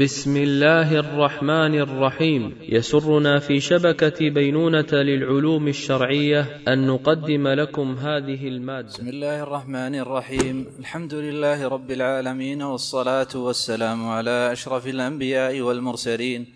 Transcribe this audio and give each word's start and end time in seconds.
بسم 0.00 0.36
الله 0.36 0.92
الرحمن 0.92 1.74
الرحيم. 1.74 2.56
يسرنا 2.68 3.38
في 3.38 3.60
شبكة 3.60 4.30
بينونة 4.30 4.92
للعلوم 4.92 5.68
الشرعية 5.68 6.60
أن 6.68 6.86
نقدم 6.86 7.48
لكم 7.48 7.96
هذه 7.96 8.48
المادة. 8.48 8.88
بسم 8.88 9.08
الله 9.08 9.42
الرحمن 9.42 9.94
الرحيم. 9.94 10.66
الحمد 10.78 11.14
لله 11.14 11.68
رب 11.68 11.90
العالمين 11.90 12.62
والصلاة 12.62 13.28
والسلام 13.34 14.08
على 14.08 14.52
أشرف 14.52 14.86
الأنبياء 14.86 15.60
والمرسلين 15.60 16.46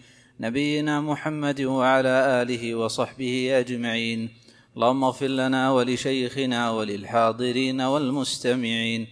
نبينا 0.41 1.01
محمد 1.01 1.61
وعلى 1.61 2.43
آله 2.43 2.75
وصحبه 2.75 3.59
أجمعين. 3.59 4.29
اللهم 4.77 5.05
اغفر 5.05 5.27
لنا 5.27 5.73
ولشيخنا 5.73 6.71
وللحاضرين 6.71 7.81
والمستمعين. 7.81 9.07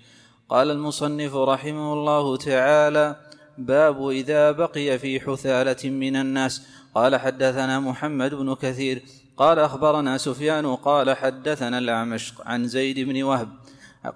قال 0.48 0.70
المصنف 0.70 1.36
رحمه 1.36 1.92
الله 1.92 2.36
تعالى 2.36 3.31
باب 3.58 4.08
إذا 4.08 4.50
بقي 4.50 4.98
في 4.98 5.20
حثالة 5.20 5.90
من 5.90 6.16
الناس. 6.16 6.62
قال 6.94 7.16
حدثنا 7.16 7.80
محمد 7.80 8.34
بن 8.34 8.54
كثير. 8.54 9.02
قال 9.36 9.58
أخبرنا 9.58 10.18
سفيان. 10.18 10.76
قال 10.76 11.16
حدثنا 11.16 11.78
الأعمش 11.78 12.32
عن 12.46 12.68
زيد 12.68 12.98
بن 13.08 13.22
وهب. 13.22 13.48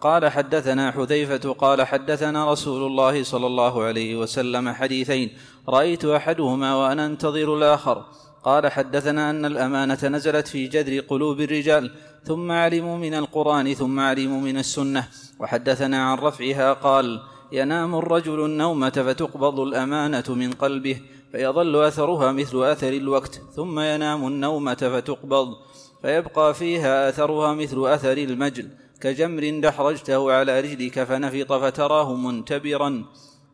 قال 0.00 0.28
حدثنا 0.28 0.90
حذيفة. 0.90 1.52
قال 1.52 1.86
حدثنا 1.86 2.52
رسول 2.52 2.86
الله 2.86 3.22
صلى 3.22 3.46
الله 3.46 3.84
عليه 3.84 4.16
وسلم 4.16 4.72
حديثين. 4.72 5.30
رأيت 5.68 6.04
أحدهما 6.04 6.74
وأنا 6.74 7.06
أنتظر 7.06 7.56
الآخر. 7.56 8.04
قال 8.44 8.72
حدثنا 8.72 9.30
أن 9.30 9.44
الأمانة 9.44 9.98
نزلت 10.02 10.48
في 10.48 10.66
جذر 10.66 11.00
قلوب 11.00 11.40
الرجال. 11.40 11.94
ثم 12.24 12.52
علموا 12.52 12.98
من 12.98 13.14
القرآن 13.14 13.74
ثم 13.74 14.00
علموا 14.00 14.40
من 14.40 14.58
السنة. 14.58 15.08
وحدثنا 15.40 16.10
عن 16.10 16.18
رفعها 16.18 16.72
قال 16.72 17.20
ينام 17.52 17.94
الرجل 17.94 18.44
النومة 18.44 18.90
فتقبض 18.90 19.60
الأمانة 19.60 20.24
من 20.28 20.52
قلبه 20.52 21.00
فيظل 21.32 21.84
أثرها 21.84 22.32
مثل 22.32 22.64
أثر 22.64 22.88
الوقت 22.88 23.40
ثم 23.56 23.80
ينام 23.80 24.26
النومة 24.26 24.74
فتقبض 24.74 25.48
فيبقى 26.02 26.54
فيها 26.54 27.08
أثرها 27.08 27.54
مثل 27.54 27.86
أثر 27.86 28.18
المجل 28.18 28.68
كجمر 29.00 29.60
دحرجته 29.60 30.32
على 30.32 30.60
رجلك 30.60 31.04
فنفط 31.04 31.52
فتراه 31.52 32.14
منتبرا 32.14 33.04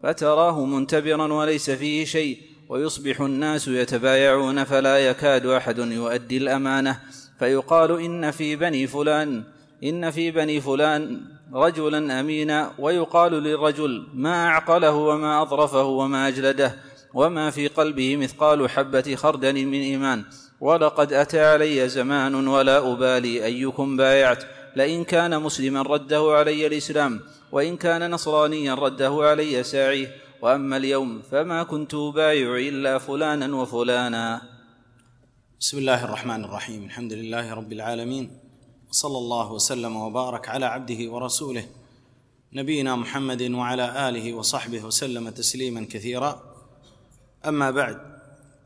فتراه 0.03 0.65
منتبرا 0.65 1.33
وليس 1.33 1.71
فيه 1.71 2.05
شيء 2.05 2.39
ويصبح 2.69 3.21
الناس 3.21 3.69
يتبايعون 3.69 4.65
فلا 4.65 4.99
يكاد 4.99 5.47
أحد 5.47 5.79
يؤدي 5.79 6.37
الأمانة 6.37 7.01
فيقال 7.39 8.01
إن 8.01 8.31
في 8.31 8.57
بني 8.57 8.87
فلان 8.87 9.45
إن 9.85 10.11
في 10.11 10.31
بني 10.31 10.61
فلان 10.61 11.21
رجلا 11.55 12.21
امينا 12.21 12.73
ويقال 12.79 13.33
للرجل 13.33 14.07
ما 14.15 14.47
أعقله 14.47 14.93
وما 14.93 15.43
أظرفه 15.43 15.85
وما 15.85 16.29
أجلده 16.29 16.77
وما 17.15 17.51
في 17.51 17.69
قلبه 17.69 18.17
مثقال 18.17 18.71
حبة 18.71 19.15
خردل 19.15 19.67
من 19.67 19.81
إيمان. 19.81 20.25
ولقد 20.61 21.13
أتى 21.13 21.41
علي 21.41 21.89
زمان 21.89 22.35
ولا 22.49 22.93
أبالي 22.93 23.45
أيكم 23.45 23.97
بايعت. 23.97 24.45
لئن 24.77 25.05
كان 25.05 25.43
مسلما 25.43 25.83
رده 25.83 26.23
علي 26.39 26.67
الإسلام 26.67 27.21
وإن 27.53 27.77
كان 27.77 28.11
نصرانيا 28.11 28.75
رده 28.75 29.19
علي 29.21 29.63
ساعيه. 29.63 30.17
وأما 30.43 30.77
اليوم 30.77 31.23
فما 31.31 31.63
كنت 31.63 31.95
ابايع 31.95 32.57
إلا 32.57 32.99
فلانا 32.99 33.57
وفلانا. 33.57 34.43
بسم 35.61 35.79
الله 35.79 36.05
الرحمن 36.05 36.45
الرحيم. 36.45 36.85
الحمد 36.85 37.13
لله 37.13 37.55
رب 37.55 37.73
العالمين. 37.73 38.42
صلى 38.93 39.19
الله 39.19 39.53
وسلم 39.53 39.97
وبارك 39.97 40.49
على 40.49 40.67
عبده 40.67 41.13
ورسوله 41.13 41.67
نبينا 42.53 42.97
محمد 42.97 43.43
وعلى 43.43 44.09
آله 44.09 44.35
وصحبه 44.35 44.85
وسلم 44.85 45.29
تسليما 45.29 45.87
كثيرا. 45.91 46.43
أما 47.47 47.71
بعد 47.71 48.19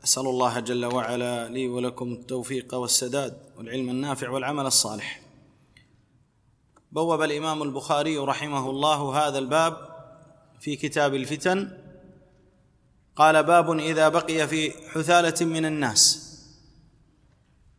أسأل 0.03 0.27
الله 0.27 0.59
جل 0.59 0.85
وعلا 0.85 1.49
لي 1.49 1.67
ولكم 1.67 2.13
التوفيق 2.13 2.73
والسداد 2.73 3.37
والعلم 3.57 3.89
النافع 3.89 4.29
والعمل 4.29 4.65
الصالح. 4.65 5.21
بوب 6.91 7.21
الإمام 7.21 7.63
البخاري 7.63 8.17
رحمه 8.17 8.69
الله 8.69 9.27
هذا 9.27 9.39
الباب 9.39 9.77
في 10.59 10.75
كتاب 10.75 11.15
الفتن. 11.15 11.77
قال 13.15 13.43
باب 13.43 13.79
إذا 13.79 14.09
بقي 14.09 14.47
في 14.47 14.71
حثالة 14.71 15.45
من 15.45 15.65
الناس 15.65 16.27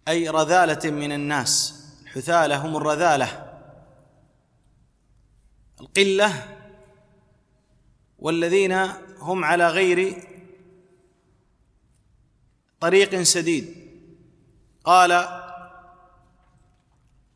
أي 0.09 0.29
رذالة 0.29 0.91
من 0.91 1.13
الناس. 1.13 1.78
الحثاله 2.19 2.57
هم 2.57 2.77
الرذالة. 2.77 3.59
القلة 5.81 6.57
والذين 8.19 8.73
هم 9.19 9.45
على 9.45 9.69
غير 9.69 10.23
طريق 12.81 13.23
سديد. 13.23 13.75
قال 14.85 15.29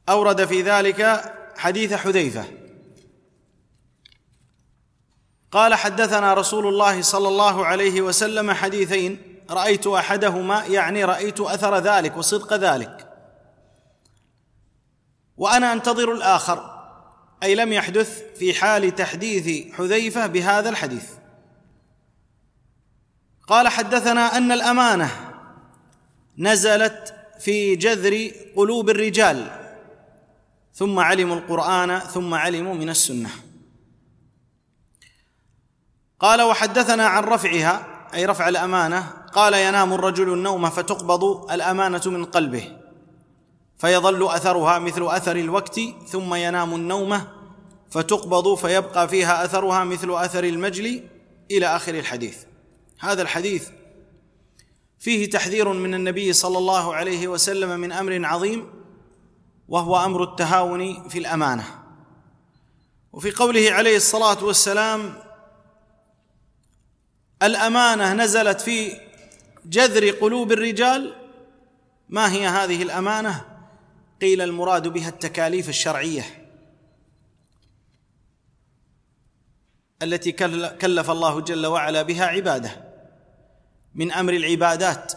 أورد 0.08 0.44
في 0.44 0.62
ذلك 0.62 1.32
حديث 1.56 1.92
حذيفة. 1.92 2.44
قال 5.50 5.74
حدثنا 5.74 6.34
رسول 6.34 6.66
الله 6.66 7.02
صلى 7.02 7.28
الله 7.28 7.66
عليه 7.66 8.00
وسلم 8.00 8.52
حديثين. 8.52 9.38
رأيت 9.50 9.86
أحدهما 9.86 10.64
يعني 10.64 11.04
رأيت 11.04 11.40
أثر 11.40 11.78
ذلك 11.78 12.16
وصدق 12.16 12.54
ذلك. 12.54 13.01
وأنا 15.36 15.72
أنتظر 15.72 16.12
الآخر 16.12 16.72
أي 17.42 17.54
لم 17.54 17.72
يحدث 17.72 18.22
في 18.38 18.54
حال 18.54 18.94
تحديث 18.94 19.74
حذيفة 19.74 20.26
بهذا 20.26 20.68
الحديث. 20.68 21.10
قال 23.46 23.68
حدثنا 23.68 24.36
أن 24.36 24.52
الأمانة 24.52 25.10
نزلت 26.38 27.14
في 27.40 27.76
جذر 27.76 28.30
قلوب 28.56 28.90
الرجال 28.90 29.50
ثم 30.74 30.98
علموا 30.98 31.36
القرآن 31.36 31.98
ثم 31.98 32.34
علموا 32.34 32.74
من 32.74 32.88
السنة. 32.88 33.30
قال 36.20 36.42
وحدثنا 36.42 37.06
عن 37.06 37.24
رفعها 37.24 37.86
أي 38.14 38.26
رفع 38.26 38.48
الأمانة 38.48 39.00
قال 39.32 39.54
ينام 39.54 39.92
الرجل 39.92 40.32
النوم 40.32 40.70
فتقبض 40.70 41.52
الأمانة 41.52 42.02
من 42.06 42.24
قلبه. 42.24 42.81
فيظل 43.82 44.28
أثرها 44.28 44.78
مثل 44.78 45.06
أثر 45.06 45.36
الوقت 45.36 45.80
ثم 46.08 46.34
ينام 46.34 46.74
النومه 46.74 47.28
فتقبض 47.90 48.54
فيبقى 48.54 49.08
فيها 49.08 49.44
أثرها 49.44 49.84
مثل 49.84 50.14
أثر 50.14 50.44
المجل 50.44 51.02
إلى 51.50 51.66
آخر 51.66 51.94
الحديث. 51.94 52.36
هذا 52.98 53.22
الحديث 53.22 53.68
فيه 54.98 55.30
تحذير 55.30 55.72
من 55.72 55.94
النبي 55.94 56.32
صلى 56.32 56.58
الله 56.58 56.94
عليه 56.94 57.28
وسلم 57.28 57.80
من 57.80 57.92
أمر 57.92 58.26
عظيم 58.26 58.70
وهو 59.68 60.04
أمر 60.04 60.22
التهاون 60.22 61.08
في 61.08 61.18
الأمانة. 61.18 61.64
وفي 63.12 63.30
قوله 63.30 63.72
عليه 63.72 63.96
الصلاة 63.96 64.44
والسلام 64.44 65.14
الأمانة 67.42 68.12
نزلت 68.12 68.60
في 68.60 69.00
جذر 69.64 70.10
قلوب 70.10 70.52
الرجال 70.52 71.14
ما 72.08 72.32
هي 72.32 72.46
هذه 72.46 72.82
الأمانة؟ 72.82 73.51
قيل 74.22 74.42
المراد 74.42 74.88
بها 74.88 75.08
التكاليف 75.08 75.68
الشرعية 75.68 76.24
التي 80.02 80.32
كلف 80.72 81.10
الله 81.10 81.40
جل 81.40 81.66
وعلا 81.66 82.02
بها 82.02 82.24
عباده 82.24 82.92
من 83.94 84.12
أمر 84.12 84.32
العبادات 84.32 85.12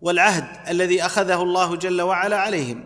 والعهد 0.00 0.68
الذي 0.68 1.02
أخذه 1.02 1.42
الله 1.42 1.76
جل 1.76 2.02
وعلا 2.02 2.36
عليهم. 2.36 2.84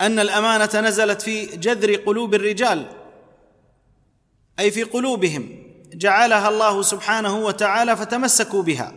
أن 0.00 0.18
الأمانة 0.18 0.80
نزلت 0.80 1.22
في 1.22 1.46
جذر 1.46 1.94
قلوب 1.94 2.34
الرجال 2.34 2.92
أي 4.58 4.70
في 4.70 4.82
قلوبهم 4.82 5.62
جعلها 5.94 6.48
الله 6.48 6.82
سبحانه 6.82 7.36
وتعالى 7.36 7.96
فتمسكوا 7.96 8.62
بها. 8.62 8.94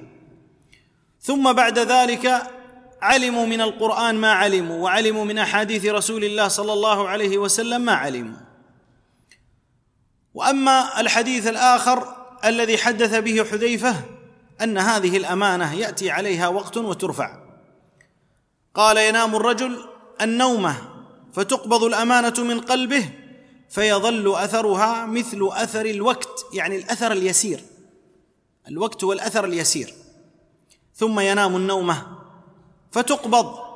ثم 1.22 1.54
بعد 1.54 1.80
ذلك 1.80 2.59
علموا 3.02 3.46
من 3.46 3.62
القرآن 3.62 4.16
ما 4.16 4.32
علموا 4.32 4.84
وعلموا 4.84 5.26
من 5.26 5.38
أحاديث 5.38 5.86
رسول 5.86 6.24
الله 6.24 6.48
صلى 6.48 6.74
الله 6.74 7.10
عليه 7.10 7.38
وسلم 7.38 7.82
ما 7.82 7.94
علموا. 7.94 8.40
وأما 10.34 11.02
الحديث 11.02 11.48
الآخر 11.48 12.16
الذي 12.46 12.78
حدث 12.78 13.16
به 13.16 13.44
حذيفة 13.44 13.96
أن 14.62 14.78
هذه 14.78 15.18
الأمانة 15.18 15.74
يأتي 15.74 16.12
عليها 16.12 16.48
وقت 16.48 16.78
وترفع. 16.78 17.40
قال 18.74 18.98
ينام 18.98 19.36
الرجل 19.36 19.86
النومة 20.22 20.76
فتقبض 21.34 21.84
الأمانة 21.84 22.34
من 22.38 22.60
قلبه 22.60 23.10
فيظل 23.70 24.36
أثرها 24.36 25.06
مثل 25.06 25.50
أثر 25.52 25.86
الوقت 25.86 26.46
يعني 26.54 26.76
الأثر 26.76 27.12
اليسير. 27.12 27.64
الوقت 28.68 29.04
والأثر 29.04 29.46
اليسير. 29.46 29.94
ثم 30.96 31.20
ينام 31.20 31.56
النومة 31.56 32.19
فتقبض. 32.92 33.70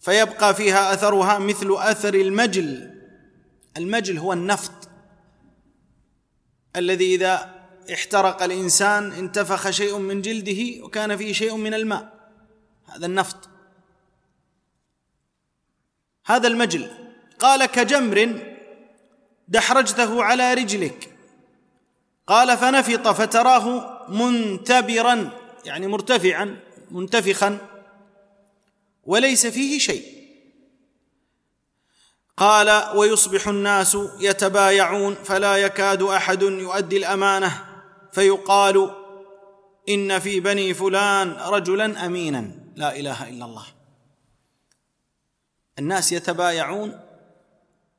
فيبقى 0.00 0.54
فيها 0.54 0.94
أثرها 0.94 1.38
مثل 1.38 1.76
أثر 1.78 2.14
المجل. 2.14 2.94
المجل 3.76 4.18
هو 4.18 4.32
النفط 4.32 4.88
الذي 6.76 7.14
إذا 7.14 7.54
احترق 7.92 8.42
الإنسان 8.42 9.12
انتفخ 9.12 9.70
شيء 9.70 9.98
من 9.98 10.22
جلده 10.22 10.84
وكان 10.84 11.16
فيه 11.16 11.32
شيء 11.32 11.56
من 11.56 11.74
الماء. 11.74 12.30
هذا 12.86 13.06
النفط. 13.06 13.48
هذا 16.26 16.48
المجل. 16.48 16.90
قال 17.38 17.66
كجمر 17.66 18.40
دحرجته 19.48 20.24
على 20.24 20.54
رجلك. 20.54 21.14
قال 22.26 22.56
فنفط 22.56 23.08
فتراه 23.08 23.98
منتبرا 24.08 25.30
يعني 25.64 25.86
مرتفعا. 25.86 26.67
منتفخا 26.90 27.58
وليس 29.04 29.46
فيه 29.46 29.78
شيء. 29.78 30.18
قال 32.36 32.96
ويصبح 32.96 33.48
الناس 33.48 33.98
يتبايعون 34.20 35.14
فلا 35.14 35.56
يكاد 35.56 36.02
أحد 36.02 36.42
يؤدي 36.42 36.96
الأمانة 36.96 37.64
فيقال 38.12 38.94
إن 39.88 40.18
في 40.18 40.40
بني 40.40 40.74
فلان 40.74 41.32
رجلا 41.32 42.06
امينا. 42.06 42.50
لا 42.76 42.96
إله 42.96 43.28
إلا 43.28 43.44
الله. 43.44 43.66
الناس 45.78 46.12
يتبايعون 46.12 47.00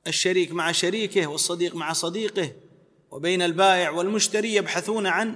الشريك 0.08 0.52
مع 0.52 0.72
شريكه 0.72 1.28
والصديق 1.28 1.76
مع 1.76 1.94
صديقه 1.94 2.52
وبين 3.12 3.42
البائع 3.42 3.90
والمشتري 3.90 4.56
يبحثون 4.56 5.08
عن 5.08 5.36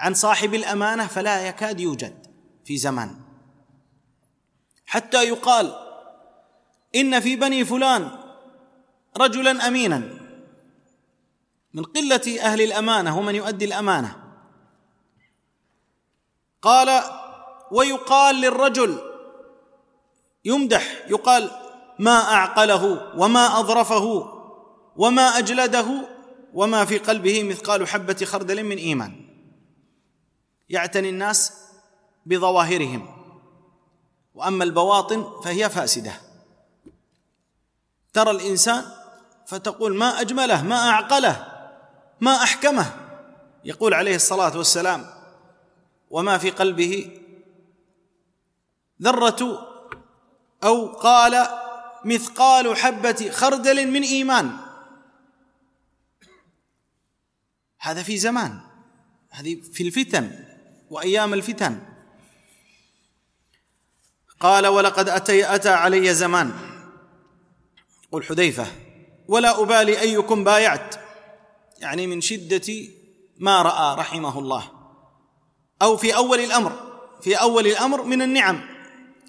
عن 0.00 0.14
صاحب 0.14 0.54
الأمانة 0.54 1.06
فلا 1.06 1.48
يكاد 1.48 1.80
يوجد. 1.80 2.33
في 2.64 2.76
زمان. 2.76 3.20
حتى 4.86 5.24
يقال 5.24 5.74
إن 6.94 7.20
في 7.20 7.36
بني 7.36 7.64
فلان 7.64 8.10
رجلا 9.16 9.68
امينا. 9.68 10.24
من 11.74 11.84
قلة 11.84 12.40
أهل 12.40 12.60
الأمانة 12.62 13.18
ومن 13.18 13.34
يؤدي 13.34 13.64
الأمانة. 13.64 14.16
قال 16.62 17.02
ويقال 17.70 18.40
للرجل 18.40 18.98
يمدح 20.44 21.04
يقال 21.08 21.50
ما 21.98 22.32
أعقله 22.32 23.12
وما 23.18 23.60
أظرفه 23.60 24.30
وما 24.96 25.38
أجلده 25.38 26.08
وما 26.54 26.84
في 26.84 26.98
قلبه 26.98 27.42
مثقال 27.42 27.88
حبة 27.88 28.24
خردل 28.24 28.64
من 28.64 28.76
إيمان. 28.76 29.24
يعتني 30.68 31.08
الناس 31.08 31.63
بظواهرهم. 32.26 33.14
وأما 34.34 34.64
البواطن 34.64 35.40
فهي 35.44 35.70
فاسدة. 35.70 36.20
ترى 38.12 38.30
الإنسان 38.30 38.84
فتقول 39.46 39.96
ما 39.96 40.20
أجمله 40.20 40.62
ما 40.62 40.88
أعقله 40.88 41.46
ما 42.20 42.42
أحكمه. 42.42 42.86
يقول 43.64 43.94
عليه 43.94 44.14
الصلاة 44.16 44.58
والسلام 44.58 45.06
وما 46.10 46.38
في 46.38 46.50
قلبه 46.50 47.20
ذرة 49.02 49.68
أو 50.64 50.86
قال 50.86 51.46
مثقال 52.04 52.76
حبة 52.76 53.30
خردل 53.30 53.90
من 53.90 54.02
إيمان. 54.02 54.56
هذا 57.78 58.02
في 58.02 58.18
زمان 58.18 58.60
هذه 59.30 59.60
في 59.60 59.82
الفتن 59.82 60.44
وأيام 60.90 61.34
الفتن. 61.34 61.93
قال 64.44 64.66
ولقد 64.66 65.08
أتي 65.08 65.54
أتى 65.54 65.68
علي 65.68 66.14
زمان. 66.14 66.52
قل 68.12 68.22
حذيفة 68.22 68.66
ولا 69.28 69.62
أبالي 69.62 70.00
أيكم 70.00 70.44
بايعت. 70.44 70.94
يعني 71.78 72.06
من 72.06 72.20
شدة 72.20 72.72
ما 73.38 73.62
رأى 73.62 73.96
رحمه 73.98 74.38
الله. 74.38 74.64
أو 75.82 75.96
في 75.96 76.16
أول 76.16 76.40
الأمر 76.40 76.72
في 77.22 77.34
أول 77.34 77.66
الأمر 77.66 78.02
من 78.02 78.22
النعم. 78.22 78.60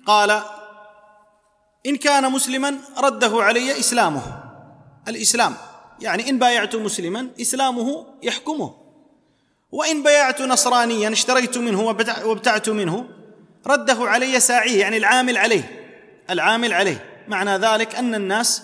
قال 0.05 0.41
إن 1.85 1.95
كان 1.95 2.31
مسلما 2.31 2.75
رده 2.97 3.43
علي 3.43 3.79
إسلامه. 3.79 4.43
الإسلام 5.07 5.55
يعني 5.99 6.29
إن 6.29 6.39
بايعت 6.39 6.75
مسلما 6.75 7.29
إسلامه 7.41 8.05
يحكمه. 8.23 8.73
وإن 9.71 10.03
بايعت 10.03 10.41
نصرانيا 10.41 11.09
اشتريت 11.09 11.57
منه 11.57 11.81
وابتعت 12.25 12.69
منه 12.69 13.09
رده 13.67 13.97
علي 13.99 14.39
ساعيه 14.39 14.79
يعني 14.79 14.97
العامل 14.97 15.37
عليه. 15.37 15.85
العامل 16.29 16.73
عليه. 16.73 17.25
معنى 17.27 17.57
ذلك 17.57 17.95
أن 17.95 18.15
الناس 18.15 18.63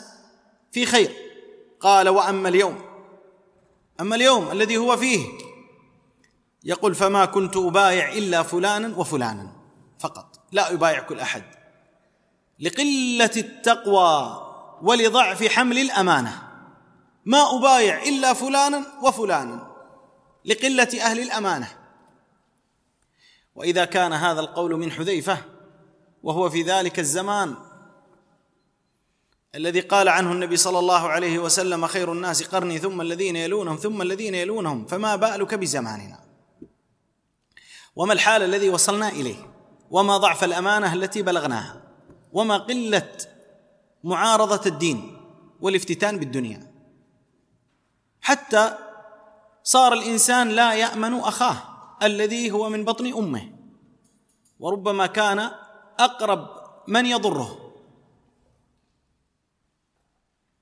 في 0.72 0.86
خير. 0.86 1.12
قال 1.80 2.10
وأما 2.10 2.50
اليوم. 2.50 2.82
أما 4.02 4.16
اليوم 4.16 4.52
الذي 4.52 4.78
هو 4.78 4.98
فيه. 4.98 5.26
يقول 6.64 6.96
فما 6.96 7.26
كنت 7.26 7.58
أبايع 7.58 8.12
إلا 8.12 8.44
فلانا 8.44 8.98
وفلانا 8.98 9.52
فقط. 10.00 10.40
لا 10.52 10.74
أبايع 10.74 11.00
كل 11.00 11.20
أحد. 11.20 11.44
لقلة 12.60 13.32
التقوى 13.38 14.42
ولضعف 14.82 15.44
حمل 15.44 15.78
الأمانة. 15.78 16.42
ما 17.26 17.58
أبايع 17.58 18.04
إلا 18.04 18.34
فلانا 18.34 18.84
وفلانا. 19.04 19.72
لقلة 20.46 20.90
أهل 21.02 21.20
الأمانة. 21.20 21.81
وإذا 23.56 23.86
كان 23.86 24.14
هذا 24.14 24.40
القول 24.40 24.76
من 24.76 24.92
حذيفة 24.92 25.38
وهو 26.24 26.50
في 26.50 26.62
ذلك 26.62 27.00
الزمان 27.00 27.56
الذي 29.56 29.80
قال 29.80 30.10
عنه 30.10 30.32
النبي 30.32 30.58
صلى 30.58 30.80
الله 30.80 31.10
عليه 31.10 31.40
وسلم 31.40 31.88
خير 31.88 32.12
الناس 32.12 32.44
قرني 32.44 32.78
ثم 32.78 33.02
الذين 33.02 33.36
يلونهم 33.36 33.76
ثم 33.76 34.02
الذين 34.02 34.36
يلونهم 34.36 34.86
فما 34.86 35.16
بالك 35.16 35.54
بزماننا؟ 35.54 36.20
وما 37.96 38.14
الحال 38.14 38.44
الذي 38.44 38.70
وصلنا 38.70 39.10
إليه؟ 39.10 39.52
وما 39.90 40.18
ضعف 40.18 40.44
الأمانة 40.44 40.94
التي 40.94 41.22
بلغناها؟ 41.22 41.82
وما 42.34 42.58
قلة 42.58 43.12
معارضة 44.04 44.62
الدين 44.66 45.18
والافتتان 45.62 46.18
بالدنيا؟ 46.18 46.72
حتى 48.22 48.78
صار 49.64 49.94
الإنسان 49.94 50.50
لا 50.50 50.74
يأمن 50.74 51.20
أخاه. 51.20 51.71
الذي 52.04 52.52
هو 52.52 52.70
من 52.70 52.86
بطن 52.86 53.14
أمه. 53.14 53.52
وربما 54.60 55.08
كان 55.08 55.52
أقرب 56.00 56.48
من 56.88 57.06
يضره. 57.06 57.74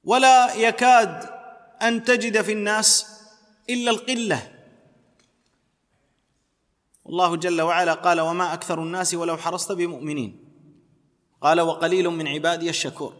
ولا 0.04 0.54
يكاد 0.54 1.30
أن 1.82 2.04
تجد 2.04 2.42
في 2.42 2.52
الناس 2.52 3.06
إلا 3.70 3.92
القلة. 3.92 4.60
الله 7.10 7.36
جل 7.36 7.62
وعلا 7.62 7.94
قال 7.94 8.22
وما 8.22 8.54
أكثر 8.54 8.84
الناس 8.84 9.14
ولو 9.14 9.38
حرصت 9.38 9.72
بمؤمنين 9.72 10.50
قال 11.42 11.62
وقليل 11.62 12.10
من 12.10 12.28
عبادي 12.28 12.70
الشكور 12.70 13.14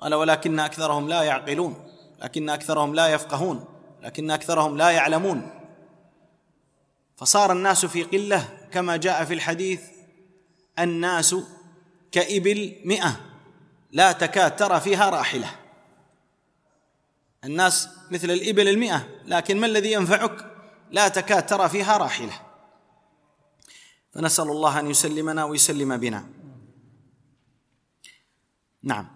قال 0.00 0.14
ولكن 0.14 0.60
أكثرهم 0.60 1.08
لا 1.08 1.22
يعقلون 1.22 1.74
لكن 2.22 2.50
أكثرهم 2.50 2.94
لا 2.94 3.08
يفقهون 3.08 3.64
لكن 4.02 4.30
أكثرهم 4.30 4.76
لا 4.76 4.90
يعلمون 4.90 5.50
فصار 7.18 7.52
الناس 7.52 7.86
في 7.86 8.02
قلة 8.02 8.68
كما 8.72 8.96
جاء 8.96 9.24
في 9.24 9.34
الحديث 9.34 9.80
الناس 10.78 11.36
كإبل 12.12 12.76
مئة 12.84 13.20
لا 13.92 14.12
تكاد 14.12 14.56
ترى 14.56 14.80
فيها 14.80 15.10
راحلة. 15.10 15.50
الناس 17.44 17.88
مثل 18.10 18.30
الإبل 18.30 18.68
المئة 18.68 19.08
لكن 19.24 19.60
ما 19.60 19.66
الذي 19.66 19.92
ينفعك؟ 19.92 20.46
لا 20.90 21.08
تكاد 21.08 21.46
ترى 21.46 21.68
فيها 21.68 21.96
راحلة. 21.96 22.32
فنسأل 24.12 24.48
الله 24.48 24.80
أن 24.80 24.90
يسلمنا 24.90 25.44
ويسلم 25.44 25.96
بنا. 25.96 26.26
نعم. 28.82 29.08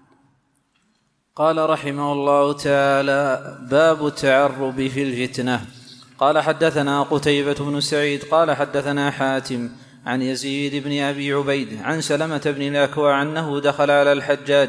قال 1.36 1.70
رحمه 1.70 2.12
الله 2.12 2.52
تعالى 2.52 3.58
باب 3.70 4.06
التعرب 4.06 4.88
في 4.88 5.02
الفتنة. 5.02 5.81
قال 6.22 6.38
حدثنا 6.38 7.02
قتيبة 7.02 7.54
بن 7.54 7.80
سعيد 7.80 8.24
قال 8.24 8.50
حدثنا 8.56 9.10
حاتم 9.10 9.70
عن 10.06 10.22
يزيد 10.22 10.84
بن 10.84 11.00
أبي 11.00 11.32
عبيد 11.32 11.78
عن 11.82 12.00
سلمة 12.00 12.42
بن 12.46 12.62
الأكوع 12.62 13.22
أنه 13.22 13.60
دخل 13.60 13.90
على 13.90 14.12
الحجاج 14.12 14.68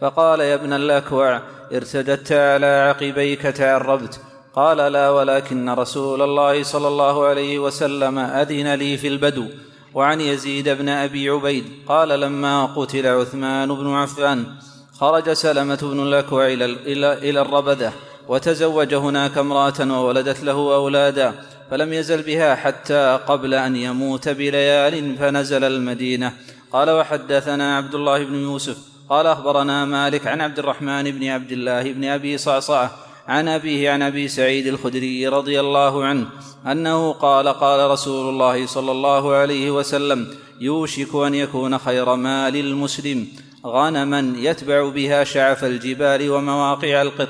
فقال 0.00 0.40
يا 0.40 0.54
ابن 0.54 0.72
الأكوع 0.72 1.40
ارتددت 1.72 2.32
على 2.32 2.66
عقبيك 2.66 3.42
تعربت 3.42 4.20
قال 4.54 4.76
لا 4.92 5.10
ولكن 5.10 5.70
رسول 5.70 6.22
الله 6.22 6.62
صلى 6.62 6.88
الله 6.88 7.26
عليه 7.26 7.58
وسلم 7.58 8.18
أذن 8.18 8.74
لي 8.74 8.96
في 8.96 9.08
البدو 9.08 9.46
وعن 9.94 10.20
يزيد 10.20 10.68
بن 10.68 10.88
أبي 10.88 11.30
عبيد 11.30 11.64
قال 11.88 12.08
لما 12.08 12.66
قتل 12.66 13.06
عثمان 13.06 13.68
بن 13.74 13.94
عفان 13.94 14.46
خرج 14.92 15.32
سلمة 15.32 15.78
بن 15.82 16.02
الأكوع 16.02 16.46
إلى, 16.46 16.64
إلى, 16.64 17.12
إلى 17.12 17.40
الربذة 17.40 17.92
وتزوج 18.28 18.94
هناك 18.94 19.38
امرأة 19.38 19.80
وولدت 19.80 20.44
له 20.44 20.52
أولادا 20.52 21.34
فلم 21.70 21.92
يزل 21.92 22.22
بها 22.22 22.54
حتى 22.54 23.18
قبل 23.26 23.54
أن 23.54 23.76
يموت 23.76 24.28
بليال 24.28 25.16
فنزل 25.16 25.64
المدينة. 25.64 26.32
قال 26.72 26.90
وحدثنا 26.90 27.76
عبد 27.76 27.94
الله 27.94 28.24
بن 28.24 28.34
يوسف. 28.34 28.76
قال 29.10 29.26
أخبرنا 29.26 29.84
مالك 29.84 30.26
عن 30.26 30.40
عبد 30.40 30.58
الرحمن 30.58 31.10
بن 31.10 31.28
عبد 31.28 31.52
الله 31.52 31.92
بن 31.92 32.04
أبي 32.04 32.38
صعصعة 32.38 32.90
عن 33.28 33.48
أبيه 33.48 33.90
عن 33.90 34.02
أبي 34.02 34.28
سعيد 34.28 34.66
الخدري 34.66 35.28
رضي 35.28 35.60
الله 35.60 36.04
عنه 36.04 36.26
أنه 36.66 37.12
قال 37.12 37.48
قال 37.48 37.90
رسول 37.90 38.28
الله 38.28 38.66
صلى 38.66 38.90
الله 38.90 39.34
عليه 39.34 39.70
وسلم 39.70 40.26
يوشك 40.60 41.14
أن 41.14 41.34
يكون 41.34 41.78
خير 41.78 42.14
مال 42.14 42.56
المسلم 42.56 43.26
غنما 43.66 44.34
يتبع 44.36 44.88
بها 44.88 45.24
شعف 45.24 45.64
الجبال 45.64 46.30
ومواقع 46.30 47.02
القط 47.02 47.28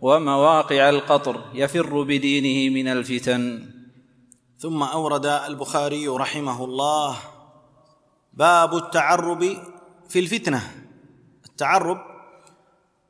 ومواقع 0.00 0.88
القطر 0.88 1.44
يفر 1.54 2.02
بدينه 2.02 2.74
من 2.74 2.88
الفتن. 2.88 3.70
ثم 4.58 4.82
أورد 4.82 5.26
البخاري 5.26 6.08
رحمه 6.08 6.64
الله 6.64 7.16
باب 8.32 8.76
التعرب 8.76 9.56
في 10.08 10.18
الفتنة. 10.18 10.70
التعرب 11.46 11.98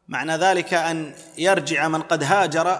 معنى 0.08 0.36
ذلك 0.36 0.74
أن 0.74 1.14
يرجع 1.38 1.88
من 1.88 2.02
قد 2.02 2.24
هاجر 2.24 2.78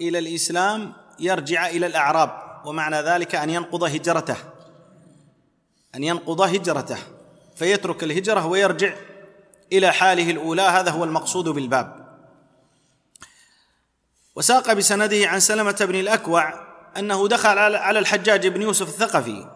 إلى 0.00 0.18
الإسلام 0.18 0.92
يرجع 1.20 1.66
إلى 1.68 1.86
الأعراب 1.86 2.30
ومعنى 2.64 2.96
ذلك 2.96 3.34
أن 3.34 3.50
ينقض 3.50 3.84
هجرته. 3.84 4.36
أن 5.94 6.04
ينقض 6.04 6.40
هجرته 6.40 6.98
فيترك 7.56 8.04
الهجرة 8.04 8.46
ويرجع 8.46 8.94
إلى 9.72 9.92
حاله 9.92 10.30
الأولى 10.30 10.62
هذا 10.62 10.90
هو 10.90 11.04
المقصود 11.04 11.48
بالباب. 11.48 11.97
وساق 14.38 14.72
بسنده 14.72 15.28
عن 15.28 15.40
سلمة 15.40 15.76
بن 15.80 15.94
الأكوع 15.94 16.54
أنه 16.96 17.28
دخل 17.28 17.58
على 17.58 17.98
الحجاج 17.98 18.46
بن 18.46 18.62
يوسف 18.62 18.88
الثقفي. 18.88 19.50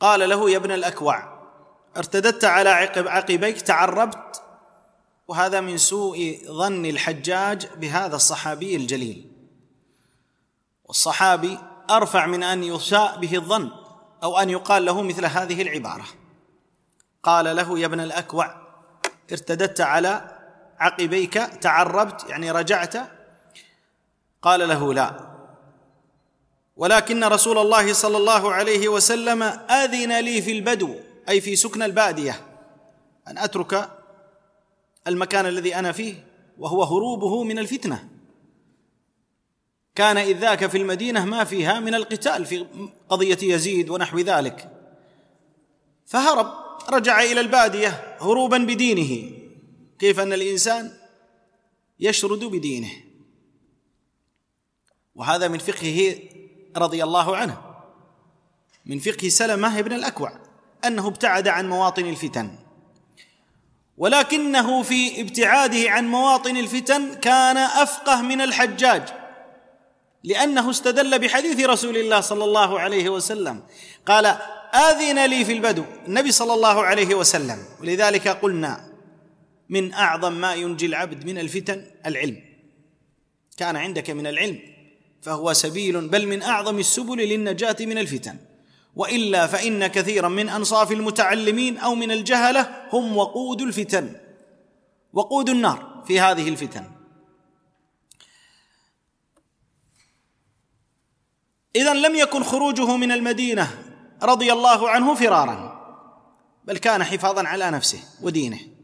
قال 0.00 0.28
له 0.28 0.50
يا 0.50 0.56
ابن 0.56 0.72
الأكوع 0.72 1.38
ارتددت 1.96 2.44
على 2.44 2.68
عقب 2.68 3.08
عقبيك 3.08 3.60
تعربت 3.60 4.42
وهذا 5.28 5.60
من 5.60 5.78
سوء 5.78 6.40
ظن 6.46 6.86
الحجاج 6.86 7.66
بهذا 7.76 8.16
الصحابي 8.16 8.76
الجليل. 8.76 9.32
والصحابي 10.84 11.58
أرفع 11.90 12.26
من 12.26 12.42
أن 12.42 12.64
يساء 12.64 13.18
به 13.18 13.36
الظن 13.36 13.70
أو 14.22 14.38
أن 14.38 14.50
يقال 14.50 14.84
له 14.84 15.02
مثل 15.02 15.24
هذه 15.24 15.62
العبارة. 15.62 16.04
قال 17.22 17.56
له 17.56 17.78
يا 17.78 17.86
ابن 17.86 18.00
الأكوع 18.00 18.54
ارتددت 19.32 19.80
على 19.80 20.38
عقبيك 20.78 21.34
تعربت 21.34 22.24
يعني 22.28 22.50
رجعت 22.50 23.15
قال 24.46 24.68
له 24.68 24.94
لا. 24.94 25.26
ولكن 26.76 27.24
رسول 27.24 27.58
الله 27.58 27.92
صلى 27.92 28.16
الله 28.16 28.52
عليه 28.52 28.88
وسلم 28.88 29.42
آذن 29.82 30.20
لي 30.20 30.42
في 30.42 30.52
البدو 30.52 30.94
أي 31.28 31.40
في 31.40 31.56
سكن 31.56 31.82
البادية 31.82 32.40
أن 33.28 33.38
أترك 33.38 33.90
المكان 35.06 35.46
الذي 35.46 35.74
أنا 35.74 35.92
فيه 35.92 36.14
وهو 36.58 36.82
هروبه 36.82 37.44
من 37.44 37.58
الفتنة. 37.58 38.08
كان 39.94 40.16
إذ 40.16 40.38
ذاك 40.38 40.66
في 40.66 40.78
المدينة 40.78 41.24
ما 41.24 41.44
فيها 41.44 41.80
من 41.80 41.94
القتال 41.94 42.46
في 42.46 42.66
قضية 43.08 43.38
يزيد 43.42 43.90
ونحو 43.90 44.18
ذلك. 44.18 44.70
فهرب 46.06 46.52
رجع 46.90 47.22
إلى 47.22 47.40
البادية 47.40 48.16
هروبا 48.20 48.58
بدينه. 48.58 49.30
كيف 49.98 50.20
أن 50.20 50.32
الإنسان 50.32 50.92
يشرد 52.00 52.44
بدينه؟ 52.44 53.05
وهذا 55.16 55.48
من 55.48 55.58
فقهه 55.58 56.14
رضي 56.76 57.04
الله 57.04 57.36
عنه. 57.36 57.62
من 58.86 58.98
فقه 58.98 59.28
سلمة 59.28 59.80
بن 59.80 59.92
الأكوع 59.92 60.32
أنه 60.86 61.06
ابتعد 61.06 61.48
عن 61.48 61.68
مواطن 61.68 62.06
الفتن. 62.06 62.58
ولكنه 63.96 64.82
في 64.82 65.20
ابتعاده 65.20 65.90
عن 65.90 66.08
مواطن 66.08 66.56
الفتن 66.56 67.14
كان 67.14 67.56
أفقه 67.56 68.22
من 68.22 68.40
الحجاج 68.40 69.02
لأنه 70.24 70.70
استدل 70.70 71.18
بحديث 71.18 71.60
رسول 71.60 71.96
الله 71.96 72.20
صلى 72.20 72.44
الله 72.44 72.80
عليه 72.80 73.08
وسلم. 73.08 73.62
قال 74.06 74.26
آذن 74.74 75.26
لي 75.26 75.44
في 75.44 75.52
البدو. 75.52 75.84
النبي 76.06 76.32
صلى 76.32 76.54
الله 76.54 76.82
عليه 76.82 77.14
وسلم. 77.14 77.58
ولذلك 77.80 78.28
قلنا 78.28 78.92
من 79.68 79.92
أعظم 79.92 80.32
ما 80.32 80.54
ينجي 80.54 80.86
العبد 80.86 81.26
من 81.26 81.38
الفتن 81.38 81.86
العلم. 82.06 82.42
كان 83.56 83.76
عندك 83.76 84.10
من 84.10 84.26
العلم. 84.26 84.75
فهو 85.26 85.52
سبيل 85.52 86.08
بل 86.08 86.26
من 86.26 86.42
أعظم 86.42 86.78
السبل 86.78 87.16
للنجاة 87.16 87.76
من 87.80 87.98
الفتن. 87.98 88.38
وإلا 88.96 89.46
فإن 89.46 89.86
كثيرا 89.86 90.28
من 90.28 90.48
أنصاف 90.48 90.92
المتعلمين 90.92 91.78
أو 91.78 91.94
من 91.94 92.10
الجهلة 92.10 92.86
هم 92.92 93.16
وقود 93.16 93.62
الفتن 93.62 94.16
وقود 95.12 95.50
النار 95.50 96.04
في 96.06 96.20
هذه 96.20 96.48
الفتن. 96.48 96.84
اذا 101.76 101.94
لم 101.94 102.14
يكن 102.14 102.42
خروجه 102.42 102.96
من 102.96 103.12
المدينة 103.12 103.78
رضي 104.22 104.52
الله 104.52 104.90
عنه 104.90 105.14
فرارا 105.14 105.76
بل 106.64 106.78
كان 106.78 107.04
حفاظا 107.04 107.48
على 107.48 107.70
نفسه 107.70 108.00
ودينه. 108.22 108.75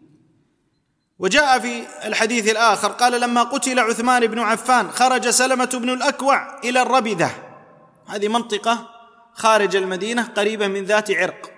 وجاء 1.22 1.58
في 1.58 1.82
الحديث 2.04 2.50
الآخر 2.50 2.88
قال 2.88 3.20
لما 3.20 3.42
قتل 3.42 3.78
عثمان 3.78 4.26
بن 4.26 4.38
عفان 4.38 4.90
خرج 4.90 5.28
سلمة 5.28 5.70
بن 5.74 5.90
الأكوع 5.90 6.60
إلى 6.64 6.82
الربده 6.82 7.30
هذه 8.06 8.28
منطقة 8.28 8.88
خارج 9.34 9.76
المدينة 9.76 10.22
قريبة 10.22 10.66
من 10.66 10.84
ذات 10.84 11.10
عرق. 11.10 11.50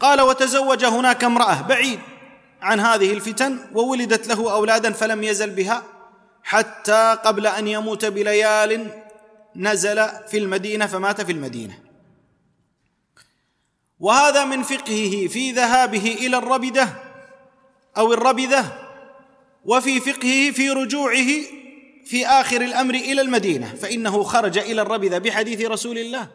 قال 0.00 0.20
وتزوج 0.20 0.84
هناك 0.84 1.24
امرأة 1.24 1.62
بعيد 1.62 2.00
عن 2.62 2.80
هذه 2.80 3.12
الفتن 3.12 3.58
وولدت 3.72 4.26
له 4.28 4.52
أولادا 4.52 4.92
فلم 4.92 5.22
يزل 5.22 5.50
بها 5.50 5.82
حتى 6.42 7.18
قبل 7.24 7.46
أن 7.46 7.68
يموت 7.68 8.04
بليال 8.04 8.90
نزل 9.56 10.08
في 10.28 10.38
المدينة 10.38 10.86
فمات 10.86 11.20
في 11.20 11.32
المدينة. 11.32 11.78
وهذا 14.00 14.44
من 14.44 14.62
فقهه 14.62 15.28
في 15.28 15.52
ذهابه 15.52 16.16
إلى 16.20 16.38
الربده 16.38 17.05
أو 17.96 18.12
الربذه 18.12 18.78
وفي 19.64 20.00
فقهه 20.00 20.50
في 20.50 20.70
رجوعه 20.70 21.28
في 22.04 22.26
آخر 22.26 22.60
الأمر 22.60 22.94
إلى 22.94 23.20
المدينة 23.20 23.74
فإنه 23.74 24.22
خرج 24.22 24.58
إلى 24.58 24.82
الربذه 24.82 25.18
بحديث 25.18 25.60
رسول 25.60 25.98
الله 25.98 26.30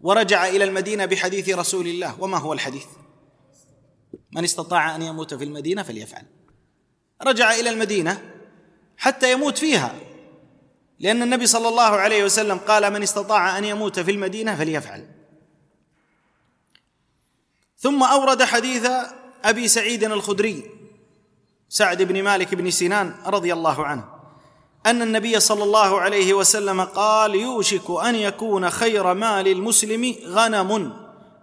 ورجع 0.00 0.46
إلى 0.48 0.64
المدينة 0.64 1.04
بحديث 1.04 1.48
رسول 1.48 1.86
الله. 1.86 2.22
وما 2.22 2.38
هو 2.38 2.52
الحديث؟ 2.52 2.86
من 4.32 4.44
استطاع 4.44 4.96
أن 4.96 5.02
يموت 5.02 5.34
في 5.34 5.44
المدينة 5.44 5.82
فليفعل. 5.82 6.24
رجع 7.22 7.54
إلى 7.54 7.70
المدينة 7.70 8.32
حتى 8.96 9.32
يموت 9.32 9.58
فيها 9.58 9.94
لأن 10.98 11.22
النبي 11.22 11.46
صلى 11.46 11.68
الله 11.68 11.82
عليه 11.82 12.24
وسلم 12.24 12.58
قال 12.58 12.92
من 12.92 13.02
استطاع 13.02 13.58
أن 13.58 13.64
يموت 13.64 14.00
في 14.00 14.10
المدينة 14.10 14.56
فليفعل. 14.56 15.08
ثم 17.78 18.02
أورد 18.02 18.42
حديث 18.42 18.86
أبي 19.44 19.68
سعيد 19.68 20.04
الخدري 20.04 20.73
سعد 21.68 22.02
بن 22.02 22.22
مالك 22.22 22.54
بن 22.54 22.70
سنان 22.70 23.14
رضي 23.26 23.52
الله 23.52 23.86
عنه 23.86 24.04
أن 24.86 25.02
النبي 25.02 25.40
صلى 25.40 25.64
الله 25.64 26.00
عليه 26.00 26.34
وسلم 26.34 26.80
قال 26.80 27.34
يوشك 27.34 27.90
أن 28.04 28.14
يكون 28.14 28.70
خير 28.70 29.14
مال 29.14 29.48
المسلم 29.48 30.14
غنم 30.26 30.92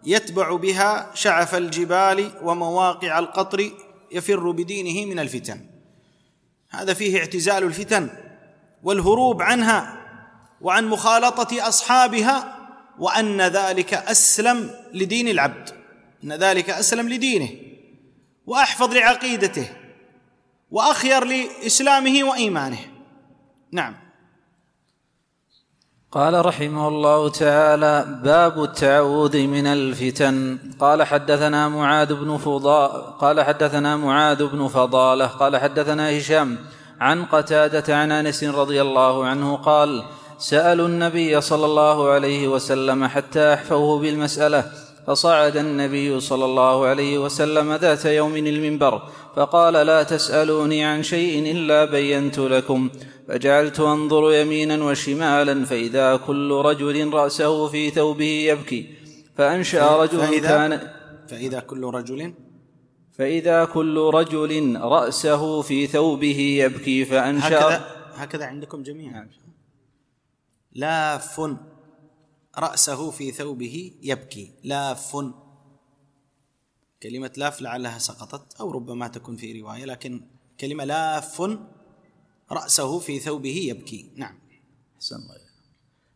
يتبع 0.03 0.55
بها 0.55 1.11
شعف 1.13 1.55
الجبال 1.55 2.31
ومواقع 2.43 3.19
القطر 3.19 3.71
يفر 4.11 4.51
بدينه 4.51 5.05
من 5.05 5.19
الفتن. 5.19 5.65
هذا 6.69 6.93
فيه 6.93 7.19
اعتزال 7.19 7.63
الفتن 7.63 8.09
والهروب 8.83 9.41
عنها 9.41 9.97
وعن 10.61 10.87
مخالطة 10.87 11.67
أصحابها 11.67 12.57
وأن 12.99 13.41
ذلك 13.41 13.93
أسلم 13.93 14.71
لدين 14.93 15.27
العبد 15.27 15.69
أن 16.23 16.33
ذلك 16.33 16.69
أسلم 16.69 17.09
لدينه 17.09 17.49
وأحفظ 18.45 18.93
لعقيدته 18.93 19.80
وأخير 20.71 21.23
لإسلامه 21.25 22.23
وإيمانه. 22.23 22.79
نعم. 23.71 23.95
قال 26.11 26.45
رحمه 26.45 26.87
الله 26.87 27.29
تعالى 27.29 28.19
باب 28.23 28.63
التعوذ 28.63 29.37
من 29.47 29.67
الفتن. 29.67 30.59
قال 30.79 31.03
حدثنا 31.03 31.69
معاذ 31.69 32.13
بن 32.13 32.37
فضاء 32.37 33.15
قال 33.19 33.41
حدثنا 33.41 33.97
معاذ 33.97 34.45
بن 34.47 34.67
فضالة 34.67 35.27
قال 35.27 35.57
حدثنا 35.57 36.17
هشام 36.17 36.57
عن 36.99 37.25
قتادة 37.25 37.97
عن 37.97 38.11
أنس 38.11 38.43
رضي 38.43 38.81
الله 38.81 39.25
عنه 39.25 39.55
قال 39.55 40.03
سألوا 40.37 40.87
النبي 40.87 41.41
صلى 41.41 41.65
الله 41.65 42.09
عليه 42.09 42.47
وسلم 42.47 43.07
حتى 43.07 43.53
احفوه 43.53 43.99
بالمسألة 43.99 44.71
فصعد 45.07 45.57
النبي 45.57 46.19
صلى 46.19 46.45
الله 46.45 46.85
عليه 46.85 47.17
وسلم 47.17 47.73
ذات 47.73 48.05
يوم 48.05 48.37
المنبر 48.37 49.01
فقال 49.35 49.73
لا 49.73 50.03
تسألوني 50.03 50.83
عن 50.83 51.03
شيء 51.03 51.51
إلا 51.51 51.85
بينت 51.85 52.39
لكم. 52.39 52.89
فجعلت 53.27 53.79
أنظر 53.79 54.33
يمينا 54.33 54.83
وشمالا 54.83 55.65
فإذا 55.65 56.15
كل 56.15 56.51
رجل 56.51 57.13
رأسه 57.13 57.67
في 57.67 57.89
ثوبه 57.89 58.25
يبكي. 58.25 58.89
فأنشأ 59.35 59.97
رجل 59.97 60.19
فإذا 60.19 60.47
كان 60.47 60.91
فإذا 61.27 61.59
كل 61.59 61.83
رجل 61.83 62.33
فإذا 63.17 63.65
كل 63.65 63.97
رجل 64.13 64.79
رأسه 64.81 65.61
في 65.61 65.87
ثوبه 65.87 66.39
يبكي. 66.63 67.05
فأنشأ 67.05 67.47
هكذا 67.47 67.85
هكذا 68.15 68.45
عندكم 68.45 68.83
جميعا. 68.83 69.29
لاف 70.73 71.41
رأسه 72.59 73.11
في 73.11 73.31
ثوبه 73.31 73.91
يبكي. 74.01 74.51
لاف. 74.63 75.17
كلمة 77.03 77.31
لاف 77.37 77.61
لعلها 77.61 77.99
سقطت 77.99 78.53
أو 78.59 78.71
ربما 78.71 79.07
تكون 79.07 79.35
في 79.37 79.61
رواية 79.61 79.85
لكن 79.85 80.21
كلمة 80.59 80.83
لاف 80.83 81.41
رأسه 82.51 82.99
في 82.99 83.19
ثوبه 83.19 83.55
يبكي. 83.69 84.09
نعم. 84.15 84.39
أحسن 84.97 85.15
الله. 85.15 85.51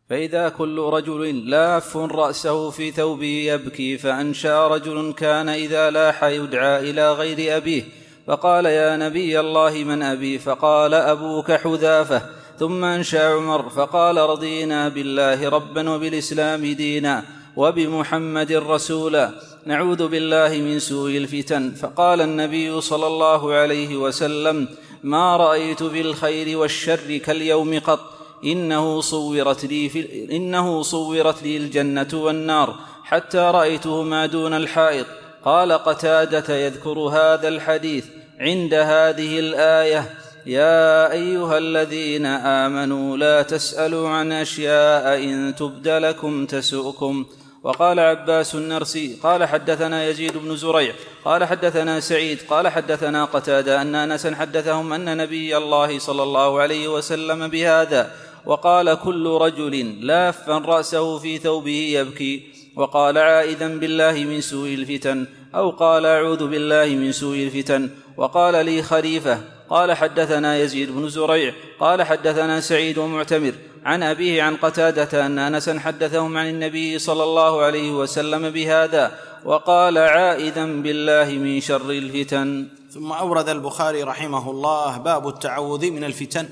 فإذا 0.10 0.50
كل 0.50 0.80
رجل 0.80 1.50
لاف 1.50 1.98
رأسه 1.98 2.70
في 2.70 2.92
ثوبه 2.92 3.25
يبكي 3.25 3.98
فأنشأ 3.98 4.68
رجل 4.68 5.13
كان 5.13 5.50
إذا 5.50 5.89
لاح 5.89 6.24
يدعى 6.24 6.89
إلى 6.89 7.13
غير 7.13 7.58
أبيه. 7.58 7.84
فقال 8.27 8.65
يا 8.65 8.98
نبي 8.98 9.39
الله 9.39 9.84
من 9.84 10.01
أبي؟ 10.01 10.39
فقال 10.39 10.94
أبوك 10.94 11.51
حذافة. 11.51 12.30
ثم 12.60 12.84
أنشأ 12.84 13.24
عمر 13.24 13.70
فقال 13.70 14.18
رضينا 14.18 14.90
بالله 14.90 15.50
ربا 15.50 15.90
وبالإسلام 15.90 16.66
دينا 16.66 17.24
وبمحمد 17.56 18.52
رسولا. 18.52 19.30
نعوذ 19.66 20.08
بالله 20.08 20.58
من 20.58 20.80
سوء 20.80 21.18
الفتن. 21.18 21.72
فقال 21.72 22.22
النبي 22.22 22.82
صلى 22.82 23.08
الله 23.08 23.54
عليه 23.54 23.96
وسلم 23.96 24.68
ما 25.04 25.38
رأيت 25.38 25.84
في 25.84 26.02
الخير 26.02 26.58
والشر 26.58 27.18
كاليوم 27.18 27.80
قط. 27.80 28.00
إنه 28.44 29.02
صورت 29.02 29.66
لي 29.66 29.90
في 29.90 30.28
إنه 30.32 30.82
صورت 30.82 31.44
لي 31.44 31.58
الجنة 31.58 32.08
والنار. 32.14 32.76
حتى 33.04 33.38
رأيتهما 33.38 34.26
دون 34.26 34.54
الحائط. 34.54 35.06
قال 35.46 35.72
قتادة 35.72 36.56
يذكر 36.56 37.00
هذا 37.00 37.48
الحديث 37.48 38.06
عند 38.40 38.74
هذه 38.74 39.40
الآية. 39.40 40.25
يا 40.46 41.12
أيها 41.12 41.58
الذين 41.58 42.25
آمنوا 42.25 43.18
لا 43.18 43.42
تسألوا 43.42 44.10
عن 44.10 44.32
أشياء 44.32 45.24
إن 45.24 45.56
تبد 45.56 45.88
لكم 45.88 46.46
تسؤكم. 46.46 47.25
وقال 47.66 48.00
عباس 48.00 48.56
النرسي 48.56 49.18
قال 49.24 49.46
حدثنا 49.46 50.08
يزيد 50.08 50.38
بن 50.38 50.56
زريع 50.56 50.94
قال 51.25 51.44
حدثنا 51.44 52.00
سعيد 52.00 52.40
قال 52.50 52.68
حدثنا 52.68 53.25
قتادة 53.25 53.82
أن 53.82 53.96
أنسا 53.96 54.36
حدثهم 54.36 54.94
أن 54.94 55.18
نبي 55.18 55.58
الله 55.58 56.00
صلى 56.00 56.24
الله 56.24 56.60
عليه 56.60 56.88
وسلم 56.88 57.48
بهذا 57.48 58.12
وقال 58.46 58.94
كل 58.94 59.28
رجل 59.28 60.06
لافا 60.08 60.58
رأسه 60.58 61.18
في 61.18 61.38
ثوبه 61.38 61.90
يبكي 61.94 62.44
وقال 62.75 63.18
عائذا 63.18 63.68
بالله 63.68 64.12
من 64.12 64.42
سوء 64.42 64.74
الفتن 64.74 65.25
أو 65.56 65.70
قال 65.70 66.06
أعوذ 66.06 66.48
بالله 66.48 66.86
من 66.86 67.12
سوء 67.12 67.38
الفتن 67.38 67.90
وقال 68.18 68.66
لي 68.66 68.84
خليفة 68.84 69.55
قال 69.70 69.94
حدثنا 69.94 70.58
يزيد 70.58 70.92
بن 70.92 71.10
زريع 71.10 71.54
قال 71.80 72.04
حدثنا 72.04 72.60
سعيد 72.60 72.98
ومعتمر 72.98 73.54
عن 73.86 74.04
أبيه 74.04 74.44
عن 74.44 74.56
قتادة 74.56 75.26
أن 75.26 75.40
أنسا 75.40 75.80
حدثهم 75.80 76.38
عن 76.38 76.50
النبي 76.50 77.00
صلى 77.00 77.24
الله 77.24 77.62
عليه 77.62 77.92
وسلم 77.92 78.50
بهذا 78.50 79.20
وقال 79.46 79.98
عائذا 79.98 80.66
بالله 80.66 81.30
من 81.30 81.62
شر 81.62 81.90
الفتن. 81.92 82.68
ثم 82.96 83.12
أورد 83.12 83.50
البخاري 83.50 84.04
رحمه 84.04 84.52
الله 84.52 84.98
باب 84.98 85.28
التعوذ 85.28 85.92
من 85.92 86.04
الفتن 86.04 86.50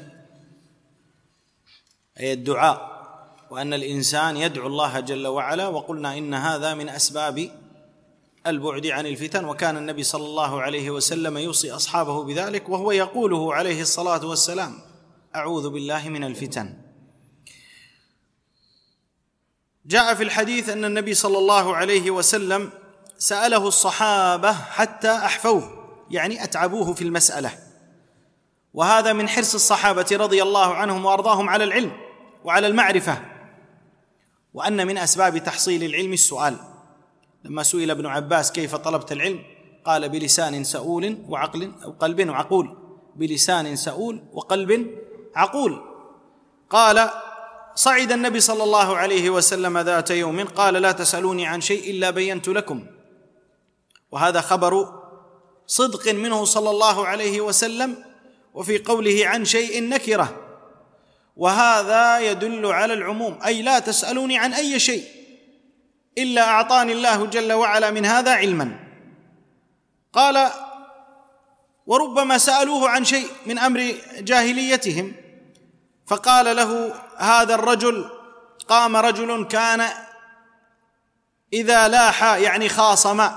أي 2.20 2.34
الدعاء 2.34 2.94
وأن 3.52 3.74
الإنسان 3.74 4.38
يدعو 4.38 4.68
الله 4.68 5.00
جل 5.00 5.28
وعلا 5.28 5.68
وقلنا 5.68 6.18
إن 6.18 6.34
هذا 6.34 6.74
من 6.74 6.90
أسباب 6.90 7.50
البعد 8.48 8.88
عن 8.88 9.06
الفتن 9.06 9.46
وكان 9.46 9.78
النبي 9.78 10.04
صلى 10.04 10.26
الله 10.26 10.62
عليه 10.62 10.90
وسلم 10.90 11.38
يوصي 11.38 11.72
أصحابه 11.72 12.24
بذلك 12.24 12.70
وهو 12.70 12.92
يقوله 12.92 13.54
عليه 13.54 13.82
الصلاة 13.82 14.26
والسلام 14.26 14.80
أعوذ 15.36 15.70
بالله 15.70 16.10
من 16.10 16.24
الفتن. 16.24 16.74
جاء 19.86 20.14
في 20.14 20.24
الحديث 20.24 20.70
أن 20.70 20.86
النبي 20.86 21.14
صلى 21.14 21.38
الله 21.38 21.76
عليه 21.76 22.12
وسلم 22.12 22.72
سأله 23.18 23.68
الصحابة 23.68 24.54
حتى 24.54 25.12
أحفوه 25.12 25.88
يعني 26.12 26.44
أتعبوه 26.44 26.94
في 26.94 27.02
المسألة. 27.02 27.52
وهذا 28.74 29.14
من 29.14 29.30
حرص 29.30 29.54
الصحابة 29.54 30.06
رضي 30.12 30.44
الله 30.44 30.76
عنهم 30.76 31.06
وأرضاهم 31.06 31.50
على 31.50 31.64
العلم 31.64 31.92
وعلى 32.44 32.68
المعرفة. 32.68 33.22
وأن 34.54 34.88
من 34.88 34.98
أسباب 34.98 35.38
تحصيل 35.38 35.84
العلم 35.84 36.14
السؤال. 36.14 36.73
لما 37.44 37.64
سئل 37.64 37.92
ابن 37.92 38.06
عباس 38.06 38.52
كيف 38.52 38.76
طلبت 38.76 39.12
العلم 39.12 39.40
قال 39.86 40.10
بلسان 40.10 40.64
سؤول 40.64 41.18
وعقل 41.30 41.72
أو 41.84 41.92
قلب 41.92 42.30
وعقول 42.30 42.78
بلسان 43.16 43.76
سؤول 43.76 44.24
وقلب 44.34 44.88
عقول. 45.36 45.82
قال 46.70 47.10
صعد 47.76 48.12
النبي 48.12 48.40
صلى 48.40 48.64
الله 48.64 48.98
عليه 48.98 49.30
وسلم 49.30 49.78
ذات 49.78 50.12
يوم 50.12 50.46
قال 50.46 50.74
لا 50.74 50.92
تسألوني 50.92 51.48
عن 51.48 51.62
شيء 51.62 51.92
إلا 51.92 52.10
بينت 52.10 52.48
لكم 52.48 52.86
وهذا 54.12 54.42
خبر 54.42 55.04
صدق 55.68 56.14
منه 56.14 56.46
صلى 56.46 56.70
الله 56.70 57.08
عليه 57.08 57.42
وسلم 57.42 57.96
وفي 58.54 58.78
قوله 58.78 59.28
عن 59.28 59.46
شيء 59.46 59.84
نكرة. 59.84 60.40
وهذا 61.38 62.20
يدل 62.20 62.66
على 62.66 62.94
العموم 62.94 63.40
أي 63.46 63.62
لا 63.62 63.80
تسألوني 63.80 64.38
عن 64.38 64.54
أي 64.54 64.80
شيء. 64.80 65.04
إلا 66.18 66.42
أعطاني 66.42 66.92
الله 66.92 67.26
جل 67.26 67.54
وعلا 67.54 67.92
من 67.92 68.06
هذا 68.06 68.34
علما. 68.34 68.80
قال 70.14 70.50
وربما 71.86 72.38
سألوه 72.38 72.90
عن 72.90 73.06
شيء 73.06 73.28
من 73.46 73.60
أمر 73.60 73.96
جاهليتهم 74.20 75.14
فقال 76.08 76.56
له 76.56 76.94
هذا 77.18 77.56
الرجل 77.56 78.10
قام 78.68 78.96
رجل 78.96 79.48
كان 79.48 79.90
إذا 81.54 81.88
لاح 81.88 82.24
يعني 82.24 82.70
خاصم 82.70 83.30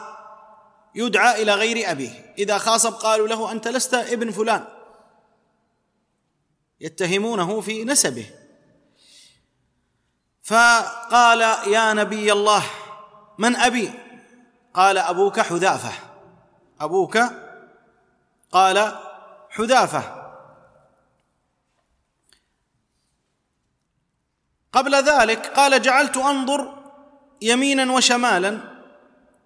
يدعى 0.95 1.43
إلى 1.43 1.55
غير 1.55 1.91
أبيه. 1.91 2.35
إذا 2.39 2.59
خاصم 2.59 2.91
قالوا 2.91 3.29
له 3.29 3.53
أنت 3.53 3.69
لست 3.69 3.95
ابن 3.95 4.31
فلان. 4.31 4.65
يتهمونه 6.81 7.61
في 7.61 7.85
نسبه. 7.85 8.27
فقال 10.47 11.41
يا 11.67 11.93
نبي 11.93 12.33
الله 12.33 12.63
من 13.39 13.57
أبي؟ 13.57 13.91
قال 14.75 14.99
أبوك 14.99 15.41
حذافة. 15.41 15.93
أبوك؟ 16.81 17.19
قال 18.53 18.99
حذافة. 19.51 20.03
قبل 24.73 24.95
ذلك 24.95 25.47
قال 25.47 25.83
جعلت 25.83 26.17
أنظر 26.17 26.75
يمينا 27.43 27.93
وشمالا 27.93 28.61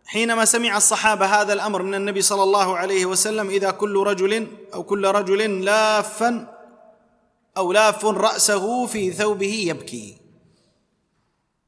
حينما 0.07 0.45
سمع 0.45 0.77
الصحابة 0.77 1.27
هذا 1.27 1.53
الأمر 1.53 1.83
من 1.83 1.95
النبي 1.95 2.23
صلى 2.23 2.43
الله 2.43 2.77
عليه 2.77 3.07
وسلم 3.07 3.49
إذا 3.49 3.71
كل 3.71 3.97
رجل 3.97 4.47
أو 4.75 4.83
كل 4.83 5.07
رجل 5.07 5.65
لافا 5.65 6.59
أو 7.57 7.73
لاف 7.73 8.05
رأسه 8.05 8.87
في 8.87 9.11
ثوبه 9.13 9.65
يبكي. 9.69 10.20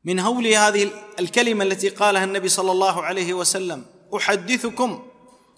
من 0.04 0.20
هول 0.20 0.46
هذه 0.46 0.90
الكلمة 1.20 1.64
التي 1.64 1.88
قالها 1.88 2.24
النبي 2.24 2.48
صلى 2.48 2.72
الله 2.72 3.02
عليه 3.02 3.34
وسلم. 3.34 3.84
أحدثكم 4.16 5.08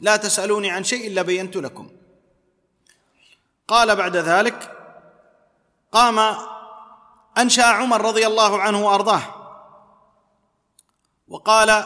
لا 0.01 0.17
تسألوني 0.17 0.71
عن 0.71 0.85
شيء 0.85 1.07
إلا 1.07 1.23
بينت 1.23 1.57
لكم. 1.57 1.89
قال 3.69 3.97
بعد 3.97 4.17
ذلك 4.17 4.77
قام 5.93 6.37
أنشأ 7.39 7.65
عمر 7.65 8.03
رضي 8.03 8.27
الله 8.27 8.61
عنه 8.63 8.87
وأرضاه. 8.87 9.23
وقال 11.29 11.85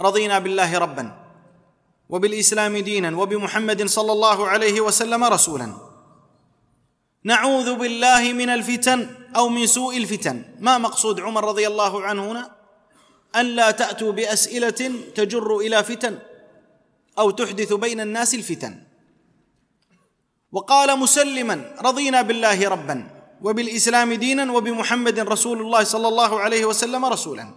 رضينا 0.00 0.38
بالله 0.38 0.78
ربا 0.78 1.26
وبالإسلام 2.08 2.76
دينا 2.76 3.16
وبمحمد 3.16 3.86
صلى 3.86 4.12
الله 4.12 4.48
عليه 4.48 4.80
وسلم 4.80 5.24
رسولا. 5.24 5.85
نعوذ 7.26 7.74
بالله 7.74 8.32
من 8.32 8.50
الفتن 8.50 9.10
أو 9.36 9.48
من 9.48 9.66
سوء 9.66 9.96
الفتن. 9.96 10.44
ما 10.62 10.78
مقصود 10.78 11.20
عمر 11.20 11.44
رضي 11.44 11.66
الله 11.66 12.02
عنه 12.02 12.32
هنا؟ 12.32 12.50
أن 13.36 13.46
لا 13.46 13.70
تأتوا 13.70 14.12
بأسئلة 14.12 14.80
تجر 15.14 15.56
إلى 15.56 15.84
فتن 15.84 16.18
أو 17.18 17.30
تحدث 17.30 17.72
بين 17.72 18.00
الناس 18.00 18.34
الفتن. 18.34 18.82
وقال 20.52 20.98
مسلما 20.98 21.74
رضينا 21.82 22.22
بالله 22.22 22.68
ربا 22.68 22.98
وبالإسلام 23.42 24.12
دينا 24.12 24.52
وبمحمد 24.52 25.18
رسول 25.18 25.60
الله 25.60 25.84
صلى 25.84 26.08
الله 26.08 26.40
عليه 26.40 26.64
وسلم 26.64 27.04
رسولا. 27.04 27.54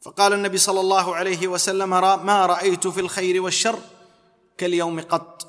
فقال 0.00 0.32
النبي 0.32 0.58
صلى 0.58 0.80
الله 0.80 1.16
عليه 1.16 1.48
وسلم 1.48 1.90
ما 2.26 2.46
رأيت 2.46 2.86
في 2.86 3.00
الخير 3.00 3.42
والشر 3.42 3.78
كاليوم 4.58 5.00
قط. 5.00 5.46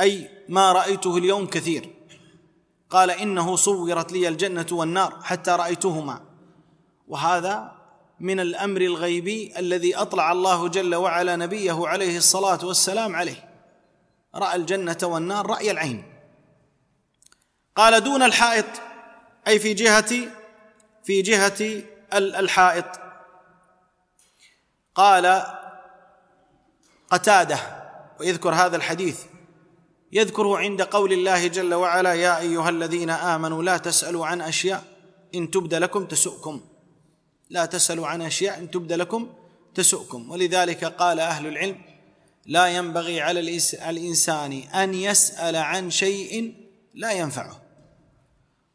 أي 0.00 0.30
ما 0.48 0.72
رأيته 0.72 1.16
اليوم 1.16 1.46
كثير. 1.46 1.95
قال 2.90 3.10
إنه 3.10 3.56
صورت 3.56 4.12
لي 4.12 4.28
الجنة 4.28 4.66
والنار 4.72 5.22
حتى 5.22 5.50
رأيتهما. 5.50 6.20
وهذا 7.08 7.72
من 8.20 8.40
الأمر 8.40 8.80
الغيبي 8.80 9.58
الذي 9.58 9.96
أطلع 9.96 10.32
الله 10.32 10.68
جل 10.68 10.94
وعلا 10.94 11.36
نبيه 11.36 11.86
عليه 11.86 12.16
الصلاة 12.16 12.66
والسلام 12.66 13.16
عليه. 13.16 13.50
رأى 14.34 14.56
الجنة 14.56 14.98
والنار 15.02 15.46
رأي 15.46 15.70
العين. 15.70 16.12
قال 17.76 18.04
دون 18.04 18.22
الحائط 18.22 18.66
أي 19.48 19.58
في 19.58 19.74
جهة 19.74 20.14
في 21.04 21.22
جهة 21.22 21.82
الحائط. 22.14 22.86
قال 24.94 25.46
قتادة 27.10 27.58
ويذكر 28.20 28.54
هذا 28.54 28.76
الحديث. 28.76 29.24
يذكره 30.12 30.58
عند 30.58 30.82
قول 30.82 31.12
الله 31.12 31.46
جل 31.46 31.74
وعلا 31.74 32.14
يا 32.14 32.38
أيها 32.38 32.70
الذين 32.70 33.10
آمنوا 33.10 33.62
لا 33.62 33.76
تسألوا 33.76 34.26
عن 34.26 34.40
أشياء 34.40 34.84
إن 35.34 35.50
تبد 35.50 35.74
لكم 35.74 36.06
تسؤكم. 36.06 36.60
لا 37.50 37.66
تسألوا 37.66 38.06
عن 38.06 38.22
أشياء 38.22 38.58
إن 38.58 38.70
تبد 38.70 38.92
لكم 38.92 39.32
تسؤكم. 39.74 40.30
ولذلك 40.30 40.84
قال 40.84 41.20
أهل 41.20 41.46
العلم 41.46 41.78
لا 42.46 42.66
ينبغي 42.66 43.20
على 43.20 43.60
الإنسان 43.90 44.52
أن 44.52 44.94
يسأل 44.94 45.56
عن 45.56 45.90
شيء 45.90 46.54
لا 46.94 47.12
ينفعه 47.12 47.62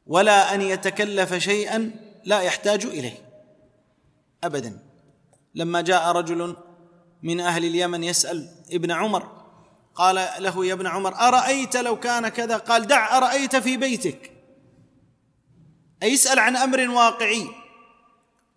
ولا 0.05 0.55
أن 0.55 0.61
يتكلف 0.61 1.33
شيئا 1.33 1.91
لا 2.25 2.41
يحتاج 2.41 2.85
إليه 2.85 3.17
ابدا. 4.43 4.79
لما 5.55 5.81
جاء 5.81 6.11
رجل 6.11 6.55
من 7.23 7.39
أهل 7.39 7.65
اليمن 7.65 8.03
يسأل 8.03 8.49
ابن 8.71 8.91
عمر 8.91 9.40
قال 9.95 10.15
له 10.39 10.65
يا 10.65 10.73
ابن 10.73 10.87
عمر 10.87 11.15
أرأيت 11.15 11.77
لو 11.77 11.99
كان 11.99 12.27
كذا؟ 12.27 12.57
قال 12.57 12.87
دع 12.87 13.17
أرأيت 13.17 13.55
في 13.55 13.77
بيتك. 13.77 14.31
أي 16.03 16.11
يسال 16.11 16.39
عن 16.39 16.55
أمر 16.55 16.89
واقعي. 16.89 17.47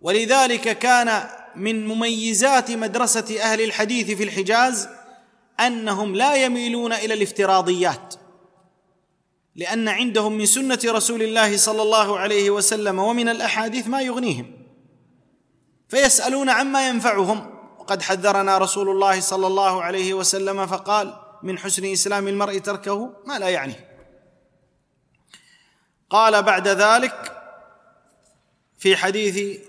ولذلك 0.00 0.78
كان 0.78 1.28
من 1.56 1.86
مميزات 1.86 2.70
مدرسة 2.70 3.40
أهل 3.42 3.60
الحديث 3.60 4.10
في 4.10 4.24
الحجاز 4.24 4.88
أنهم 5.60 6.16
لا 6.16 6.34
يميلون 6.34 6.92
إلى 6.92 7.14
الافتراضيات 7.14 8.14
لأن 9.56 9.88
عندهم 9.88 10.32
من 10.32 10.46
سنة 10.46 10.78
رسول 10.84 11.22
الله 11.22 11.56
صلى 11.56 11.82
الله 11.82 12.18
عليه 12.18 12.50
وسلم 12.50 12.98
ومن 12.98 13.28
الأحاديث 13.28 13.86
ما 13.86 14.00
يغنيهم. 14.00 14.52
فيسألون 15.88 16.50
عما 16.50 16.88
ينفعهم. 16.88 17.54
وقد 17.78 18.02
حذرنا 18.02 18.58
رسول 18.58 18.88
الله 18.88 19.20
صلى 19.20 19.46
الله 19.46 19.82
عليه 19.82 20.14
وسلم 20.14 20.66
فقال 20.66 21.23
من 21.44 21.58
حسن 21.58 21.84
إسلام 21.84 22.28
المرء 22.28 22.58
تركه 22.58 23.12
ما 23.26 23.38
لا 23.38 23.48
يعنيه. 23.48 23.88
قال 26.10 26.42
بعد 26.42 26.68
ذلك 26.68 27.42
في 28.78 28.96
حديث 28.96 29.60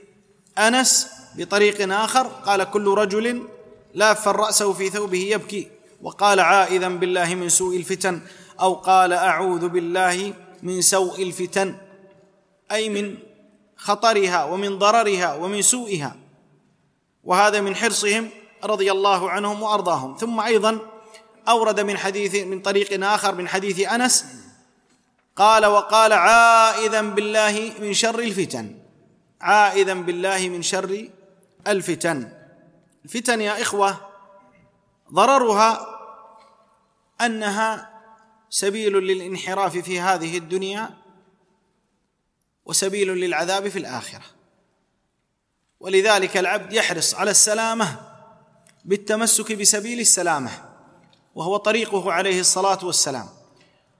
أنس 0.57 1.07
بطريق 1.35 1.93
آخر 1.93 2.27
قال 2.27 2.63
كل 2.63 2.87
رجل 2.87 3.47
لاف 3.93 4.27
راسه 4.27 4.73
في 4.73 4.89
ثوبه 4.89 5.17
يبكي 5.17 5.71
وقال 6.01 6.39
عائذا 6.39 6.89
بالله 6.89 7.35
من 7.35 7.49
سوء 7.49 7.77
الفتن 7.77 8.21
أو 8.59 8.73
قال 8.73 9.13
أعوذ 9.13 9.67
بالله 9.67 10.33
من 10.63 10.81
سوء 10.81 11.23
الفتن 11.23 11.75
أي 12.71 12.89
من 12.89 13.17
خطرها 13.75 14.43
ومن 14.43 14.79
ضررها 14.79 15.35
ومن 15.35 15.61
سوءها. 15.61 16.15
وهذا 17.23 17.61
من 17.61 17.75
حرصهم 17.75 18.29
رضي 18.63 18.91
الله 18.91 19.29
عنهم 19.29 19.63
وأرضاهم. 19.63 20.17
ثم 20.17 20.39
أيضا 20.39 20.94
أورد 21.47 21.79
من 21.79 21.97
حديث 21.97 22.35
من 22.35 22.61
طريق 22.61 23.05
آخر 23.05 23.35
من 23.35 23.47
حديث 23.47 23.79
أنس 23.87 24.25
قال 25.35 25.65
وقال 25.65 26.13
عائذا 26.13 27.01
بالله 27.01 27.73
من 27.79 27.93
شر 27.93 28.19
الفتن. 28.19 28.79
عائذا 29.41 29.93
بالله 29.93 30.49
من 30.49 30.61
شر 30.61 31.09
الفتن. 31.67 32.31
الفتن 33.05 33.41
يا 33.41 33.61
إخوة 33.61 33.97
ضررها 35.13 35.87
أنها 37.21 38.01
سبيل 38.49 38.93
للانحراف 38.93 39.77
في 39.77 39.99
هذه 39.99 40.37
الدنيا 40.37 40.89
وسبيل 42.65 43.07
للعذاب 43.07 43.69
في 43.69 43.79
الآخرة. 43.79 44.23
ولذلك 45.79 46.37
العبد 46.37 46.73
يحرص 46.73 47.15
على 47.15 47.31
السلامة 47.31 47.99
بالتمسك 48.85 49.51
بسبيل 49.51 49.99
السلامة. 49.99 50.74
وهو 51.35 51.57
طريقه 51.57 52.11
عليه 52.11 52.39
الصلاة 52.39 52.85
والسلام. 52.85 53.29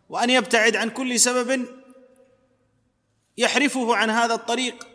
وأن 0.10 0.30
يبتعد 0.30 0.76
عن 0.76 0.90
كل 0.90 1.20
سبب 1.20 1.66
يحرفه 3.38 3.96
عن 3.96 4.10
هذا 4.10 4.34
الطريق 4.34 4.88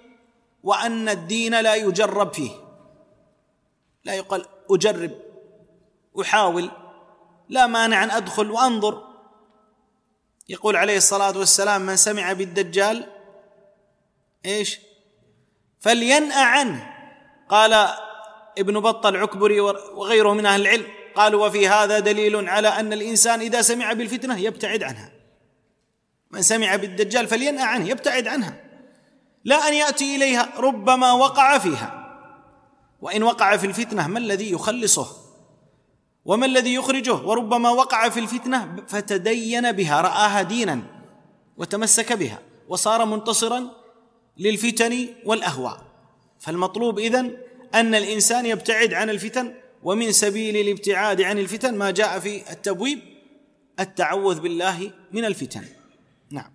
وأن 0.63 1.09
الدين 1.09 1.61
لا 1.61 1.75
يجرب 1.75 2.35
فيه. 2.35 2.51
لا 4.05 4.15
يقال 4.15 4.47
أجرب 4.71 5.11
أحاول 6.21 6.71
لا 7.49 7.67
مانع 7.67 8.05
أن 8.05 8.11
أدخل 8.11 8.51
وأنظر. 8.51 9.03
يقول 10.49 10.77
عليه 10.77 10.97
الصلاة 10.97 11.39
والسلام 11.39 11.83
من 11.83 11.97
سمع 11.97 12.33
بالدجال 12.33 13.07
إيش؟ 14.47 14.81
فلينأ 15.81 16.35
عنه. 16.35 16.97
قال 17.49 17.89
ابن 18.59 18.81
بطة 18.81 19.09
العكبري 19.09 19.61
وغيره 19.61 20.33
من 20.33 20.47
أهل 20.47 20.61
العلم 20.61 21.00
قالوا 21.15 21.47
وفي 21.47 21.69
هذا 21.69 21.99
دليل 21.99 22.49
على 22.49 22.69
أن 22.69 22.93
الإنسان 22.93 23.41
إذا 23.41 23.63
سمع 23.63 23.93
بالفتنة 23.93 24.39
يبتعد 24.39 24.83
عنها. 24.83 25.13
من 26.31 26.43
سمع 26.43 26.77
بالدجال 26.77 27.27
فلينأ 27.27 27.65
عنه 27.65 27.89
يبتعد 27.89 28.29
عنها. 28.29 28.61
لا 29.45 29.69
أن 29.69 29.75
يأتي 29.75 30.17
إليها 30.17 30.49
ربما 30.57 31.13
وقع 31.13 31.59
فيها. 31.59 31.97
وإن 33.01 33.23
وقع 33.23 33.57
في 33.57 33.67
الفتنة 33.67 34.07
ما 34.07 34.19
الذي 34.19 34.53
يخلصه؟ 34.53 35.17
وما 36.25 36.47
الذي 36.47 36.75
يخرجه؟ 36.75 37.15
وربما 37.15 37.71
وقع 37.71 38.09
في 38.09 38.21
الفتنة 38.21 38.77
فتدين 38.89 39.73
بها 39.73 40.01
رآها 40.01 40.43
دينا 40.43 40.83
وتمسك 41.57 42.13
بها 42.13 42.39
وصار 42.69 43.05
منتصرا 43.05 43.71
للفتن 44.39 45.09
والأهواء. 45.25 45.81
فالمطلوب 46.41 46.99
إذن 46.99 47.37
أن 47.75 47.95
الإنسان 47.95 48.47
يبتعد 48.47 48.95
عن 48.95 49.11
الفتن 49.11 49.55
ومن 49.83 50.13
سبيل 50.13 50.57
الابتعاد 50.57 51.21
عن 51.21 51.39
الفتن 51.39 51.79
ما 51.79 51.91
جاء 51.91 52.19
في 52.19 52.53
التبويب 52.53 52.99
التعوذ 53.81 54.41
بالله 54.41 54.91
من 55.13 55.25
الفتن. 55.25 55.65
نعم. 56.31 56.51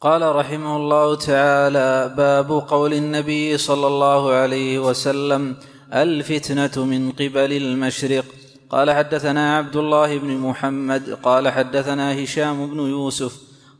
قال 0.00 0.36
رحمه 0.36 0.76
الله 0.76 1.14
تعالى 1.16 2.14
باب 2.16 2.50
قول 2.52 2.94
النبي 2.94 3.58
صلى 3.58 3.86
الله 3.86 4.32
عليه 4.32 4.78
وسلم 4.78 5.56
الفتنة 5.92 6.84
من 6.84 7.12
قبل 7.12 7.52
المشرق. 7.52 8.24
قال 8.70 8.90
حدثنا 8.90 9.56
عبد 9.56 9.76
الله 9.76 10.18
بن 10.18 10.36
محمد 10.36 11.10
قال 11.22 11.48
حدثنا 11.48 12.24
هشام 12.24 12.66
بن 12.66 12.78
يوسف 12.78 13.32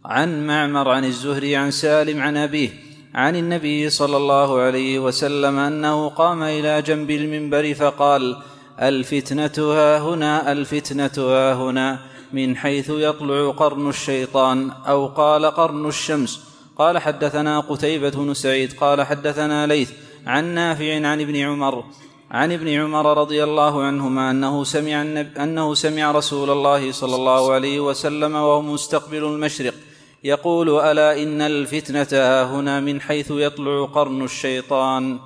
عن 0.05 0.47
معمر 0.47 0.89
عن 0.89 1.05
الزهري 1.05 1.57
عن 1.57 1.71
سالم 1.71 2.21
عن 2.21 2.37
أبيه 2.37 2.71
عن 3.15 3.37
النبي 3.37 3.91
صلى 3.91 4.17
الله 4.17 4.61
عليه 4.61 4.99
وسلم 4.99 5.59
أنه 5.59 6.09
قام 6.09 6.43
إلى 6.43 6.83
جنب 6.83 7.11
المنبر 7.11 7.75
فقال 7.75 8.37
الفتنة 8.81 9.53
ها 9.59 9.99
هنا 9.99 10.53
الفتنة 10.53 11.11
ها 11.19 11.55
هنا 11.55 11.99
من 12.33 12.57
حيث 12.57 12.91
يطلع 12.91 13.51
قرن 13.51 13.89
الشيطان 13.89 14.71
أو 14.71 15.07
قال 15.07 15.47
قرن 15.47 15.87
الشمس. 15.87 16.41
قال 16.79 16.99
حدثنا 16.99 17.61
قتيبة 17.61 18.11
بن 18.11 18.35
سعيد 18.35 18.73
قال 18.73 19.03
حدثنا 19.03 19.67
ليث 19.67 19.91
عن 20.27 20.45
نافع 20.45 20.95
عن 20.95 21.21
ابن 21.21 21.37
عمر 21.37 21.85
عن 22.31 22.53
ابن 22.53 22.69
عمر 22.69 23.19
رضي 23.19 23.45
الله 23.45 23.83
عنهما 23.83 24.31
أنه 24.31 24.65
سمع 24.65 25.03
أنه 25.45 25.75
سمع 25.75 26.13
رسول 26.13 26.51
الله 26.51 26.93
صلى 26.93 27.17
الله 27.17 27.53
عليه 27.53 27.81
وسلم 27.81 28.35
وهو 28.35 28.63
مستقبل 28.63 29.25
المشرق. 29.25 29.75
يقول 30.25 30.81
ألا 30.81 31.23
إن 31.23 31.43
الفتنة 31.43 32.21
هنا 32.43 32.81
من 32.81 33.01
حيث 33.01 33.31
يطلع 33.31 33.85
قرن 33.85 34.25
الشيطان. 34.25 35.19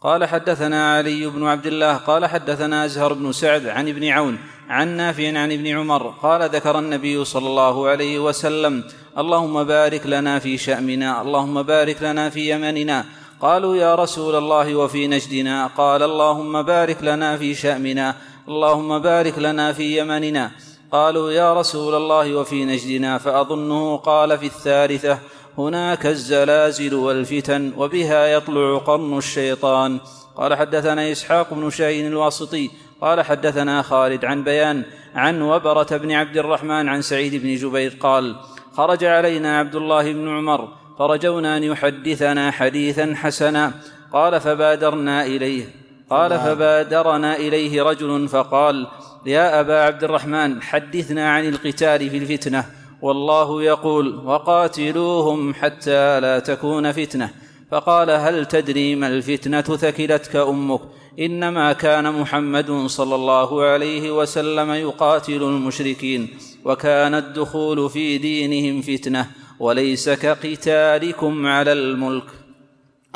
قال 0.00 0.24
حدثنا 0.24 0.96
علي 0.96 1.26
بن 1.26 1.46
عبد 1.46 1.66
الله 1.66 1.94
قال 1.96 2.26
حدثنا 2.26 2.84
أزهر 2.84 3.12
بن 3.12 3.32
سعد 3.32 3.66
عن 3.66 3.88
ابن 3.88 4.08
عون 4.08 4.38
عن 4.68 4.88
نافع 4.88 5.38
عن 5.38 5.52
ابن 5.52 5.66
عمر 5.66 6.14
قال 6.22 6.50
ذكر 6.50 6.78
النبي 6.78 7.24
صلى 7.24 7.46
الله 7.46 7.88
عليه 7.88 8.18
وسلم 8.18 8.84
اللهم 9.18 9.64
بارك 9.64 10.06
لنا 10.06 10.38
في 10.38 10.58
شامنا 10.58 11.22
اللهم 11.22 11.62
بارك 11.62 12.02
لنا 12.02 12.30
في 12.30 12.50
يمننا. 12.50 13.04
قالوا 13.40 13.76
يا 13.76 13.94
رسول 13.94 14.34
الله 14.34 14.76
وفي 14.76 15.06
نجدنا؟ 15.06 15.66
قال 15.66 16.02
اللهم 16.02 16.62
بارك 16.62 17.02
لنا 17.02 17.36
في 17.36 17.54
شامنا 17.54 18.14
اللهم 18.48 18.98
بارك 18.98 19.38
لنا 19.38 19.72
في 19.72 19.98
يمننا. 19.98 20.50
قالوا 20.92 21.32
يا 21.32 21.54
رسول 21.54 21.94
الله 21.94 22.34
وفي 22.34 22.64
نجدنا 22.64 23.18
فأظنه 23.18 23.96
قال 23.96 24.38
في 24.38 24.46
الثالثة 24.46 25.18
هناك 25.58 26.06
الزلازل 26.06 26.94
والفتن 26.94 27.72
وبها 27.76 28.26
يطلع 28.26 28.78
قرن 28.78 29.18
الشيطان. 29.18 30.00
قال 30.36 30.54
حدثنا 30.54 31.12
إسحاق 31.12 31.54
بن 31.54 31.70
شاهين 31.70 32.06
الواسطي 32.06 32.70
قال 33.00 33.22
حدثنا 33.22 33.82
خالد 33.82 34.24
عن 34.24 34.44
بيان 34.44 34.82
عن 35.14 35.42
وبرة 35.42 35.96
بن 35.96 36.12
عبد 36.12 36.36
الرحمن 36.36 36.88
عن 36.88 37.02
سعيد 37.02 37.42
بن 37.42 37.54
جبير 37.54 37.96
قال 38.00 38.36
خرج 38.76 39.04
علينا 39.04 39.58
عبد 39.58 39.74
الله 39.74 40.12
بن 40.12 40.28
عمر 40.28 40.68
فرجونا 40.98 41.56
أن 41.56 41.64
يحدثنا 41.64 42.50
حديثا 42.50 43.14
حسنا. 43.16 43.72
قال 44.12 44.40
فبادرنا 44.40 45.26
إليه 45.26 45.64
قال 46.10 46.38
فبادرنا 46.38 47.36
إليه 47.36 47.82
رجل 47.82 48.28
فقال 48.28 48.86
يا 49.28 49.60
أبا 49.60 49.80
عبد 49.80 50.04
الرحمن 50.04 50.62
حدثنا 50.62 51.30
عن 51.30 51.48
القتال 51.48 52.10
في 52.10 52.16
الفتنة. 52.16 52.64
والله 53.02 53.62
يقول 53.62 54.16
وقاتلوهم 54.24 55.54
حتى 55.54 56.20
لا 56.20 56.38
تكون 56.38 56.92
فتنة. 56.92 57.30
فقال 57.70 58.10
هل 58.10 58.46
تدري 58.46 58.94
ما 58.94 59.08
الفتنة 59.08 59.60
ثكلتك 59.60 60.36
أمك؟ 60.36 60.80
إنما 61.18 61.72
كان 61.72 62.20
محمد 62.20 62.86
صلى 62.86 63.14
الله 63.14 63.62
عليه 63.64 64.10
وسلم 64.10 64.70
يقاتل 64.70 65.42
المشركين 65.42 66.28
وكان 66.64 67.14
الدخول 67.14 67.90
في 67.90 68.18
دينهم 68.18 68.82
فتنة 68.82 69.30
وليس 69.60 70.08
كقتالكم 70.08 71.46
على 71.46 71.72
الملك. 71.72 72.24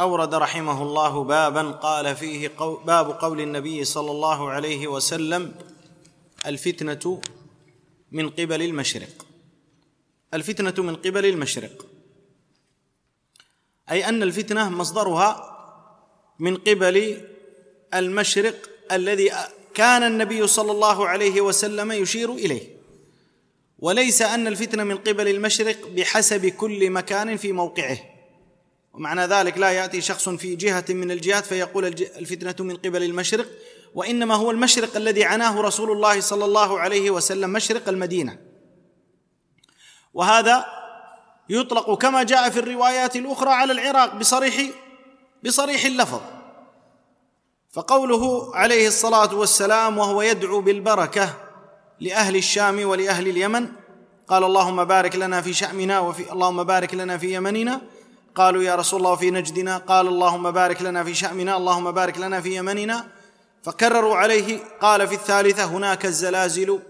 أورد 0.01 0.35
رحمه 0.35 0.83
الله 0.83 1.25
بابا 1.25 1.63
قال 1.63 2.17
فيه 2.17 2.51
قو 2.59 2.77
باب 2.87 3.07
قول 3.11 3.41
النبي 3.41 3.85
صلى 3.85 4.11
الله 4.11 4.51
عليه 4.51 4.87
وسلم 4.89 5.53
الفتنة 6.47 7.21
من 8.13 8.31
قبل 8.31 8.63
المشرق. 8.63 9.27
الفتنة 10.35 10.83
من 10.83 10.97
قبل 10.97 11.27
المشرق. 11.27 11.87
أي 13.91 14.09
أن 14.09 14.23
الفتنة 14.23 14.71
مصدرها 14.71 15.49
من 16.39 16.57
قبل 16.57 17.21
المشرق 17.95 18.71
الذي 18.93 19.33
كان 19.75 20.03
النبي 20.03 20.47
صلى 20.47 20.73
الله 20.73 21.09
عليه 21.09 21.41
وسلم 21.41 21.93
يشير 21.93 22.33
إليه. 22.33 22.63
وليس 23.79 24.23
أن 24.23 24.47
الفتنة 24.47 24.85
من 24.85 24.97
قبل 24.97 25.29
المشرق 25.29 25.89
بحسب 25.89 26.47
كل 26.47 26.91
مكان 26.91 27.37
في 27.37 27.53
موقعه. 27.53 27.99
ومعنى 28.93 29.27
ذلك 29.27 29.59
لا 29.59 29.71
يأتي 29.71 30.01
شخص 30.01 30.29
في 30.29 30.57
جهة 30.57 30.85
من 30.89 31.11
الجهات 31.11 31.47
فيقول 31.47 31.85
الفتنة 31.87 32.67
من 32.67 32.77
قبل 32.77 33.03
المشرق 33.03 33.49
وإنما 33.95 34.35
هو 34.35 34.51
المشرق 34.51 34.97
الذي 34.97 35.25
عناه 35.25 35.61
رسول 35.61 35.91
الله 35.91 36.21
صلى 36.21 36.45
الله 36.45 36.81
عليه 36.81 37.11
وسلم 37.11 37.51
مشرق 37.51 37.89
المدينة. 37.89 38.39
وهذا 40.15 40.65
يطلق 41.49 41.99
كما 41.99 42.23
جاء 42.23 42.51
في 42.51 42.59
الروايات 42.59 43.17
الأخرى 43.17 43.51
على 43.51 43.73
العراق 43.73 44.15
بصريح 44.15 44.71
بصريح 45.45 45.85
اللفظ. 45.85 46.21
فقوله 47.71 48.57
عليه 48.57 48.89
الصلاة 48.89 49.35
والسلام 49.35 49.99
وهو 49.99 50.23
يدعو 50.23 50.61
بالبركة 50.61 51.35
لأهل 52.01 52.37
الشام 52.37 52.89
ولأهل 52.89 53.29
اليمن 53.29 53.69
قال 54.29 54.45
اللهم 54.45 54.85
بارك 54.85 55.17
لنا 55.17 55.41
في 55.43 55.53
شأمنا 55.53 56.01
وفي 56.01 56.33
اللهم 56.33 56.65
بارك 56.65 56.95
لنا 56.95 57.19
في 57.19 57.35
يمننا. 57.35 57.81
قالوا 58.35 58.63
يا 58.63 58.75
رسول 58.75 59.01
الله 59.01 59.17
في 59.17 59.31
نجدنا. 59.31 59.79
قال 59.79 60.07
اللهم 60.07 60.51
بارك 60.51 60.83
لنا 60.83 61.05
في 61.05 61.15
شأمنا 61.15 61.57
اللهم 61.57 61.91
بارك 61.91 62.19
لنا 62.19 62.41
في 62.41 62.57
يمننا. 62.57 63.22
فكرروا 63.63 64.17
عليه 64.17 64.65
قال 64.81 65.09
في 65.09 65.15
الثالثة 65.15 65.65
هناك 65.65 66.07
الزلازل 66.07 66.81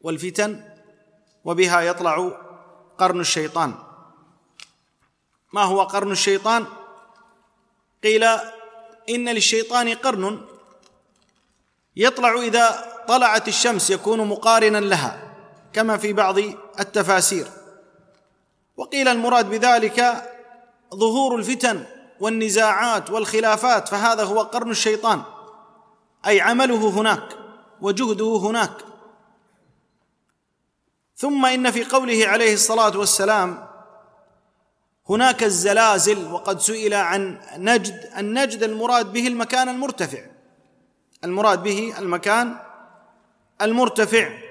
والفتن 0.00 0.64
وبها 1.44 1.80
يطلع 1.80 2.32
قرن 2.98 3.20
الشيطان. 3.20 3.74
ما 5.52 5.62
هو 5.62 5.82
قرن 5.82 6.12
الشيطان؟ 6.12 6.66
قيل 8.04 8.24
إن 9.08 9.28
للشيطان 9.28 9.94
قرن 9.94 10.40
يطلع 11.96 12.34
إذا 12.34 12.94
طلعت 13.08 13.48
الشمس 13.48 13.90
يكون 13.90 14.28
مقارنا 14.28 14.78
لها 14.78 15.34
كما 15.72 15.96
في 15.96 16.12
بعض 16.12 16.38
التفاسير. 16.80 17.46
وقيل 18.76 19.08
المراد 19.08 19.50
بذلك 19.50 20.24
ظهور 20.94 21.36
الفتن 21.36 21.84
والنزاعات 22.20 23.10
والخلافات 23.10 23.88
فهذا 23.88 24.24
هو 24.24 24.40
قرن 24.40 24.70
الشيطان. 24.70 25.22
أي 26.26 26.40
عمله 26.40 26.88
هناك 26.88 27.38
وجهده 27.80 28.36
هناك. 28.36 28.72
ثم 31.16 31.46
إن 31.46 31.70
في 31.70 31.84
قوله 31.84 32.26
عليه 32.26 32.54
الصلاة 32.54 32.98
والسلام 32.98 33.68
هناك 35.10 35.42
الزلازل 35.42 36.32
وقد 36.32 36.60
سئل 36.60 36.94
عن 36.94 37.40
نجد 37.56 38.10
النجد 38.18 38.62
المراد 38.62 39.12
به 39.12 39.26
المكان 39.26 39.68
المرتفع. 39.68 40.26
المراد 41.24 41.62
به 41.62 41.94
المكان 41.98 42.56
المرتفع. 43.62 44.46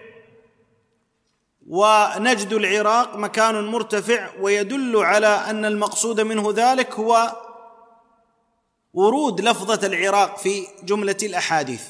ونجد 1.67 2.53
العراق 2.53 3.15
مكان 3.15 3.65
مرتفع 3.65 4.29
ويدل 4.39 4.97
على 4.97 5.27
أن 5.27 5.65
المقصود 5.65 6.21
منه 6.21 6.53
ذلك 6.55 6.93
هو 6.93 7.35
ورود 8.95 9.41
لفظة 9.41 9.87
العراق 9.87 10.37
في 10.37 10.67
جملة 10.83 11.17
الأحاديث. 11.23 11.83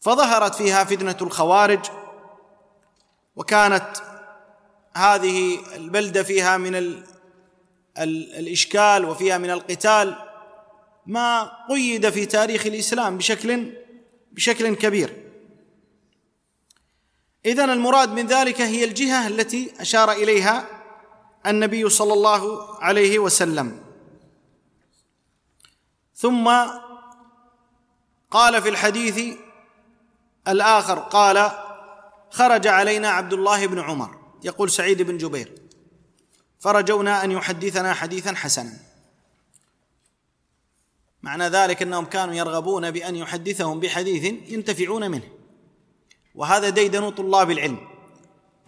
فظهرت 0.00 0.54
فيها 0.54 0.84
فتنة 0.84 1.16
الخوارج 1.22 1.80
وكانت 3.36 3.88
هذه 4.94 5.58
البلدة 5.76 6.22
فيها 6.22 6.56
من 6.56 6.74
ال 6.74 7.04
الإشكال 7.98 9.04
وفيها 9.04 9.38
من 9.38 9.50
القتال 9.50 10.16
ما 11.06 11.50
قيد 11.68 12.10
في 12.10 12.26
تاريخ 12.26 12.66
الإسلام 12.66 13.18
بشكل 13.18 13.72
بشكل 14.32 14.74
كبير. 14.74 15.30
إذن 17.46 17.70
المراد 17.70 18.12
من 18.12 18.26
ذلك 18.26 18.60
هي 18.60 18.84
الجهة 18.84 19.28
التي 19.28 19.72
أشار 19.80 20.12
إليها 20.12 20.68
النبي 21.46 21.88
صلى 21.88 22.12
الله 22.12 22.74
عليه 22.84 23.18
وسلم. 23.18 23.85
ثم 26.16 26.52
قال 28.30 28.62
في 28.62 28.68
الحديث 28.68 29.36
الآخر 30.48 30.98
قال 30.98 31.50
خرج 32.30 32.66
علينا 32.66 33.08
عبد 33.08 33.32
الله 33.32 33.66
بن 33.66 33.78
عمر. 33.78 34.18
يقول 34.44 34.70
سعيد 34.70 35.02
بن 35.02 35.18
جبير 35.18 35.52
فرجونا 36.58 37.24
أن 37.24 37.30
يحدثنا 37.30 37.94
حديثا 37.94 38.34
حسنا. 38.34 38.72
معنى 41.22 41.48
ذلك 41.48 41.82
أنهم 41.82 42.04
كانوا 42.04 42.34
يرغبون 42.34 42.90
بأن 42.90 43.16
يحدثهم 43.16 43.80
بحديث 43.80 44.50
ينتفعون 44.52 45.10
منه. 45.10 45.28
وهذا 46.34 46.68
ديدن 46.68 47.10
طلاب 47.10 47.50
العلم 47.50 47.78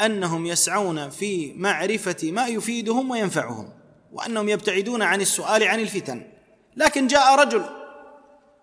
أنهم 0.00 0.46
يسعون 0.46 1.10
في 1.10 1.52
معرفة 1.52 2.16
ما 2.22 2.46
يفيدهم 2.46 3.10
وينفعهم 3.10 3.72
وأنهم 4.12 4.48
يبتعدون 4.48 5.02
عن 5.02 5.20
السؤال 5.20 5.62
عن 5.62 5.80
الفتن. 5.80 6.37
لكن 6.78 7.06
جاء 7.06 7.34
رجل 7.34 7.64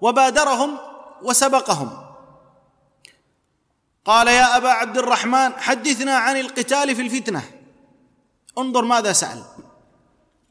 وبادرهم 0.02 0.78
وسبقهم. 1.22 2.06
قال 4.06 4.28
يا 4.28 4.58
أبا 4.58 4.70
عبد 4.70 4.98
الرحمن 4.98 5.54
حدثنا 5.54 6.18
عن 6.18 6.40
القتال 6.40 6.96
في 6.96 7.02
الفتنة. 7.02 7.44
انظر 8.58 8.86
ماذا 8.86 9.14
سأل. 9.14 9.44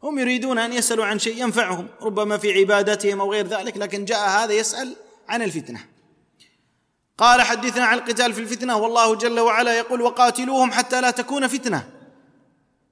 هم 0.03 0.19
يريدون 0.19 0.59
أن 0.59 0.73
يسألوا 0.73 1.05
عن 1.05 1.19
شيء 1.19 1.43
ينفعهم 1.43 1.89
ربما 2.03 2.37
في 2.37 2.61
عبادتهم 2.61 3.21
أو 3.21 3.33
غير 3.33 3.47
ذلك 3.47 3.77
لكن 3.77 4.05
جاء 4.05 4.29
هذا 4.29 4.53
يسأل 4.53 4.97
عن 5.29 5.43
الفتنة. 5.43 5.81
قال 7.19 7.43
حدثنا 7.43 7.85
عن 7.85 7.99
القتال 7.99 8.33
في 8.33 8.41
الفتنة 8.41 8.77
والله 8.77 9.15
جل 9.15 9.41
وعلا 9.41 9.79
يقول 9.79 10.01
وقاتلوهم 10.01 10.73
حتى 10.73 11.01
لا 11.01 11.11
تكون 11.11 11.47
فتنة. 11.47 11.91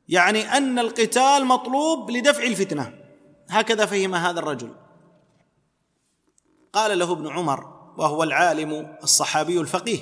يعني 0.08 0.56
أن 0.56 0.78
القتال 0.78 1.44
مطلوب 1.44 2.10
لدفع 2.10 2.42
الفتنة. 2.42 3.01
هكذا 3.52 3.86
فهم 3.86 4.14
هذا 4.14 4.38
الرجل. 4.40 4.74
قال 6.72 6.98
له 6.98 7.12
ابن 7.12 7.28
عمر 7.28 7.92
وهو 7.96 8.22
العالم 8.22 8.96
الصحابي 9.02 9.60
الفقيه 9.60 10.00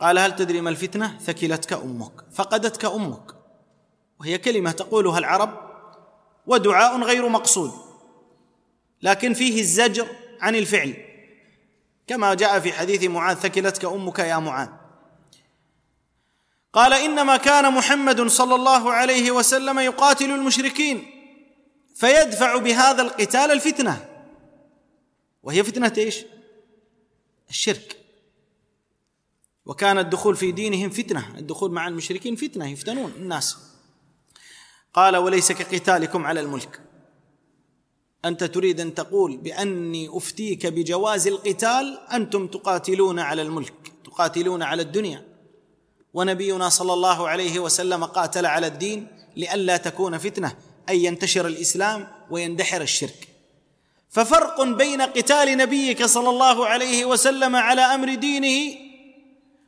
قال 0.00 0.18
هل 0.18 0.36
تدري 0.36 0.60
ما 0.60 0.70
الفتنة؟ 0.70 1.18
ثكلتك 1.18 1.72
أمك 1.72 2.12
فقدتك 2.32 2.84
أمك. 2.84 3.34
وهي 4.20 4.38
كلمة 4.38 4.70
تقولها 4.70 5.18
العرب 5.18 5.50
ودعاء 6.46 7.00
غير 7.00 7.28
مقصود 7.28 7.72
لكن 9.02 9.34
فيه 9.34 9.60
الزجر 9.60 10.06
عن 10.40 10.54
الفعل. 10.54 10.94
كما 12.06 12.34
جاء 12.34 12.60
في 12.60 12.72
حديث 12.72 13.04
معاذ 13.04 13.36
ثكلتك 13.36 13.84
أمك 13.84 14.18
يا 14.18 14.38
معاذ. 14.38 14.68
قال 16.72 16.92
إنما 16.92 17.36
كان 17.36 17.74
محمد 17.74 18.26
صلى 18.26 18.54
الله 18.54 18.92
عليه 18.92 19.30
وسلم 19.30 19.78
يقاتل 19.78 20.30
المشركين 20.30 21.17
فيدفع 21.98 22.56
بهذا 22.56 23.02
القتال 23.02 23.50
الفتنة. 23.50 24.08
وهي 25.42 25.64
فتنة 25.64 25.92
إيش؟ 25.98 26.24
الشرك. 27.50 27.96
وكان 29.66 29.98
الدخول 29.98 30.36
في 30.36 30.52
دينهم 30.52 30.90
فتنة. 30.90 31.38
الدخول 31.38 31.72
مع 31.72 31.88
المشركين 31.88 32.36
فتنة 32.36 32.70
يفتنون 32.70 33.12
الناس. 33.16 33.58
قال 34.94 35.16
وليس 35.16 35.52
كقتالكم 35.52 36.26
على 36.26 36.40
الملك. 36.40 36.80
أنت 38.24 38.44
تريد 38.44 38.80
أن 38.80 38.94
تقول 38.94 39.36
بأني 39.36 40.16
أفتيك 40.16 40.66
بجواز 40.66 41.26
القتال؟ 41.26 41.98
أنتم 42.12 42.46
تقاتلون 42.46 43.18
على 43.18 43.42
الملك 43.42 43.92
تقاتلون 44.04 44.62
على 44.62 44.82
الدنيا. 44.82 45.24
ونبينا 46.14 46.68
صلى 46.68 46.92
الله 46.92 47.28
عليه 47.28 47.58
وسلم 47.58 48.04
قاتل 48.04 48.46
على 48.46 48.66
الدين 48.66 49.06
لئلا 49.36 49.76
تكون 49.76 50.18
فتنة. 50.18 50.67
أن 50.90 50.96
ينتشر 50.96 51.46
الإسلام 51.46 52.08
ويندحر 52.30 52.80
الشرك. 52.80 53.28
ففرق 54.10 54.62
بين 54.62 55.02
قتال 55.02 55.56
نبيك 55.56 56.04
صلى 56.04 56.28
الله 56.28 56.66
عليه 56.66 57.04
وسلم 57.04 57.56
على 57.56 57.82
أمر 57.82 58.14
دينه 58.14 58.78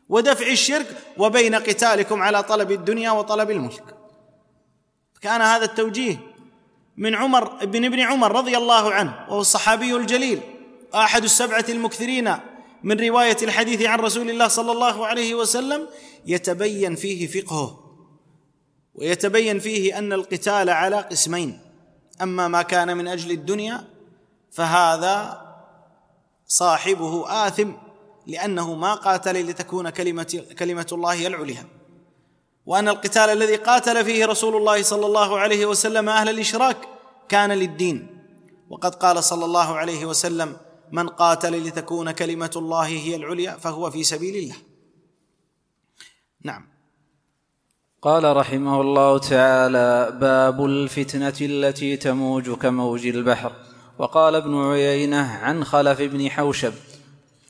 ودفع 0.09 0.47
الشرك 0.47 0.87
وبين 1.19 1.55
قتالكم 1.55 2.23
على 2.23 2.43
طلب 2.43 2.73
الدنيا 2.73 3.11
وطلب 3.11 3.51
الملك. 3.51 3.85
كان 5.21 5.41
هذا 5.41 5.65
التوجيه 5.65 6.21
من 6.97 7.15
عمر 7.15 7.65
بن 7.65 7.85
ابن 7.85 8.01
عمر 8.01 8.33
رضي 8.33 8.57
الله 8.57 8.93
عنه 8.93 9.27
وهو 9.29 9.41
الصحابي 9.41 9.97
الجليل 9.97 10.41
أحد 10.95 11.25
السبعة 11.25 11.65
المكثرين 11.69 12.37
من 12.83 13.01
رواية 13.01 13.37
الحديث 13.43 13.83
عن 13.83 13.99
رسول 13.99 14.31
الله 14.31 14.49
صلى 14.49 14.73
الله 14.73 15.07
عليه 15.07 15.35
وسلم 15.35 15.89
يتبين 16.27 16.95
فيه 16.95 17.27
فقهه. 17.27 17.80
ويتبين 18.95 19.59
فيه 19.59 19.99
أن 19.99 20.13
القتال 20.13 20.71
على 20.71 20.97
قسمين. 20.97 21.61
أما 22.23 22.49
ما 22.49 22.63
كان 22.63 22.97
من 22.97 23.09
أجل 23.09 23.31
الدنيا 23.31 23.85
فهذا 24.51 25.41
صاحبه 26.47 27.47
آثم 27.47 27.73
لأنه 28.27 28.75
ما 28.75 28.95
قاتل 28.95 29.47
لتكون 29.47 29.91
كلمة 29.91 30.45
كلمة 30.59 30.87
الله 30.93 31.13
هي 31.13 31.27
العليا 31.27 31.65
وأن 32.67 32.89
القتال 32.89 33.31
الذي 33.31 33.57
قاتل 33.57 34.05
فيه 34.05 34.27
رسول 34.27 34.57
الله 34.57 34.83
صلى 34.83 35.07
الله 35.07 35.39
عليه 35.39 35.67
وسلم 35.67 36.09
أهل 36.09 36.29
الإشراك 36.29 36.77
كان 37.29 37.53
للدين. 37.53 38.25
وقد 38.71 38.95
قال 38.95 39.25
صلى 39.25 39.45
الله 39.45 39.77
عليه 39.77 40.07
وسلم 40.07 40.57
من 40.93 41.09
قاتل 41.09 41.67
لتكون 41.67 42.11
كلمة 42.11 42.51
الله 42.57 42.87
هي 42.87 43.17
العليا 43.17 43.57
فهو 43.57 43.91
في 43.91 44.05
سبيل 44.05 44.37
الله. 44.37 44.57
نعم. 46.45 46.80
قال 48.03 48.37
رحمه 48.37 48.81
الله 48.81 49.19
تعالى 49.19 50.19
باب 50.21 50.65
الفتنة 50.65 51.35
التي 51.41 51.97
تموج 51.97 52.51
كموج 52.51 53.07
البحر. 53.07 53.53
وقال 53.99 54.35
ابن 54.35 54.65
عيينة 54.65 55.39
عن 55.43 55.65
خلف 55.65 56.01
بن 56.03 56.31
حوشب 56.31 56.73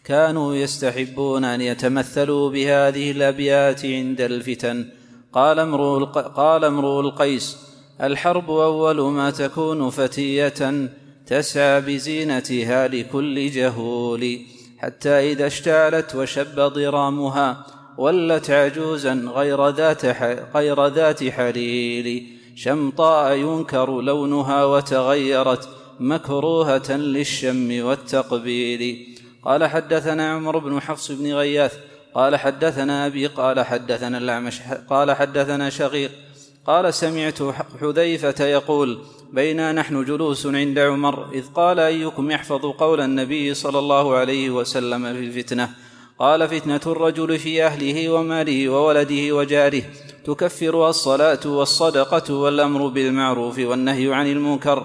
كانوا 0.04 0.54
يستحبون 0.54 1.44
أن 1.44 1.60
يتمثلوا 1.60 2.50
بهذه 2.50 3.10
الأبيات 3.10 3.84
عند 3.84 4.20
الفتن. 4.20 4.88
قال 5.32 5.58
امرؤ 5.58 6.04
قال 6.04 6.64
امرؤ 6.64 7.00
القيس 7.00 7.56
الحرب 8.00 8.50
أول 8.50 9.00
ما 9.00 9.30
تكون 9.30 9.90
فتية 9.90 10.88
تسعى 11.26 11.80
بزينتها 11.80 12.88
لكل 12.88 13.50
جهول 13.50 14.40
حتى 14.78 15.32
إذا 15.32 15.46
اشتعلت 15.46 16.14
وشب 16.14 16.60
ضرامها 16.60 17.66
ولت 18.00 18.50
عجوزا 18.50 19.14
غير 19.36 19.68
ذات 19.68 20.04
غير 20.56 20.86
ذات 20.86 21.24
حليل. 21.24 22.26
شمطاء 22.56 23.36
ينكر 23.36 24.00
لونها 24.00 24.64
وتغيرت 24.64 25.68
مكروهة 26.00 26.90
للشم 26.90 27.84
والتقبيل. 27.84 29.06
قال 29.44 29.66
حدثنا 29.66 30.32
عمر 30.32 30.58
بن 30.58 30.80
حفص 30.80 31.10
بن 31.10 31.32
غياث 31.32 31.74
قال 32.14 32.36
حدثنا 32.36 33.06
أبي 33.06 33.26
قال 33.26 33.60
حدثنا 33.60 34.18
الأعمش 34.18 34.60
قال 34.90 35.12
حدثنا 35.12 35.70
شقيق. 35.70 36.10
قال 36.66 36.94
سمعت 36.94 37.38
حذيفة 37.80 38.44
يقول 38.44 38.98
بينا 39.32 39.72
نحن 39.72 40.04
جلوس 40.04 40.46
عند 40.46 40.78
عمر 40.78 41.32
إذ 41.32 41.44
قال 41.54 41.80
أيكم 41.80 42.30
يحفظ 42.30 42.66
قول 42.66 43.00
النبي 43.00 43.54
صلى 43.54 43.78
الله 43.78 44.14
عليه 44.14 44.50
وسلم 44.50 45.12
في 45.12 45.20
الفتنة. 45.20 45.70
قال 46.20 46.48
فتنة 46.48 46.80
الرجل 46.86 47.38
في 47.38 47.64
أهله 47.64 48.10
وماله 48.10 48.68
وولده 48.68 49.36
وجاره 49.36 49.82
تكفرها 50.24 50.90
الصلاة 50.90 51.40
والصدقة 51.46 52.34
والأمر 52.34 52.86
بالمعروف 52.86 53.58
والنهي 53.58 54.14
عن 54.14 54.26
المنكر. 54.26 54.84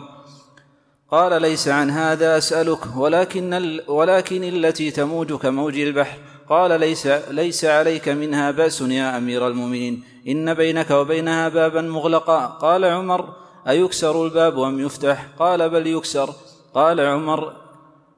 قال 1.12 1.42
ليس 1.42 1.68
عن 1.68 1.90
هذا 1.90 2.38
أسألك 2.38 2.80
ولكن, 2.98 3.80
ولكن 3.88 4.44
التي 4.44 4.92
تموج 4.92 5.34
كموج 5.34 5.80
البحر. 5.80 6.18
قال 6.50 6.80
ليس, 6.80 7.08
ليس 7.30 7.66
عليك 7.66 8.10
منها 8.10 8.52
بأس 8.52 8.82
يا 8.82 9.18
أمير 9.18 9.48
المؤمنين 9.48 10.04
إن 10.28 10.54
بينك 10.54 10.92
وبينها 10.92 11.50
بابا 11.50 11.82
مغلقا. 11.82 12.46
قال 12.46 12.86
عمر 12.86 13.30
أيكسر 13.68 14.26
الباب 14.26 14.60
أم 14.60 14.80
يفتح؟ 14.80 15.28
قال 15.40 15.70
بل 15.70 15.88
يكسر. 15.88 16.30
قال 16.74 17.00
عمر 17.00 17.65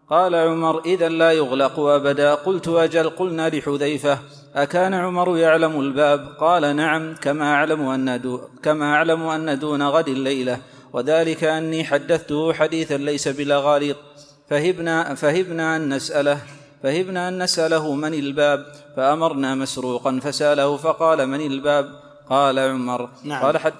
قال 0.09 0.35
عمر 0.35 0.79
إذا 0.85 1.09
لا 1.09 1.31
يغلق 1.31 1.79
أبدا. 1.79 2.33
قلت 2.33 2.67
أجل 2.67 3.09
قلنا 3.09 3.49
لحذيفة 3.49 4.19
أكان 4.55 4.93
عمر 4.93 5.37
يعلم 5.37 5.79
الباب؟ 5.79 6.27
قال 6.39 6.75
نعم 6.75 7.15
كما 7.15 7.53
أعلم 7.53 7.87
أن, 7.87 8.21
دو 8.21 8.39
كما 8.63 8.93
أعلم 8.93 9.27
أن 9.27 9.59
دون 9.59 9.83
غد 9.83 10.07
الليلة. 10.07 10.61
وذلك 10.93 11.43
أني 11.43 11.83
حدثته 11.83 12.53
حديثا 12.53 12.97
ليس 12.97 13.27
بلغاليط. 13.27 13.97
فهبنا, 14.49 15.15
فهبنا 15.15 15.75
أن 15.75 15.93
نسأله 15.93 16.39
فهبنا 16.83 17.27
أن 17.27 17.43
نسأله 17.43 17.93
من 17.93 18.13
الباب. 18.13 18.65
فأمرنا 18.95 19.55
مسروقا 19.55 20.19
فسأله 20.23 20.77
فقال 20.77 21.27
من 21.27 21.41
الباب؟ 21.41 21.85
قال 22.29 22.59
عمر. 22.59 23.09
نعم. 23.23 23.43
قال 23.43 23.57
حد 23.57 23.73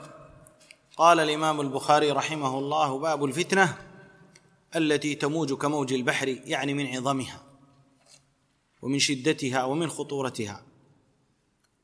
قال 0.97 1.19
الإمام 1.19 1.61
البخاري 1.61 2.11
رحمه 2.11 2.59
الله 2.59 2.99
باب 2.99 3.25
الفتنة. 3.25 3.86
التي 4.75 5.15
تموج 5.15 5.53
كموج 5.53 5.93
البحر 5.93 6.27
يعني 6.27 6.73
من 6.73 6.87
عظمها 6.87 7.43
ومن 8.81 8.99
شدتها 8.99 9.63
ومن 9.63 9.89
خطورتها. 9.89 10.63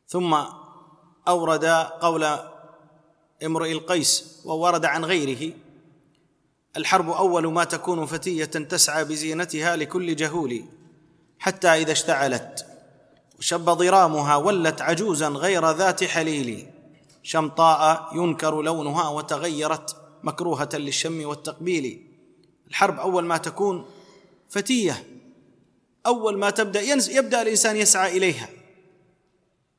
ثم 0.07 0.37
أورد 1.27 1.65
قول 2.01 2.39
امرئ 3.43 3.71
القيس 3.71 4.41
وورد 4.45 4.85
عن 4.85 5.05
غيره 5.05 5.53
الحرب 6.77 7.09
أول 7.09 7.47
ما 7.47 7.63
تكون 7.63 8.05
فتية 8.05 8.45
تسعى 8.45 9.05
بزينتها 9.05 9.75
لكل 9.75 10.15
جهول 10.15 10.65
حتى 11.39 11.67
إذا 11.67 11.91
اشتعلت 11.91 12.65
وشب 13.39 13.65
ضرامها 13.65 14.35
ولت 14.35 14.81
عجوزا 14.81 15.27
غير 15.27 15.71
ذات 15.71 16.03
حليل. 16.03 16.69
شمطاء 17.23 18.09
ينكر 18.15 18.61
لونها 18.61 19.09
وتغيرت 19.09 19.95
مكروهة 20.23 20.69
للشم 20.73 21.25
والتقبيل. 21.25 22.12
الحرب 22.73 22.99
أول 22.99 23.25
ما 23.25 23.37
تكون 23.37 23.85
فتية 24.49 25.03
أول 26.05 26.37
ما 26.37 26.49
تبدأ 26.49 26.81
يبدأ 26.81 27.41
الإنسان 27.41 27.77
يسعى 27.77 28.17
إليها. 28.17 28.49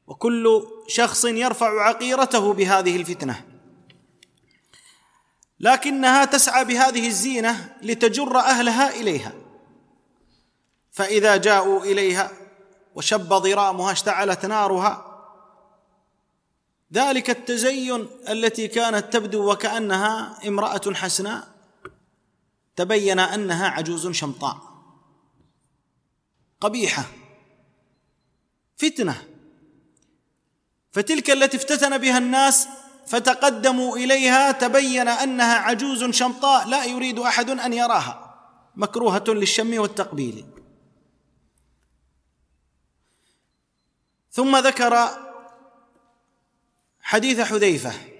وكل 0.07 0.67
شخص 0.89 1.25
يرفع 1.25 1.83
عقيرته 1.83 2.53
بهذه 2.53 2.97
الفتنة. 2.97 3.45
لكنها 5.61 6.25
تسعى 6.25 6.65
بهذه 6.65 7.07
الزينة 7.07 7.77
لتجر 7.83 8.39
أهلها 8.39 9.01
إليها. 9.01 9.33
فإذا 10.93 11.37
جاءوا 11.37 11.85
إليها 11.85 12.31
وشب 12.95 13.29
ضرامها 13.29 13.93
اشتعلت 13.93 14.47
نارها 14.47 15.11
ذلك 16.93 17.31
التزين 17.31 18.09
التي 18.29 18.69
كانت 18.69 19.13
تبدو 19.13 19.53
وكأنها 19.53 20.39
امرأة 20.49 20.95
حسناء. 20.95 21.54
تبين 22.77 23.19
أنها 23.19 23.69
عجوز 23.69 24.09
شمطاء. 24.09 24.75
قبيحة. 26.61 27.05
فتنة. 28.77 29.29
فتلك 30.93 31.31
التي 31.31 31.57
افتتن 31.57 31.99
بها 31.99 32.19
الناس 32.19 32.69
فتقدموا 33.07 33.97
إليها 33.97 34.53
تبين 34.53 35.09
أنها 35.09 35.55
عجوز 35.55 36.05
شمطاء 36.05 36.69
لا 36.69 36.85
يريد 36.85 37.19
أحد 37.19 37.51
أن 37.51 37.73
يراها. 37.73 38.21
مكروهة 38.77 39.25
للشم 39.29 39.79
والتقبيل. 39.79 40.45
ثم 44.31 44.57
ذكر 44.57 45.09
حديث 47.01 47.41
حذيفة. 47.41 48.14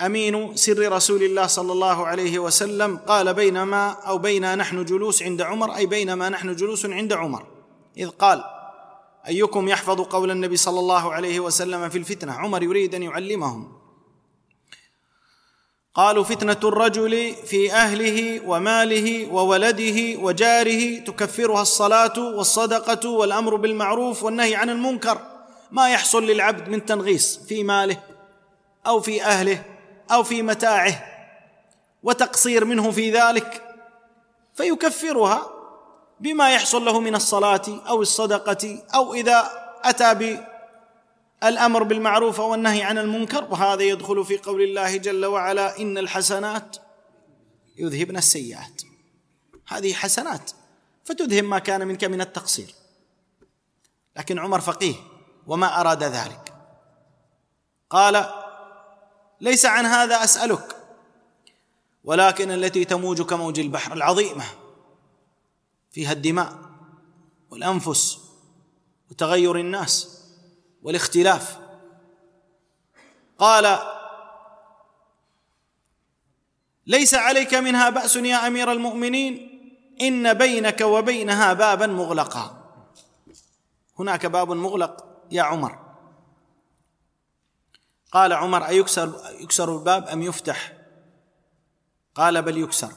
أمين 0.00 0.56
سر 0.56 0.92
رسول 0.92 1.22
الله 1.22 1.46
صلى 1.46 1.72
الله 1.72 2.06
عليه 2.06 2.38
وسلم 2.38 2.96
قال 2.96 3.34
بينما 3.34 3.90
أو 3.90 4.18
بينا 4.18 4.54
نحن 4.54 4.84
جلوس 4.84 5.22
عند 5.22 5.42
عمر 5.42 5.76
أي 5.76 5.86
بينما 5.86 6.28
نحن 6.28 6.56
جلوس 6.56 6.86
عند 6.86 7.12
عمر. 7.12 7.46
إذ 7.96 8.08
قال 8.08 8.44
أيكم 9.28 9.68
يحفظ 9.68 10.00
قول 10.00 10.30
النبي 10.30 10.56
صلى 10.56 10.80
الله 10.80 11.12
عليه 11.12 11.40
وسلم 11.40 11.88
في 11.88 11.98
الفتنة؟ 11.98 12.32
عمر 12.32 12.62
يريد 12.62 12.94
أن 12.94 13.02
يعلمهم. 13.02 13.78
قالوا 15.94 16.24
فتنة 16.24 16.60
الرجل 16.64 17.34
في 17.46 17.72
أهله 17.72 18.48
وماله 18.48 19.32
وولده 19.32 20.18
وجاره 20.18 20.98
تكفرها 20.98 21.62
الصلاة 21.62 22.18
والصدقة 22.18 23.08
والأمر 23.08 23.56
بالمعروف 23.56 24.22
والنهي 24.22 24.54
عن 24.54 24.70
المنكر. 24.70 25.18
ما 25.70 25.90
يحصل 25.90 26.26
للعبد 26.26 26.68
من 26.68 26.84
تنغيص 26.84 27.38
في 27.38 27.64
ماله 27.64 28.02
أو 28.86 29.00
في 29.00 29.22
أهله. 29.24 29.77
أو 30.10 30.22
في 30.22 30.42
متاعه 30.42 31.04
وتقصير 32.02 32.64
منه 32.64 32.90
في 32.90 33.12
ذلك 33.12 33.62
فيكفرها 34.54 35.50
بما 36.20 36.54
يحصل 36.54 36.84
له 36.84 37.00
من 37.00 37.14
الصلاة 37.14 37.62
أو 37.88 38.02
الصدقة 38.02 38.82
أو 38.94 39.14
إذا 39.14 39.50
أتى 39.84 40.38
الامر 41.44 41.82
بالمعروف 41.82 42.40
والنهي 42.40 42.82
عن 42.82 42.98
المنكر 42.98 43.44
وهذا 43.50 43.82
يدخل 43.82 44.24
في 44.24 44.38
قول 44.38 44.62
الله 44.62 44.96
جل 44.96 45.26
وعلا 45.26 45.78
إن 45.78 45.98
الحسنات 45.98 46.76
يذهبن 47.78 48.16
السيئات. 48.16 48.82
هذه 49.68 49.94
حسنات 49.94 50.50
فتذهب 51.04 51.44
ما 51.44 51.58
كان 51.58 51.86
منك 51.86 52.04
من 52.04 52.20
التقصير. 52.20 52.74
لكن 54.16 54.38
عمر 54.38 54.60
فقيه 54.60 54.94
وما 55.46 55.80
أراد 55.80 56.02
ذلك. 56.02 56.54
قال 57.90 58.30
ليس 59.40 59.66
عن 59.66 59.86
هذا 59.86 60.24
أسألك 60.24 60.76
ولكن 62.04 62.50
التي 62.50 62.84
تموج 62.84 63.22
كموج 63.22 63.60
البحر 63.60 63.92
العظيمة 63.92 64.44
فيها 65.90 66.12
الدماء 66.12 66.58
والأنفس 67.50 68.18
وتغير 69.10 69.56
الناس 69.56 70.24
والاختلاف. 70.82 71.58
قال 73.38 73.78
ليس 76.86 77.14
عليك 77.14 77.54
منها 77.54 77.90
بأس 77.90 78.16
يا 78.16 78.46
أمير 78.46 78.72
المؤمنين 78.72 79.58
إن 80.00 80.34
بينك 80.34 80.80
وبينها 80.80 81.52
بابا 81.52 81.86
مغلقا. 81.86 82.54
هناك 83.98 84.26
باب 84.26 84.52
مغلق 84.52 85.24
يا 85.30 85.42
عمر. 85.42 85.87
قال 88.12 88.32
عمر 88.32 88.66
أيكسر 88.66 89.34
يكسر 89.40 89.78
الباب 89.78 90.08
أم 90.08 90.22
يفتح؟ 90.22 90.72
قال 92.14 92.42
بل 92.42 92.58
يكسر 92.58 92.92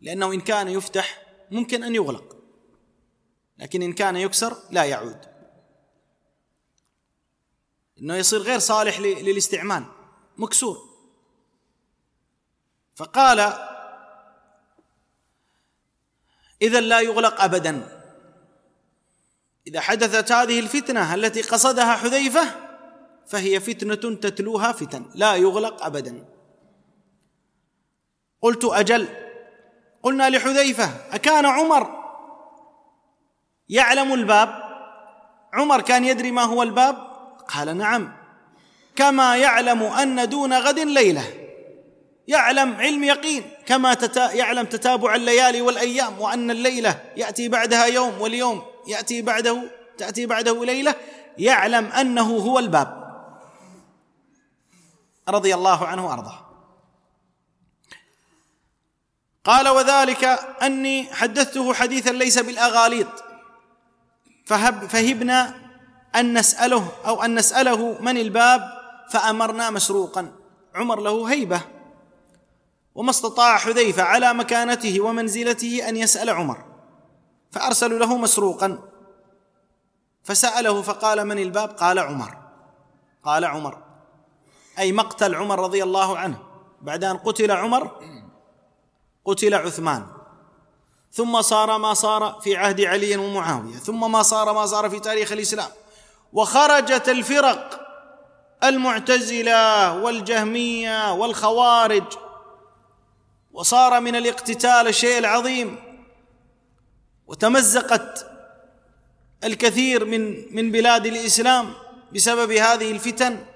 لأنه 0.00 0.32
إن 0.32 0.40
كان 0.40 0.68
يفتح 0.68 1.22
ممكن 1.50 1.84
أن 1.84 1.94
يغلق 1.94 2.36
لكن 3.58 3.82
إن 3.82 3.92
كان 3.92 4.16
يكسر 4.16 4.56
لا 4.70 4.84
يعود. 4.84 5.20
إنه 7.98 8.16
يصير 8.16 8.40
غير 8.40 8.58
صالح 8.58 9.00
للاستعمال 9.00 9.84
مكسور. 10.36 10.92
فقال 12.94 13.40
إذا 16.62 16.80
لا 16.80 17.00
يغلق 17.00 17.40
أبدا. 17.40 18.02
إذا 19.66 19.80
حدثت 19.80 20.32
هذه 20.32 20.60
الفتنة 20.60 21.14
التي 21.14 21.42
قصدها 21.42 21.96
حذيفة 21.96 22.71
فهي 23.26 23.60
فتنة 23.60 24.14
تتلوها 24.14 24.72
فتن 24.72 25.06
لا 25.14 25.34
يغلق 25.34 25.84
أبدا. 25.84 26.24
قلت 28.42 28.64
أجل 28.64 29.08
قلنا 30.02 30.30
لحذيفة 30.30 30.90
أكان 31.12 31.46
عمر 31.46 32.02
يعلم 33.68 34.14
الباب؟ 34.14 34.62
عمر 35.52 35.80
كان 35.80 36.04
يدري 36.04 36.30
ما 36.30 36.42
هو 36.42 36.62
الباب؟ 36.62 36.96
قال 37.48 37.76
نعم. 37.76 38.12
كما 38.96 39.36
يعلم 39.36 39.82
أن 39.82 40.28
دون 40.28 40.52
غد 40.52 40.78
ليلة. 40.78 41.24
يعلم 42.28 42.74
علم 42.74 43.04
يقين 43.04 43.50
كما 43.66 43.94
تتا 43.94 44.32
يعلم 44.32 44.66
تتابع 44.66 45.14
الليالي 45.14 45.60
والأيام 45.60 46.20
وأن 46.20 46.50
الليلة 46.50 47.00
يأتي 47.16 47.48
بعدها 47.48 47.86
يوم 47.86 48.20
واليوم 48.20 48.62
يأتي 48.88 49.22
بعده 49.22 49.62
تأتي 49.98 50.26
بعده 50.26 50.64
ليلة. 50.64 50.94
يعلم 51.38 51.86
أنه 51.86 52.36
هو 52.36 52.58
الباب. 52.58 53.01
رضي 55.28 55.54
الله 55.54 55.86
عنه 55.86 56.06
وأرضاه. 56.06 56.38
قال 59.44 59.68
وذلك 59.68 60.24
أني 60.62 61.14
حدثته 61.14 61.74
حديثا 61.74 62.10
ليس 62.10 62.38
بالأغاليط. 62.38 63.08
فهب 64.46 64.86
فهبنا 64.86 65.54
أن 66.14 66.38
نسأله 66.38 66.88
أو 67.06 67.22
أن 67.22 67.34
نسأله 67.34 67.98
من 68.00 68.18
الباب 68.18 68.62
فأمرنا 69.10 69.70
مسروقا. 69.70 70.32
عمر 70.74 71.00
له 71.00 71.32
هيبة. 71.32 71.60
وما 72.94 73.10
استطاع 73.10 73.58
حذيفة 73.58 74.02
على 74.02 74.34
مكانته 74.34 75.00
ومنزلته 75.00 75.88
أن 75.88 75.96
يسأل 75.96 76.30
عمر. 76.30 76.64
فأرسلوا 77.50 77.98
له 77.98 78.16
مسروقا. 78.16 78.78
فسأله 80.24 80.82
فقال 80.82 81.24
من 81.24 81.38
الباب؟ 81.38 81.68
قال 81.68 81.98
عمر. 81.98 82.36
قال 83.24 83.44
عمر. 83.44 83.91
أي 84.78 84.92
مقتل 84.92 85.34
عمر 85.34 85.60
رضي 85.60 85.82
الله 85.82 86.18
عنه. 86.18 86.38
بعد 86.82 87.04
أن 87.04 87.16
قتل 87.16 87.50
عمر 87.50 87.90
قتل 89.24 89.54
عثمان. 89.54 90.06
ثم 91.12 91.42
صار 91.42 91.78
ما 91.78 91.94
صار 91.94 92.40
في 92.42 92.56
عهد 92.56 92.80
علي 92.80 93.16
ومعاوية. 93.16 93.76
ثم 93.76 94.12
ما 94.12 94.22
صار 94.22 94.52
ما 94.52 94.66
صار 94.66 94.90
في 94.90 95.00
تاريخ 95.00 95.32
الإسلام. 95.32 95.68
وخرجت 96.32 97.08
الفرق 97.08 97.80
المعتزلة 98.64 100.02
والجهمية 100.02 101.12
والخوارج. 101.12 102.04
وصار 103.52 104.00
من 104.00 104.16
الاقتتال 104.16 104.88
الشيء 104.88 105.18
العظيم. 105.18 105.76
وتمزقت 107.26 108.26
الكثير 109.44 110.04
من 110.04 110.54
من 110.56 110.70
بلاد 110.70 111.06
الإسلام 111.06 111.74
بسبب 112.14 112.52
هذه 112.52 112.90
الفتن. 112.90 113.51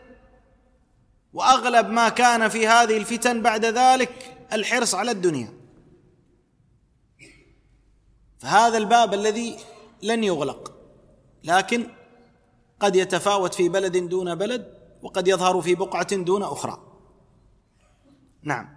وأغلب 1.37 1.89
ما 1.89 2.09
كان 2.09 2.49
في 2.49 2.67
هذه 2.67 2.97
الفتن 2.97 3.43
بعد 3.43 3.65
ذلك 3.65 4.37
الحرص 4.53 4.95
على 4.95 5.11
الدنيا. 5.11 5.53
فهذا 8.39 8.79
الباب 8.79 9.15
الذي 9.15 9.57
لن 10.03 10.25
يغلق 10.25 10.73
لكن 11.45 11.87
قد 12.81 12.97
يتفاوت 12.97 13.55
في 13.55 13.69
بلد 13.69 13.97
دون 13.97 14.35
بلد 14.35 14.75
وقد 15.03 15.29
يظهر 15.29 15.61
في 15.61 15.75
بقعة 15.75 16.17
دون 16.17 16.43
أخرى. 16.43 16.79
نعم. 18.43 18.69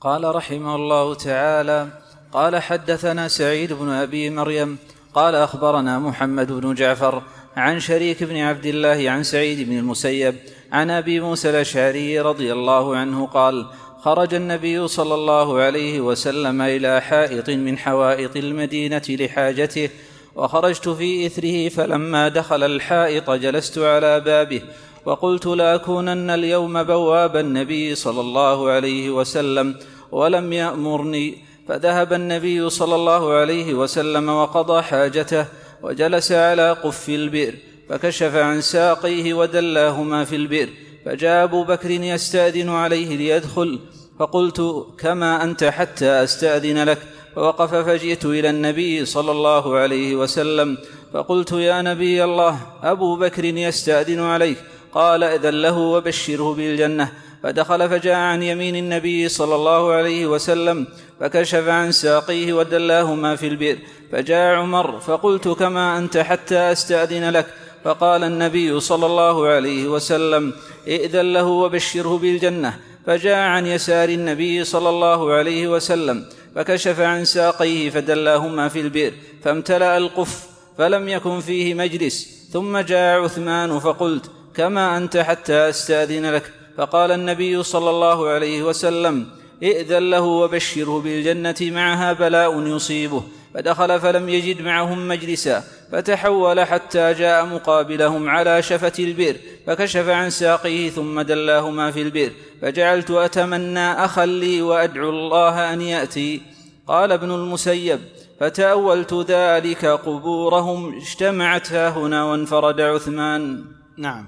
قال 0.00 0.34
رحمه 0.34 0.74
الله 0.74 1.14
تعالى 1.14 2.02
قال 2.32 2.62
حدثنا 2.62 3.28
سعيد 3.28 3.72
بن 3.72 3.88
أبي 3.88 4.30
مريم 4.30 4.78
قال 5.14 5.34
أخبرنا 5.34 5.98
محمد 5.98 6.52
بن 6.52 6.74
جعفر 6.74 7.22
عن 7.56 7.80
شريك 7.80 8.24
بن 8.24 8.36
عبد 8.36 8.66
الله 8.66 9.10
عن 9.10 9.22
سعيد 9.22 9.68
بن 9.68 9.78
المسيب 9.78 10.34
عن 10.72 10.90
أبي 10.90 11.20
موسى 11.20 11.50
الأشعري 11.50 12.20
رضي 12.20 12.52
الله 12.52 12.96
عنه 12.96 13.26
قال 13.26 13.66
خرج 14.00 14.34
النبي 14.34 14.88
صلى 14.88 15.14
الله 15.14 15.60
عليه 15.60 16.00
وسلم 16.00 16.62
إلى 16.62 17.00
حائط 17.00 17.50
من 17.50 17.78
حوائط 17.78 18.36
المدينة 18.36 19.02
لحاجته 19.08 19.90
وخرجت 20.34 20.88
في 20.88 21.26
إثره 21.26 21.68
فلما 21.68 22.28
دخل 22.28 22.62
الحائط 22.62 23.30
جلست 23.30 23.78
على 23.78 24.20
بابه 24.20 24.62
وقلت 25.04 25.46
لاكونن 25.46 26.30
اليوم 26.30 26.82
بواب 26.82 27.36
النبي 27.36 27.94
صلى 27.94 28.20
الله 28.20 28.70
عليه 28.70 29.10
وسلم 29.10 29.74
ولم 30.12 30.52
يأمرني. 30.52 31.38
فذهب 31.68 32.12
النبي 32.12 32.70
صلى 32.70 32.94
الله 32.94 33.32
عليه 33.32 33.74
وسلم 33.74 34.28
وقضى 34.28 34.82
حاجته 34.82 35.46
وجلس 35.82 36.32
على 36.32 36.72
قف 36.72 37.08
البئر. 37.08 37.54
فكشف 37.90 38.34
عن 38.34 38.60
ساقيه 38.60 39.34
ودلاهما 39.34 40.24
في 40.24 40.36
البئر 40.36 40.68
فجاء 41.04 41.44
أبو 41.44 41.64
بكر 41.64 41.90
يستأذن 41.90 42.68
عليه 42.68 43.16
ليدخل 43.16 43.78
فقلت 44.18 44.86
كما 44.98 45.44
أنت 45.44 45.64
حتى 45.64 46.06
أستأذن 46.06 46.84
لك؟ 46.84 46.98
فوقف 47.34 47.74
فجئت 47.74 48.24
إلى 48.24 48.50
النبي 48.50 49.04
صلى 49.04 49.30
الله 49.30 49.76
عليه 49.76 50.16
وسلم 50.16 50.78
فقلت 51.12 51.52
يا 51.52 51.82
نبي 51.82 52.24
الله 52.24 52.58
أبو 52.82 53.16
بكر 53.16 53.44
يستأذن 53.44 54.20
عليك. 54.20 54.56
قال 54.92 55.24
إذن 55.24 55.62
له 55.62 55.78
وبشره 55.78 56.54
بالجنة. 56.54 57.12
فدخل 57.42 57.88
فجاء 57.88 58.14
عن 58.14 58.42
يمين 58.42 58.76
النبي 58.76 59.28
صلى 59.28 59.54
الله 59.54 59.92
عليه 59.92 60.26
وسلم 60.26 60.86
فكشف 61.20 61.68
عن 61.68 61.92
ساقيه 61.92 62.52
ودلاهما 62.52 63.36
في 63.36 63.46
البئر 63.48 63.78
فجاء 64.12 64.54
عمر 64.54 65.00
فقلت 65.00 65.48
كما 65.48 65.98
أنت 65.98 66.16
حتى 66.18 66.58
أستأذن 66.58 67.30
لك؟ 67.30 67.46
فقال 67.84 68.24
النبي 68.24 68.80
صلى 68.80 69.06
الله 69.06 69.46
عليه 69.46 69.88
وسلم 69.88 70.52
إئذن 70.88 71.32
له 71.32 71.44
وبشره 71.44 72.18
بالجنة. 72.18 72.78
فجاء 73.06 73.36
عن 73.36 73.66
يسار 73.66 74.08
النبي 74.08 74.64
صلى 74.64 74.88
الله 74.88 75.32
عليه 75.32 75.68
وسلم 75.68 76.24
فكشف 76.54 77.00
عن 77.00 77.24
ساقيه 77.24 77.90
فدلاهما 77.90 78.68
في 78.68 78.80
البئر 78.80 79.12
فامتلأ 79.44 79.96
القف 79.96 80.46
فلم 80.78 81.08
يكن 81.08 81.40
فيه 81.40 81.74
مجلس 81.74 82.48
ثم 82.52 82.78
جاء 82.78 83.20
عثمان 83.20 83.78
فقلت 83.78 84.30
كما 84.56 84.96
أنت 84.96 85.16
حتى 85.16 85.68
أستأذن 85.68 86.26
لك. 86.34 86.52
فقال 86.76 87.10
النبي 87.12 87.62
صلى 87.62 87.90
الله 87.90 88.28
عليه 88.28 88.62
وسلم 88.62 89.26
إئذن 89.62 90.10
له 90.10 90.20
وبشره 90.20 91.00
بالجنة 91.00 91.56
معها 91.60 92.12
بلاء 92.12 92.66
يصيبه. 92.66 93.22
فدخل 93.54 94.00
فلم 94.00 94.28
يجد 94.28 94.62
معهم 94.62 95.08
مجلسا 95.08 95.64
فتحول 95.92 96.60
حتى 96.60 97.12
جاء 97.12 97.44
مقابلهم 97.44 98.28
على 98.28 98.62
شفة 98.62 98.92
البئر 98.98 99.36
فكشف 99.66 100.08
عن 100.08 100.30
ساقيه 100.30 100.90
ثم 100.90 101.20
دلاهما 101.20 101.90
في 101.90 102.02
البئر 102.02 102.32
فجعلت 102.62 103.10
أتمنى 103.10 103.92
أخا 104.04 104.26
لي 104.26 104.62
وأدعو 104.62 105.10
الله 105.10 105.72
أن 105.72 105.80
يأتي. 105.80 106.42
قال 106.86 107.12
ابن 107.12 107.30
المسيب 107.30 108.00
فتأولت 108.40 109.14
ذلك 109.14 109.84
قبورهم 109.84 110.96
اجتمعت 110.96 111.72
ها 111.72 111.88
هنا 111.88 112.24
وانفرد 112.24 112.80
عثمان. 112.80 113.64
نعم. 113.96 114.26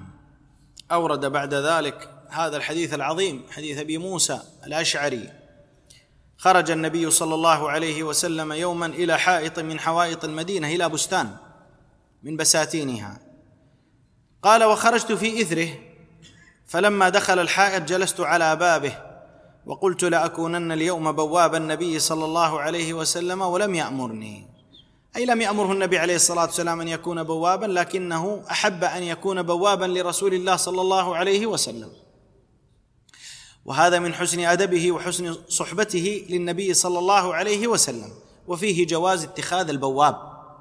أورد 0.92 1.26
بعد 1.26 1.54
ذلك 1.54 2.08
هذا 2.28 2.56
الحديث 2.56 2.94
العظيم 2.94 3.42
حديث 3.50 3.78
أبي 3.78 3.98
موسى 3.98 4.40
الأشعري. 4.66 5.41
خرج 6.42 6.70
النبي 6.70 7.10
صلى 7.10 7.34
الله 7.34 7.70
عليه 7.70 8.02
وسلم 8.02 8.52
يوما 8.52 8.86
إلى 8.86 9.18
حائط 9.18 9.58
من 9.58 9.80
حوائط 9.80 10.24
المدينة 10.24 10.68
إلى 10.68 10.88
بستان 10.88 11.36
من 12.22 12.36
بساتينها. 12.36 13.20
قال 14.42 14.64
وخرجت 14.64 15.12
في 15.12 15.42
إثره 15.42 15.68
فلما 16.66 17.08
دخل 17.08 17.38
الحائط 17.38 17.82
جلست 17.82 18.20
على 18.20 18.56
بابه 18.56 18.98
وقلت 19.66 20.04
لاكونن 20.04 20.72
اليوم 20.72 21.12
بواب 21.12 21.54
النبي 21.54 21.98
صلى 21.98 22.24
الله 22.24 22.60
عليه 22.60 22.94
وسلم 22.94 23.42
ولم 23.42 23.74
يأمرني. 23.74 24.46
أي 25.16 25.26
لم 25.26 25.40
يأمره 25.40 25.72
النبي 25.72 25.98
عليه 25.98 26.16
الصلاة 26.16 26.44
والسلام 26.44 26.80
أن 26.80 26.88
يكون 26.88 27.22
بوابا 27.22 27.66
لكنه 27.66 28.42
أحب 28.50 28.84
أن 28.84 29.02
يكون 29.02 29.42
بوابا 29.42 29.84
لرسول 29.84 30.34
الله 30.34 30.56
صلى 30.56 30.80
الله 30.80 31.16
عليه 31.16 31.46
وسلم. 31.46 31.90
وهذا 33.64 33.98
من 33.98 34.14
حسن 34.14 34.40
أدبه 34.40 34.92
وحسن 34.92 35.36
صحبته 35.48 36.26
للنبي 36.28 36.74
صلى 36.74 36.98
الله 36.98 37.34
عليه 37.34 37.66
وسلم. 37.66 38.12
وفيه 38.46 38.86
جواز 38.86 39.22
اتخاذ 39.22 39.68
البواب 39.68 40.16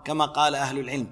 كما 0.06 0.26
قال 0.26 0.56
أهل 0.56 0.80
العلم. 0.80 1.08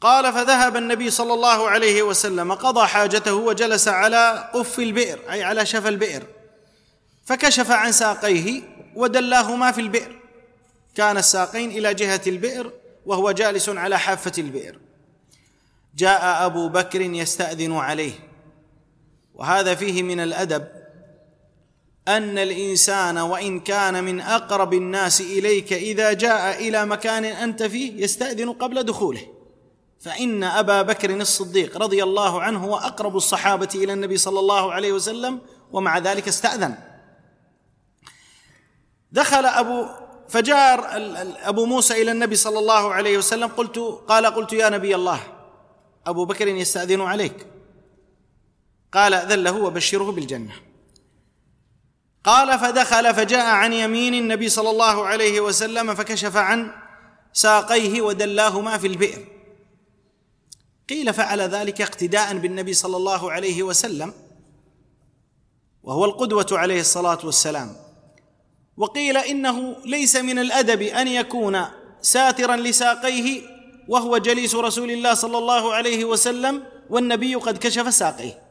قال 0.00 0.32
فذهب 0.32 0.76
النبي 0.76 1.10
صلى 1.10 1.34
الله 1.34 1.68
عليه 1.68 2.02
وسلم 2.02 2.52
قضى 2.52 2.86
حاجته 2.86 3.34
وجلس 3.34 3.88
على 3.88 4.50
قف 4.54 4.78
البئر 4.78 5.32
أي 5.32 5.42
على 5.42 5.66
شفا 5.66 5.88
البئر. 5.88 6.26
فكشف 7.24 7.70
عن 7.70 7.92
ساقيه 7.92 8.62
ودلاهما 8.96 9.72
في 9.72 9.80
البئر. 9.80 10.20
كان 10.94 11.16
الساقين 11.16 11.70
إلى 11.70 11.94
جهة 11.94 12.20
البئر 12.26 12.72
وهو 13.06 13.30
جالس 13.30 13.68
على 13.68 13.98
حافة 13.98 14.32
البئر. 14.38 14.78
جاء 15.96 16.46
أبو 16.46 16.68
بكر 16.68 17.00
يستأذن 17.00 17.72
عليه. 17.72 18.33
وهذا 19.34 19.74
فيه 19.74 20.02
من 20.02 20.20
الأدب 20.20 20.68
أن 22.08 22.38
الإنسان 22.38 23.18
وإن 23.18 23.60
كان 23.60 24.04
من 24.04 24.20
أقرب 24.20 24.74
الناس 24.74 25.20
إليك 25.20 25.72
إذا 25.72 26.12
جاء 26.12 26.68
إلى 26.68 26.86
مكان 26.86 27.24
أنت 27.24 27.62
فيه 27.62 28.02
يستأذن 28.02 28.52
قبل 28.52 28.82
دخوله. 28.82 29.26
فإن 30.00 30.44
أبا 30.44 30.82
بكر 30.82 31.10
الصديق 31.10 31.78
رضي 31.78 32.02
الله 32.02 32.42
عنه 32.42 32.64
هو 32.64 32.76
أقرب 32.76 33.16
الصحابة 33.16 33.68
إلى 33.74 33.92
النبي 33.92 34.16
صلى 34.16 34.40
الله 34.40 34.72
عليه 34.72 34.92
وسلم 34.92 35.40
ومع 35.72 35.98
ذلك 35.98 36.28
استأذن. 36.28 36.74
دخل 39.12 39.46
أبو 39.46 39.86
فجاء 40.28 40.80
أبو 41.48 41.64
موسى 41.64 42.02
إلى 42.02 42.12
النبي 42.12 42.36
صلى 42.36 42.58
الله 42.58 42.92
عليه 42.94 43.18
وسلم 43.18 43.48
قلت 43.48 43.78
قال 44.08 44.26
قلت 44.26 44.52
يا 44.52 44.68
نبي 44.68 44.94
الله 44.94 45.20
أبو 46.06 46.24
بكر 46.24 46.48
يستأذن 46.48 47.00
عليك. 47.00 47.53
قال 48.94 49.14
اذن 49.14 49.44
له 49.44 49.56
وبشره 49.56 50.12
بالجنة. 50.12 50.52
قال 52.24 52.58
فدخل 52.58 53.14
فجاء 53.14 53.46
عن 53.46 53.72
يمين 53.72 54.14
النبي 54.14 54.48
صلى 54.48 54.70
الله 54.70 55.06
عليه 55.06 55.40
وسلم 55.40 55.94
فكشف 55.94 56.36
عن 56.36 56.70
ساقيه 57.32 58.02
ودلاهما 58.02 58.78
في 58.78 58.86
البئر. 58.86 59.26
قيل 60.88 61.14
فعل 61.14 61.40
ذلك 61.40 61.80
اقتداء 61.80 62.38
بالنبي 62.38 62.74
صلى 62.74 62.96
الله 62.96 63.32
عليه 63.32 63.62
وسلم 63.62 64.12
وهو 65.82 66.04
القدوة 66.04 66.46
عليه 66.52 66.80
الصلاة 66.80 67.18
والسلام. 67.24 67.76
وقيل 68.76 69.16
إنه 69.16 69.76
ليس 69.84 70.16
من 70.16 70.38
الأدب 70.38 70.82
أن 70.82 71.08
يكون 71.08 71.64
ساترا 72.00 72.56
لساقيه 72.56 73.42
وهو 73.88 74.18
جليس 74.18 74.54
رسول 74.54 74.90
الله 74.90 75.14
صلى 75.14 75.38
الله 75.38 75.74
عليه 75.74 76.04
وسلم 76.04 76.62
والنبي 76.90 77.34
قد 77.34 77.58
كشف 77.58 77.94
ساقيه. 77.94 78.43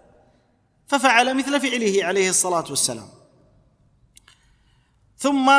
ففعل 0.94 1.38
مثل 1.38 1.62
فعله 1.62 2.06
عليه 2.06 2.30
الصلاة 2.30 2.66
والسلام. 2.70 3.10
ثم 5.18 5.52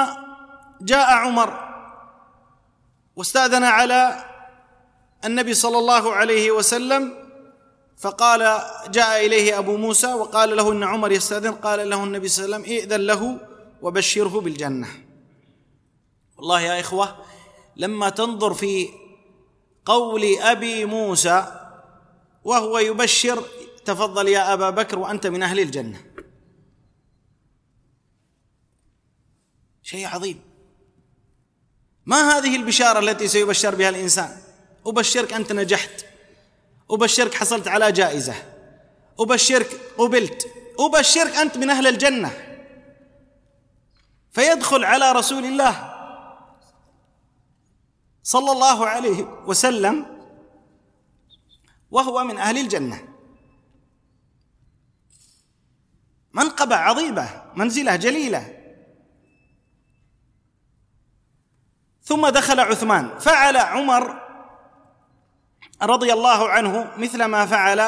جاء 0.80 1.10
عمر 1.10 1.74
واستأذن 3.16 3.64
على 3.64 4.24
النبي 5.24 5.54
صلى 5.54 5.78
الله 5.78 6.12
عليه 6.12 6.50
وسلم 6.50 7.14
فقال 7.98 8.60
جاء 8.88 9.26
إليه 9.26 9.58
أبو 9.58 9.76
موسى 9.76 10.14
وقال 10.14 10.56
له 10.56 10.72
إن 10.72 10.82
عمر 10.82 11.12
يستأذن 11.12 11.52
قال 11.52 11.90
له 11.90 12.04
النبي 12.04 12.28
صلى 12.28 12.44
الله 12.44 12.56
عليه 12.56 12.66
وسلم 12.66 12.78
إئذن 12.78 13.06
له 13.06 13.40
وبشره 13.82 14.40
بالجنة. 14.40 14.88
والله 16.36 16.60
يا 16.60 16.80
إخوة 16.80 17.16
لما 17.76 18.08
تنظر 18.08 18.54
في 18.54 18.88
قول 19.84 20.38
أبي 20.40 20.84
موسى 20.84 21.68
وهو 22.44 22.78
يبشر 22.78 23.44
تفضل 23.84 24.28
يا 24.28 24.52
أبا 24.52 24.70
بكر 24.70 24.98
وأنت 24.98 25.26
من 25.26 25.42
أهل 25.42 25.60
الجنة. 25.60 26.04
شيء 29.82 30.06
عظيم. 30.06 30.40
ما 32.06 32.28
هذه 32.28 32.56
البشارة 32.56 32.98
التي 32.98 33.28
سيبشر 33.28 33.74
بها 33.74 33.88
الإنسان؟ 33.88 34.36
أبشرك 34.86 35.32
أنت 35.32 35.52
نجحت. 35.52 36.06
أبشرك 36.90 37.34
حصلت 37.34 37.68
على 37.68 37.92
جائزة. 37.92 38.34
أبشرك 39.20 39.80
قبلت. 39.98 40.46
أبشرك 40.78 41.36
أنت 41.36 41.56
من 41.56 41.70
أهل 41.70 41.86
الجنة. 41.86 42.60
فيدخل 44.32 44.84
على 44.84 45.12
رسول 45.12 45.44
الله 45.44 45.94
صلى 48.22 48.52
الله 48.52 48.86
عليه 48.86 49.22
وسلم 49.46 50.06
وهو 51.90 52.24
من 52.24 52.38
أهل 52.38 52.58
الجنة. 52.58 53.13
منقبة 56.34 56.76
عظيمة 56.76 57.42
منزلة 57.56 57.96
جليلة. 57.96 58.60
ثم 62.02 62.28
دخل 62.28 62.60
عثمان 62.60 63.18
فعل 63.18 63.56
عمر 63.56 64.22
رضي 65.82 66.12
الله 66.12 66.48
عنه 66.48 66.90
مثل 66.96 67.24
ما 67.24 67.46
فعل 67.46 67.80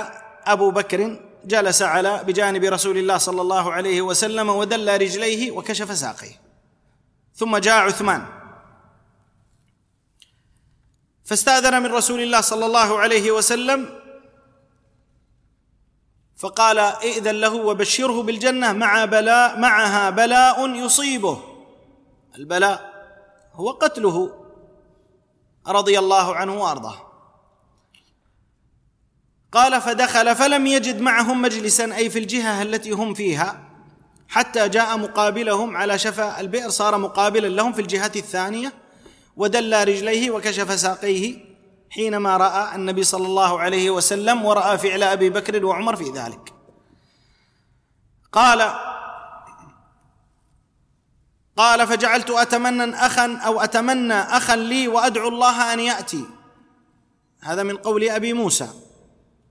أبو 0.47 0.70
بكر 0.70 1.20
جلس 1.44 1.82
على 1.82 2.24
بجانب 2.24 2.64
رسول 2.64 2.99
الله 2.99 3.18
صلى 3.18 3.40
الله 3.40 3.72
عليه 3.72 4.03
وسلم 4.03 4.49
ودل 4.49 5.01
رجليه 5.01 5.51
وكشف 5.51 5.97
ساقيه. 5.97 6.40
ثم 7.34 7.57
جاء 7.57 7.74
عثمان. 7.74 8.26
فاستأذن 11.24 11.82
من 11.82 11.92
رسول 11.92 12.20
الله 12.20 12.40
صلى 12.40 12.66
الله 12.66 12.99
عليه 12.99 13.30
وسلم 13.30 14.05
فقال 16.37 16.78
إئذن 16.78 17.41
له 17.41 17.55
وبشره 17.55 18.22
بالجنة 18.22 18.72
مع 18.72 19.05
بلاء 19.05 19.59
معها 19.59 20.11
بلاء 20.11 20.68
يصيبه. 20.68 21.43
البلاء 22.39 22.93
هو 23.53 23.70
قتله 23.70 24.47
رضي 25.66 25.99
الله 25.99 26.37
عنه 26.37 26.62
وأرضاه. 26.62 27.07
قال 29.53 29.80
فدخل 29.80 30.37
فلم 30.37 30.66
يجد 30.66 31.01
معهم 31.01 31.43
مجلسا 31.43 31.97
أي 31.97 32.11
في 32.11 32.18
الجهة 32.18 32.62
التي 32.62 32.91
هم 32.91 33.14
فيها 33.14 33.62
حتى 34.28 34.68
جاء 34.68 34.97
مقابلهم 34.97 35.76
على 35.76 35.99
شفا 35.99 36.41
البئر 36.41 36.70
صار 36.70 36.99
مقابلا 36.99 37.47
لهم 37.47 37.72
في 37.72 37.80
الجهة 37.80 38.12
الثانية 38.16 38.72
ودلى 39.37 39.84
رجليه 39.84 40.30
وكشف 40.30 40.80
ساقيه 40.80 41.55
حينما 41.91 42.37
رأى 42.37 42.74
النبي 42.74 43.05
صلى 43.05 43.26
الله 43.26 43.61
عليه 43.61 43.91
وسلم 43.91 44.45
ورأى 44.45 44.78
فعل 44.78 45.03
أبي 45.03 45.30
بكر 45.30 45.64
وعمر 45.64 45.97
في 45.97 46.11
ذلك. 46.11 46.53
قال 48.32 48.72
قال 51.57 51.87
فجعلت 51.87 52.30
أتمنى 52.30 52.97
أخا 52.97 53.37
أو 53.37 53.61
أتمنى 53.61 54.14
أخا 54.14 54.57
لي 54.57 54.89
وأدعو 54.89 55.28
الله 55.28 55.72
أن 55.72 55.80
يأتي. 55.80 56.24
هذا 57.41 57.62
من 57.62 57.76
قول 57.76 58.09
أبي 58.09 58.32
موسى. 58.32 58.68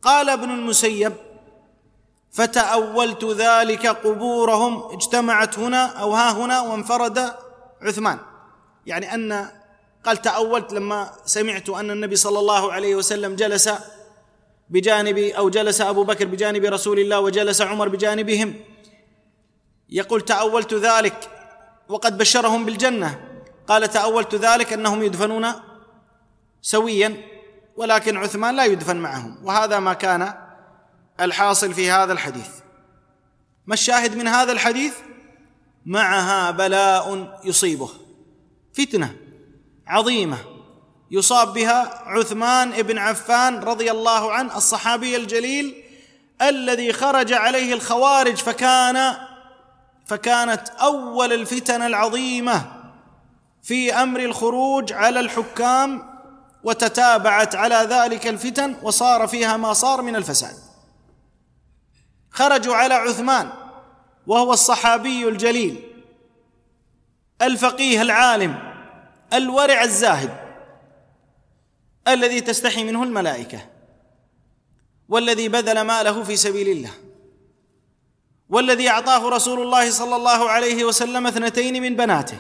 قال 0.01 0.29
ابن 0.29 0.49
المسيب 0.49 1.13
فتأولت 2.31 3.25
ذلك 3.25 3.88
قبورهم 3.88 4.93
اجتمعت 4.93 5.59
هنا 5.59 5.86
أو 5.86 6.13
ها 6.13 6.31
هنا 6.31 6.61
وانفرد 6.61 7.36
عثمان. 7.81 8.19
يعني 8.86 9.13
أن 9.13 9.51
قال 10.05 10.21
تأولت 10.21 10.73
لما 10.73 11.11
سمعت 11.25 11.69
أن 11.69 11.91
النبي 11.91 12.15
صلى 12.15 12.39
الله 12.39 12.73
عليه 12.73 12.95
وسلم 12.95 13.35
جلس 13.35 13.69
بجانب 14.69 15.17
أو 15.17 15.49
جلس 15.49 15.81
أبو 15.81 16.03
بكر 16.03 16.25
بجانب 16.25 16.65
رسول 16.65 16.99
الله 16.99 17.19
وجلس 17.19 17.61
عمر 17.61 17.89
بجانبهم. 17.89 18.53
يقول 19.89 20.21
تأولت 20.21 20.73
ذلك 20.73 21.29
وقد 21.89 22.17
بشرهم 22.17 22.65
بالجنة. 22.65 23.41
قال 23.67 23.89
تأولت 23.89 24.35
ذلك 24.35 24.73
أنهم 24.73 25.03
يدفنون 25.03 25.47
سويا 26.61 27.17
ولكن 27.75 28.17
عثمان 28.17 28.55
لا 28.55 28.65
يدفن 28.65 28.95
معهم. 28.97 29.37
وهذا 29.43 29.79
ما 29.79 29.93
كان 29.93 30.33
الحاصل 31.21 31.73
في 31.73 31.91
هذا 31.91 32.13
الحديث. 32.13 32.49
ما 33.65 33.73
الشاهد 33.73 34.15
من 34.15 34.27
هذا 34.27 34.51
الحديث؟ 34.51 34.93
معها 35.85 36.51
بلاء 36.51 37.39
يصيبه. 37.43 37.89
فتنة. 38.73 39.24
عظيمة. 39.88 40.38
يصاب 41.11 41.53
بها 41.53 42.03
عثمان 42.05 42.81
بن 42.81 42.97
عفان 42.97 43.59
رضي 43.59 43.91
الله 43.91 44.31
عنه 44.33 44.57
الصحابي 44.57 45.15
الجليل 45.15 45.83
الذي 46.41 46.93
خرج 46.93 47.33
عليه 47.33 47.73
الخوارج 47.73 48.36
فكان 48.36 49.17
فكانت 50.05 50.69
أول 50.69 51.33
الفتن 51.33 51.81
العظيمة 51.81 52.65
في 53.63 53.93
أمر 53.93 54.19
الخروج 54.19 54.93
على 54.93 55.19
الحكام 55.19 56.15
وتتابعت 56.63 57.55
على 57.55 57.75
ذلك 57.75 58.27
الفتن 58.27 58.75
وصار 58.83 59.27
فيها 59.27 59.57
ما 59.57 59.73
صار 59.73 60.01
من 60.01 60.15
الفساد. 60.15 60.55
خرجوا 62.31 62.75
على 62.75 62.93
عثمان 62.93 63.49
وهو 64.27 64.53
الصحابي 64.53 65.27
الجليل 65.27 65.81
الفقيه 67.41 68.01
العالم 68.01 68.64
الورع 69.36 69.83
الزاهد 69.83 70.45
الذي 72.07 72.41
تستحي 72.41 72.83
منه 72.83 73.03
الملائكة 73.03 73.69
والذي 75.09 75.47
بذل 75.47 75.81
ماله 75.81 76.23
في 76.23 76.36
سبيل 76.36 76.69
الله 76.69 76.91
والذي 78.49 78.89
أعطاه 78.89 79.29
رسول 79.29 79.61
الله 79.61 79.91
صلى 79.91 80.15
الله 80.15 80.49
عليه 80.49 80.83
وسلم 80.83 81.27
اثنتين 81.27 81.81
من 81.81 81.95
بناته. 81.95 82.38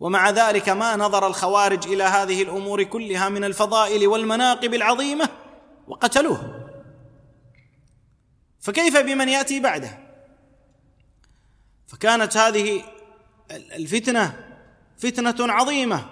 ومع 0.00 0.30
ذلك 0.30 0.68
ما 0.68 0.96
نظر 0.96 1.26
الخوارج 1.26 1.86
إلى 1.86 2.04
هذه 2.04 2.42
الأمور 2.42 2.82
كلها 2.82 3.28
من 3.28 3.44
الفضائل 3.44 4.06
والمناقب 4.06 4.74
العظيمة 4.74 5.28
وقتلوه. 5.88 6.68
فكيف 8.60 8.96
بمن 8.96 9.28
يأتي 9.28 9.60
بعده؟ 9.60 9.98
فكانت 11.86 12.36
هذه 12.36 12.84
الفتنة 13.50 14.47
فتنة 14.98 15.52
عظيمة. 15.52 16.04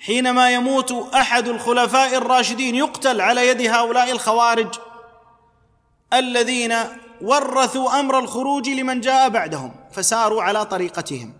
حينما 0.00 0.50
يموت 0.50 0.92
أحد 1.14 1.48
الخلفاء 1.48 2.14
الراشدين 2.16 2.74
يقتل 2.74 3.20
على 3.20 3.48
يد 3.48 3.60
هؤلاء 3.60 4.10
الخوارج 4.10 4.74
الذين 6.12 6.74
ورثوا 7.20 8.00
أمر 8.00 8.18
الخروج 8.18 8.68
لمن 8.68 9.00
جاء 9.00 9.28
بعدهم 9.28 9.74
فساروا 9.92 10.42
على 10.42 10.64
طريقتهم 10.64 11.34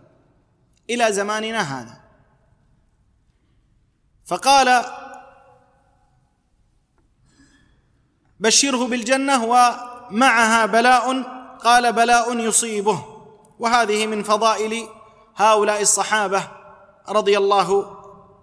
إلى 0.90 1.12
زماننا 1.12 1.60
هذا. 1.60 2.00
فقال 4.26 4.84
بشره 8.40 8.86
بالجنة 8.86 9.44
ومعها 9.44 10.66
بلاء. 10.66 11.22
قال 11.64 11.92
بلاء 11.92 12.38
يصيبه. 12.38 13.04
وهذه 13.58 14.06
من 14.06 14.22
فضائل 14.22 14.88
هؤلاء 15.36 15.82
الصحابة 15.82 16.48
رضي 17.08 17.38
الله 17.38 17.96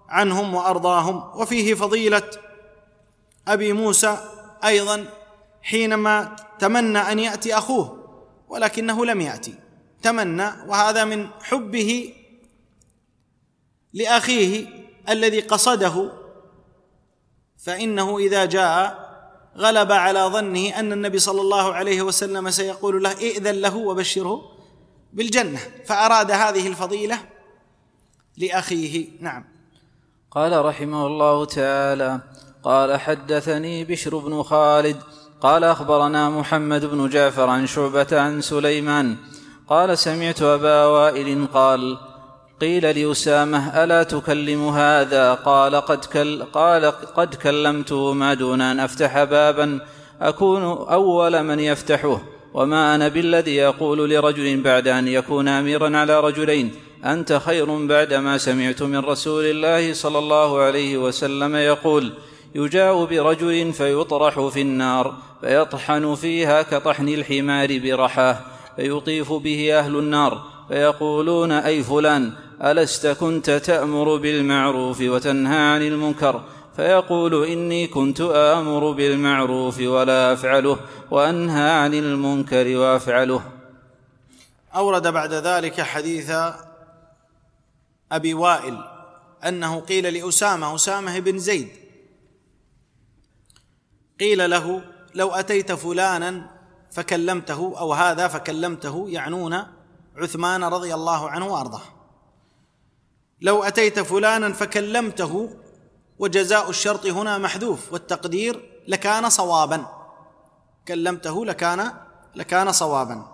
عنهم 0.09 0.53
وأرضاهم 0.53 1.39
وفيه 1.39 1.73
فضيلة 1.73 2.29
أبي 3.47 3.73
موسى 3.73 4.17
أيضا 4.65 5.05
حينما 5.61 6.35
تمنى 6.59 6.99
أن 6.99 7.19
يأتي 7.19 7.57
أخوه 7.57 8.03
ولكنه 8.47 9.05
لم 9.05 9.21
يأتي. 9.21 9.55
تمنى 10.03 10.51
وهذا 10.67 11.05
من 11.05 11.27
حبه 11.41 12.13
لأخيه 13.93 14.67
الذي 15.09 15.39
قصده 15.39 16.11
فإنه 17.57 18.17
إذا 18.17 18.45
جاء 18.45 19.03
غلب 19.57 19.91
على 19.91 20.19
ظنه 20.19 20.79
أن 20.79 20.93
النبي 20.93 21.19
صلى 21.19 21.41
الله 21.41 21.73
عليه 21.73 22.01
وسلم 22.01 22.49
سيقول 22.49 23.03
له 23.03 23.11
ائذن 23.11 23.55
له 23.55 23.75
وبشره. 23.75 24.52
بالجنة 25.13 25.59
فأراد 25.85 26.31
هذه 26.31 26.67
الفضيلة 26.67 27.19
لأخيه. 28.37 29.07
نعم. 29.19 29.45
قال 30.31 30.65
رحمه 30.65 31.07
الله 31.07 31.45
تعالى 31.45 32.19
قال 32.63 32.99
حدثني 32.99 33.85
بشر 33.85 34.17
بن 34.17 34.43
خالد 34.43 34.97
قال 35.41 35.63
أخبرنا 35.63 36.29
محمد 36.29 36.85
بن 36.85 37.09
جعفر 37.09 37.49
عن 37.49 37.67
شعبة 37.67 38.07
عن 38.11 38.41
سليمان 38.41 39.17
قال 39.67 39.97
سمعت 39.97 40.41
أبا 40.41 40.85
وائل 40.85 41.47
قال 41.53 41.97
قيل 42.61 42.99
لأسامة 42.99 43.83
ألا 43.83 44.03
تكلم 44.03 44.67
هذا؟ 44.67 45.33
قال 45.33 45.75
قد, 45.75 46.05
كل 46.05 46.43
قال 46.43 46.85
قد 46.91 47.35
كلمته 47.35 48.13
ما 48.13 48.33
دون 48.33 48.61
أن 48.61 48.79
أفتح 48.79 49.23
بابا 49.23 49.79
أكون 50.21 50.63
أول 50.89 51.43
من 51.43 51.59
يفتحه. 51.59 52.32
وما 52.53 52.95
أنا 52.95 53.07
بالذي 53.07 53.55
يقول 53.55 54.09
لرجل 54.09 54.61
بعد 54.61 54.87
ان 54.87 55.07
يكون 55.07 55.47
اميرا 55.47 55.97
على 55.97 56.19
رجلين 56.19 56.71
انت 57.05 57.41
خير 57.45 57.85
بعد 57.85 58.13
ما 58.13 58.37
سمعت 58.37 58.83
من 58.83 58.99
رسول 58.99 59.45
الله 59.45 59.93
صلى 59.93 60.19
الله 60.19 60.59
عليه 60.59 60.97
وسلم 60.97 61.55
يقول 61.55 62.13
يجاء 62.55 63.05
برجل 63.05 63.73
فيطرح 63.73 64.47
في 64.47 64.61
النار 64.61 65.13
فيطحن 65.41 66.15
فيها 66.15 66.61
كطحن 66.61 67.09
الحمار 67.09 67.79
برحاه 67.79 68.39
فيطيف 68.75 69.33
به 69.33 69.79
أهل 69.79 69.95
النار 69.95 70.43
فيقولون 70.67 71.51
اي 71.51 71.83
فلان 71.83 72.31
الست 72.61 73.07
كنت 73.07 73.49
تامر 73.49 74.15
بالمعروف 74.15 75.01
وتنهى 75.01 75.59
عن 75.59 75.81
المنكر 75.81 76.41
فيقول 76.75 77.47
إني 77.47 77.87
كنت 77.87 78.21
آمر 78.21 78.91
بالمعروف 78.91 79.79
ولا 79.79 80.33
أفعله 80.33 80.79
وأنهى 81.11 81.71
عن 81.71 81.93
المنكر 81.93 82.77
وأفعله. 82.77 83.51
أورد 84.75 85.07
بعد 85.07 85.33
ذلك 85.33 85.81
حديث 85.81 86.31
أبي 88.11 88.33
وائل 88.33 88.77
أنه 89.47 89.79
قيل 89.79 90.13
لأسامة 90.13 90.75
أسامة 90.75 91.19
بن 91.19 91.37
زيد 91.37 91.69
قيل 94.19 94.49
له 94.49 94.81
لو 95.15 95.31
أتيت 95.31 95.71
فلانا 95.71 96.49
فكلمته 96.91 97.73
أو 97.79 97.93
هذا 97.93 98.27
فكلمته 98.27 99.09
يعنون 99.09 99.63
عثمان 100.17 100.63
رضي 100.63 100.93
الله 100.93 101.29
عنه 101.29 101.47
وأرضاه. 101.47 101.81
لو 103.41 103.63
أتيت 103.63 103.99
فلانا 103.99 104.53
فكلمته 104.53 105.49
وجزاء 106.19 106.69
الشرط 106.69 107.05
هنا 107.05 107.37
محذوف 107.37 107.93
والتقدير 107.93 108.83
لكان 108.87 109.29
صوابا. 109.29 109.85
كلمته 110.87 111.45
لكان 111.45 111.93
لكان 112.35 112.71
صوابا. 112.71 113.25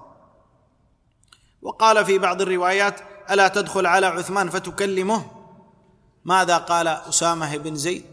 وقال 1.62 2.06
في 2.06 2.18
بعض 2.18 2.42
الروايات 2.42 3.00
ألا 3.32 3.48
تدخل 3.48 3.86
على 3.86 4.06
عثمان 4.06 4.50
فتكلمه؟ 4.50 5.26
ماذا 6.26 6.58
قال 6.58 6.88
أسامة 6.88 7.58
بن 7.58 7.76
زيد؟ 7.76 8.06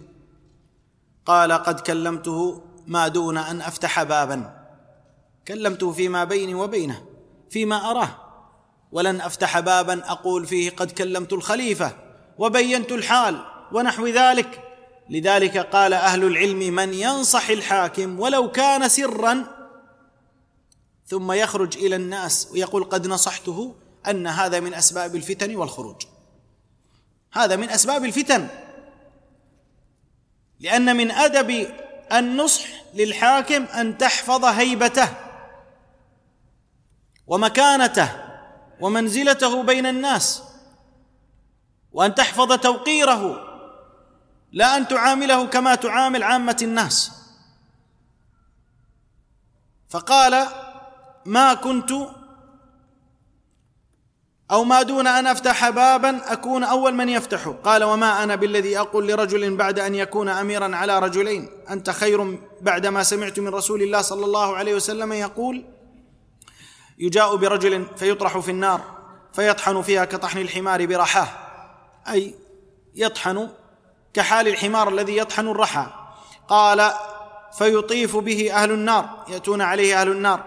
قال 1.26 1.52
قد 1.52 1.80
كلمته 1.80 2.62
ما 2.86 3.08
دون 3.08 3.38
أن 3.38 3.60
أفتح 3.60 4.02
بابا. 4.02 4.66
كلمته 5.48 5.92
فيما 5.92 6.24
بيني 6.24 6.54
وبينه 6.54 7.02
فيما 7.50 7.90
أراه. 7.90 8.08
ولن 8.92 9.20
أفتح 9.20 9.60
بابا 9.60 10.10
أقول 10.10 10.46
فيه 10.46 10.70
قد 10.70 10.90
كلمت 10.90 11.32
الخليفة 11.32 11.92
وبينت 12.38 12.92
الحال. 12.92 13.55
ونحو 13.72 14.06
ذلك. 14.06 14.62
لذلك 15.10 15.58
قال 15.58 15.92
أهل 15.92 16.24
العلم 16.24 16.58
من 16.58 16.94
ينصح 16.94 17.48
الحاكم 17.48 18.20
ولو 18.20 18.50
كان 18.50 18.88
سرا 18.88 19.44
ثم 21.06 21.32
يخرج 21.32 21.76
إلى 21.76 21.96
الناس 21.96 22.48
ويقول 22.52 22.84
قد 22.84 23.06
نصحته 23.06 23.74
أن 24.08 24.26
هذا 24.26 24.60
من 24.60 24.74
أسباب 24.74 25.16
الفتن 25.16 25.56
والخروج. 25.56 26.02
هذا 27.32 27.56
من 27.56 27.70
أسباب 27.70 28.04
الفتن. 28.04 28.48
لأن 30.60 30.96
من 30.96 31.10
أدب 31.10 31.68
النصح 32.12 32.64
للحاكم 32.94 33.64
أن 33.64 33.98
تحفظ 33.98 34.44
هيبته 34.44 35.08
ومكانته 37.26 38.08
ومنزلته 38.80 39.62
بين 39.62 39.86
الناس 39.86 40.42
وأن 41.92 42.14
تحفظ 42.14 42.52
توقيره 42.52 43.45
لا 44.56 44.76
أن 44.76 44.88
تعامله 44.88 45.46
كما 45.46 45.74
تعامل 45.74 46.22
عامة 46.22 46.56
الناس. 46.62 47.12
فقال 49.88 50.46
ما 51.26 51.54
كنت 51.54 51.92
أو 54.50 54.64
ما 54.64 54.82
دون 54.82 55.06
أن 55.06 55.26
أفتح 55.26 55.70
بابا 55.70 56.32
أكون 56.32 56.64
أول 56.64 56.94
من 56.94 57.08
يفتحه 57.08 57.52
قال 57.52 57.84
وما 57.84 58.22
أنا 58.22 58.34
بالذي 58.34 58.78
أقول 58.78 59.08
لرجل 59.08 59.56
بعد 59.56 59.78
أن 59.78 59.94
يكون 59.94 60.28
اميرا 60.28 60.76
على 60.76 60.98
رجلين. 60.98 61.48
أنت 61.70 61.90
خير 61.90 62.38
بعد 62.60 62.86
ما 62.86 63.02
سمعت 63.02 63.38
من 63.38 63.48
رسول 63.48 63.82
الله 63.82 64.02
صلى 64.02 64.24
الله 64.24 64.56
عليه 64.56 64.74
وسلم 64.74 65.12
يقول 65.12 65.64
يجاء 66.98 67.36
برجل 67.36 67.86
فيطرح 67.96 68.38
في 68.38 68.50
النار 68.50 68.80
فيطحن 69.32 69.82
فيها 69.82 70.04
كطحن 70.04 70.38
الحمار 70.38 70.86
برحاه. 70.86 71.28
أي 72.08 72.34
يطحن 72.94 73.48
كحال 74.16 74.48
الحمار 74.48 74.88
الذي 74.88 75.16
يطحن 75.16 75.48
الرحى. 75.48 75.86
قال 76.48 76.92
فيطيف 77.58 78.16
به 78.16 78.52
أهل 78.52 78.70
النار 78.70 79.08
يأتون 79.28 79.62
عليه 79.62 80.00
أهل 80.00 80.08
النار. 80.08 80.44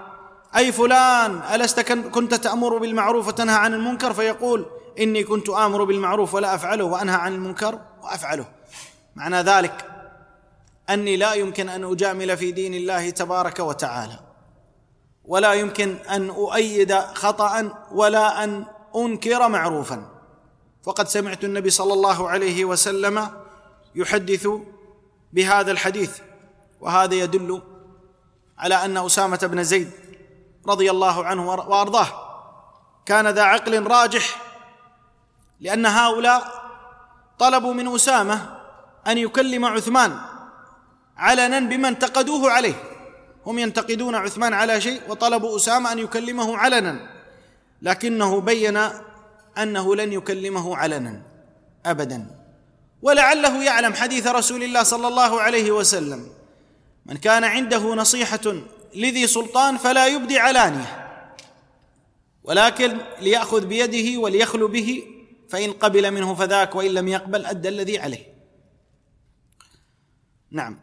أي 0.55 0.71
فلان 0.71 1.41
ألست 1.53 1.79
كنت 1.91 2.33
تأمر 2.33 2.77
بالمعروف 2.77 3.27
وتنهى 3.27 3.55
عن 3.55 3.73
المنكر؟ 3.73 4.13
فيقول 4.13 4.65
إني 4.99 5.23
كنت 5.23 5.49
آمر 5.49 5.83
بالمعروف 5.83 6.33
ولا 6.33 6.55
أفعله 6.55 6.83
وأنهى 6.83 7.15
عن 7.15 7.33
المنكر 7.33 7.79
وأفعله. 8.03 8.45
معنى 9.15 9.41
ذلك 9.41 9.85
أني 10.89 11.17
لا 11.17 11.33
يمكن 11.33 11.69
أن 11.69 11.91
أجامل 11.91 12.37
في 12.37 12.51
دين 12.51 12.73
الله 12.73 13.09
تبارك 13.09 13.59
وتعالى. 13.59 14.19
ولا 15.25 15.53
يمكن 15.53 15.95
أن 16.09 16.29
أؤيد 16.29 16.99
خطا 16.99 17.73
ولا 17.91 18.43
أن 18.43 18.65
أنكر 18.95 19.47
معروفا. 19.47 20.05
فقد 20.83 21.07
سمعت 21.07 21.43
النبي 21.43 21.69
صلى 21.69 21.93
الله 21.93 22.29
عليه 22.29 22.65
وسلم 22.65 23.29
يحدث 23.95 24.47
بهذا 25.33 25.71
الحديث 25.71 26.19
وهذا 26.81 27.15
يدل 27.15 27.61
على 28.57 28.85
أن 28.85 28.97
أسامة 28.97 29.39
بن 29.43 29.63
زيد 29.63 29.91
رضي 30.67 30.91
الله 30.91 31.25
عنه 31.25 31.49
وأرضاه 31.49 32.07
كان 33.05 33.27
ذا 33.27 33.43
عقل 33.43 33.87
راجح 33.87 34.41
لأن 35.59 35.85
هؤلاء 35.85 36.59
طلبوا 37.39 37.73
من 37.73 37.95
أسامة 37.95 38.59
أن 39.07 39.17
يكلم 39.17 39.65
عثمان 39.65 40.19
علنا 41.17 41.59
بما 41.59 41.87
انتقدوه 41.87 42.51
عليه. 42.51 42.83
هم 43.45 43.59
ينتقدون 43.59 44.15
عثمان 44.15 44.53
على 44.53 44.81
شيء 44.81 45.01
وطلبوا 45.09 45.55
أسامة 45.55 45.91
أن 45.91 45.99
يكلمه 45.99 46.57
علنا 46.57 47.09
لكنه 47.81 48.41
بين 48.41 48.79
أنه 49.57 49.95
لن 49.95 50.13
يكلمه 50.13 50.77
علنا 50.77 51.21
ابدا. 51.85 52.38
ولعله 53.01 53.63
يعلم 53.63 53.93
حديث 53.93 54.27
رسول 54.27 54.63
الله 54.63 54.83
صلى 54.83 55.07
الله 55.07 55.41
عليه 55.41 55.71
وسلم. 55.71 56.27
من 57.05 57.17
كان 57.17 57.43
عنده 57.43 57.95
نصيحة 57.95 58.53
لذي 58.95 59.27
سلطان 59.27 59.77
فلا 59.77 60.07
يبدي 60.07 60.39
علانية. 60.39 61.09
ولكن 62.43 62.97
ليأخذ 63.21 63.65
بيده 63.65 64.19
وليخلو 64.19 64.67
به 64.67 65.03
فإن 65.49 65.71
قبل 65.71 66.11
منه 66.11 66.35
فذاك 66.35 66.75
وإن 66.75 66.91
لم 66.91 67.07
يقبل 67.07 67.45
أدى 67.45 67.69
الذي 67.69 67.99
عليه. 67.99 68.33
نعم. 70.51 70.79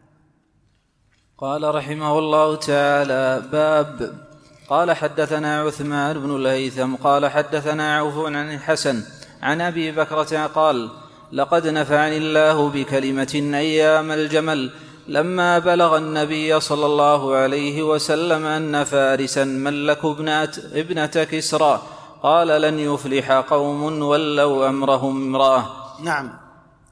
قال 1.37 1.75
رحمه 1.75 2.19
الله 2.19 2.55
تعالى 2.55 3.49
باب. 3.51 4.27
قال 4.69 4.91
حدثنا 4.91 5.61
عثمان 5.61 6.19
بن 6.19 6.35
الهيثم 6.35 6.95
قال 6.95 7.27
حدثنا 7.27 7.97
عوف 7.97 8.25
عن 8.25 8.53
الحسن 8.53 9.03
عن 9.41 9.61
أبي 9.61 9.91
بكرة 9.91 10.45
قال 10.45 10.91
لقد 11.31 11.67
نفعني 11.67 12.17
الله 12.17 12.69
بكلمة 12.69 13.33
أيام 13.35 14.11
الجمل 14.11 14.71
لما 15.07 15.59
بلغ 15.59 15.97
النبي 15.97 16.59
صلى 16.59 16.85
الله 16.85 17.35
عليه 17.35 17.83
وسلم 17.83 18.45
أن 18.45 18.83
فارسا 18.83 19.43
ملكوا 19.43 20.13
ابنه, 20.13 20.51
ابنة 20.73 21.05
كسرى. 21.05 21.81
قال 22.23 22.47
لن 22.47 22.79
يفلح 22.79 23.31
قوم 23.31 24.01
ولوا 24.01 24.69
أمرهم 24.69 25.35
امرأة. 25.35 25.65
نعم. 26.03 26.33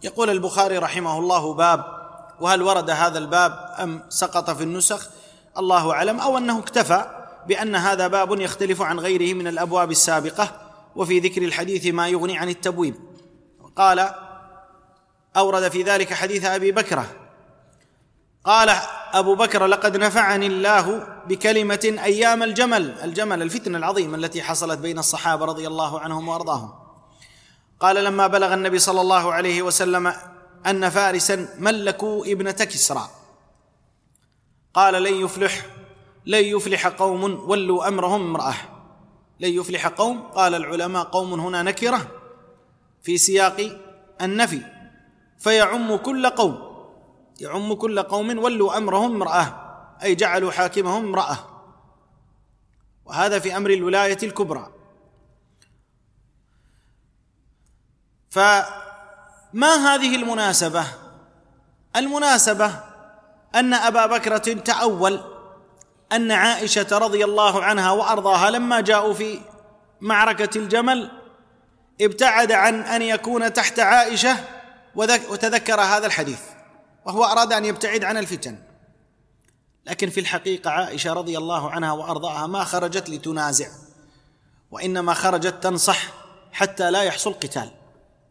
يقول 0.03 0.29
البخاري 0.29 0.77
رحمه 0.77 1.19
الله 1.19 1.53
باب 1.53 1.85
وهل 2.39 2.61
ورد 2.61 2.89
هذا 2.89 3.17
الباب 3.17 3.75
أم 3.79 4.03
سقط 4.09 4.49
في 4.49 4.63
النسخ؟ 4.63 5.09
الله 5.57 5.91
أعلم. 5.91 6.19
أو 6.19 6.37
أنه 6.37 6.59
اكتفى 6.59 7.05
بأن 7.47 7.75
هذا 7.75 8.07
باب 8.07 8.41
يختلف 8.41 8.81
عن 8.81 8.99
غيره 8.99 9.33
من 9.33 9.47
الأبواب 9.47 9.91
السابقة 9.91 10.51
وفي 10.95 11.19
ذكر 11.19 11.41
الحديث 11.41 11.87
ما 11.87 12.07
يغني 12.07 12.37
عن 12.37 12.49
التبويب. 12.49 12.95
قال 13.75 14.09
أورد 15.37 15.71
في 15.71 15.83
ذلك 15.83 16.13
حديث 16.13 16.45
أبي 16.45 16.71
بكرة. 16.71 17.07
قال 18.43 18.69
أبو 19.13 19.35
بكر 19.35 19.65
لقد 19.65 19.97
نفعني 19.97 20.47
الله 20.47 21.07
بكلمة 21.27 21.95
أيام 22.03 22.43
الجمل 22.43 22.99
الجمل 23.03 23.41
الفتنة 23.41 23.77
العظيمة 23.77 24.17
التي 24.17 24.43
حصلت 24.43 24.79
بين 24.79 24.99
الصحابة 24.99 25.45
رضي 25.45 25.67
الله 25.67 25.99
عنهم 25.99 26.27
وأرضاهم. 26.27 26.73
قال 27.79 28.03
لما 28.03 28.27
بلغ 28.27 28.53
النبي 28.53 28.79
صلى 28.79 29.01
الله 29.01 29.33
عليه 29.33 29.61
وسلم 29.61 30.13
أن 30.65 30.89
فارسا 30.89 31.47
ملكوا 31.59 32.25
ابنة 32.25 32.51
كسرى. 32.51 33.09
قال 34.73 35.03
لن 35.03 35.13
يفلح 35.13 35.65
لن 36.25 36.43
يفلح 36.43 36.87
قوم 36.87 37.49
ولوا 37.49 37.87
أمرهم 37.87 38.21
امرأة. 38.21 38.55
لن 39.39 39.49
يفلح 39.49 39.87
قوم؟ 39.87 40.21
قال 40.21 40.55
العلماء 40.55 41.03
قوم 41.03 41.39
هنا 41.39 41.63
نكرة 41.63 42.07
في 43.03 43.17
سياق 43.17 43.79
النفي. 44.21 44.74
فيعم 45.45 45.95
كل 45.95 46.29
قوم. 46.29 46.75
يعم 47.39 47.73
كل 47.73 48.01
قوم 48.01 48.43
ولوا 48.43 48.77
أمرهم 48.77 49.15
امرأة 49.15 49.45
أي 50.03 50.15
جعلوا 50.15 50.51
حاكمهم 50.51 51.05
امرأة. 51.05 51.37
وهذا 53.05 53.39
في 53.39 53.57
أمر 53.57 53.69
الولاية 53.69 54.17
الكبرى. 54.23 54.71
فما 58.29 59.75
هذه 59.85 60.15
المناسبة؟ 60.15 60.85
المناسبة 61.95 62.83
أن 63.55 63.73
أبا 63.73 64.05
بكرة 64.05 64.53
تأول 64.53 65.19
أن 66.11 66.31
عائشة 66.31 66.97
رضي 66.97 67.23
الله 67.23 67.63
عنها 67.63 67.91
وأرضاها 67.91 68.51
لما 68.51 68.81
جاءوا 68.81 69.13
في 69.13 69.39
معركة 70.01 70.57
الجمل 70.57 71.11
ابتعد 72.01 72.51
عن 72.51 72.81
أن 72.81 73.01
يكون 73.01 73.53
تحت 73.53 73.79
عائشة 73.79 74.54
وتذكر 74.95 75.81
هذا 75.81 76.05
الحديث 76.05 76.39
وهو 77.05 77.23
أراد 77.23 77.53
أن 77.53 77.65
يبتعد 77.65 78.03
عن 78.03 78.17
الفتن. 78.17 78.59
لكن 79.85 80.09
في 80.09 80.19
الحقيقة 80.19 80.71
عائشة 80.71 81.13
رضي 81.13 81.37
الله 81.37 81.71
عنها 81.71 81.91
وأرضاها 81.91 82.47
ما 82.47 82.63
خرجت 82.63 83.09
لتنازع 83.09 83.67
وإنما 84.71 85.13
خرجت 85.13 85.63
تنصح 85.63 85.97
حتى 86.51 86.91
لا 86.91 87.03
يحصل 87.03 87.33
قتال. 87.33 87.71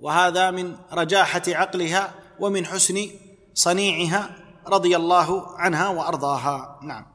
وهذا 0.01 0.51
من 0.51 0.77
رجاحة 0.93 1.43
عقلها 1.49 2.15
ومن 2.41 2.67
حسن 2.67 3.11
صنيعها 3.55 4.31
رضي 4.67 4.97
الله 4.97 5.59
عنها 5.59 5.89
وأرضاها. 5.89 6.79
نعم. 6.83 7.15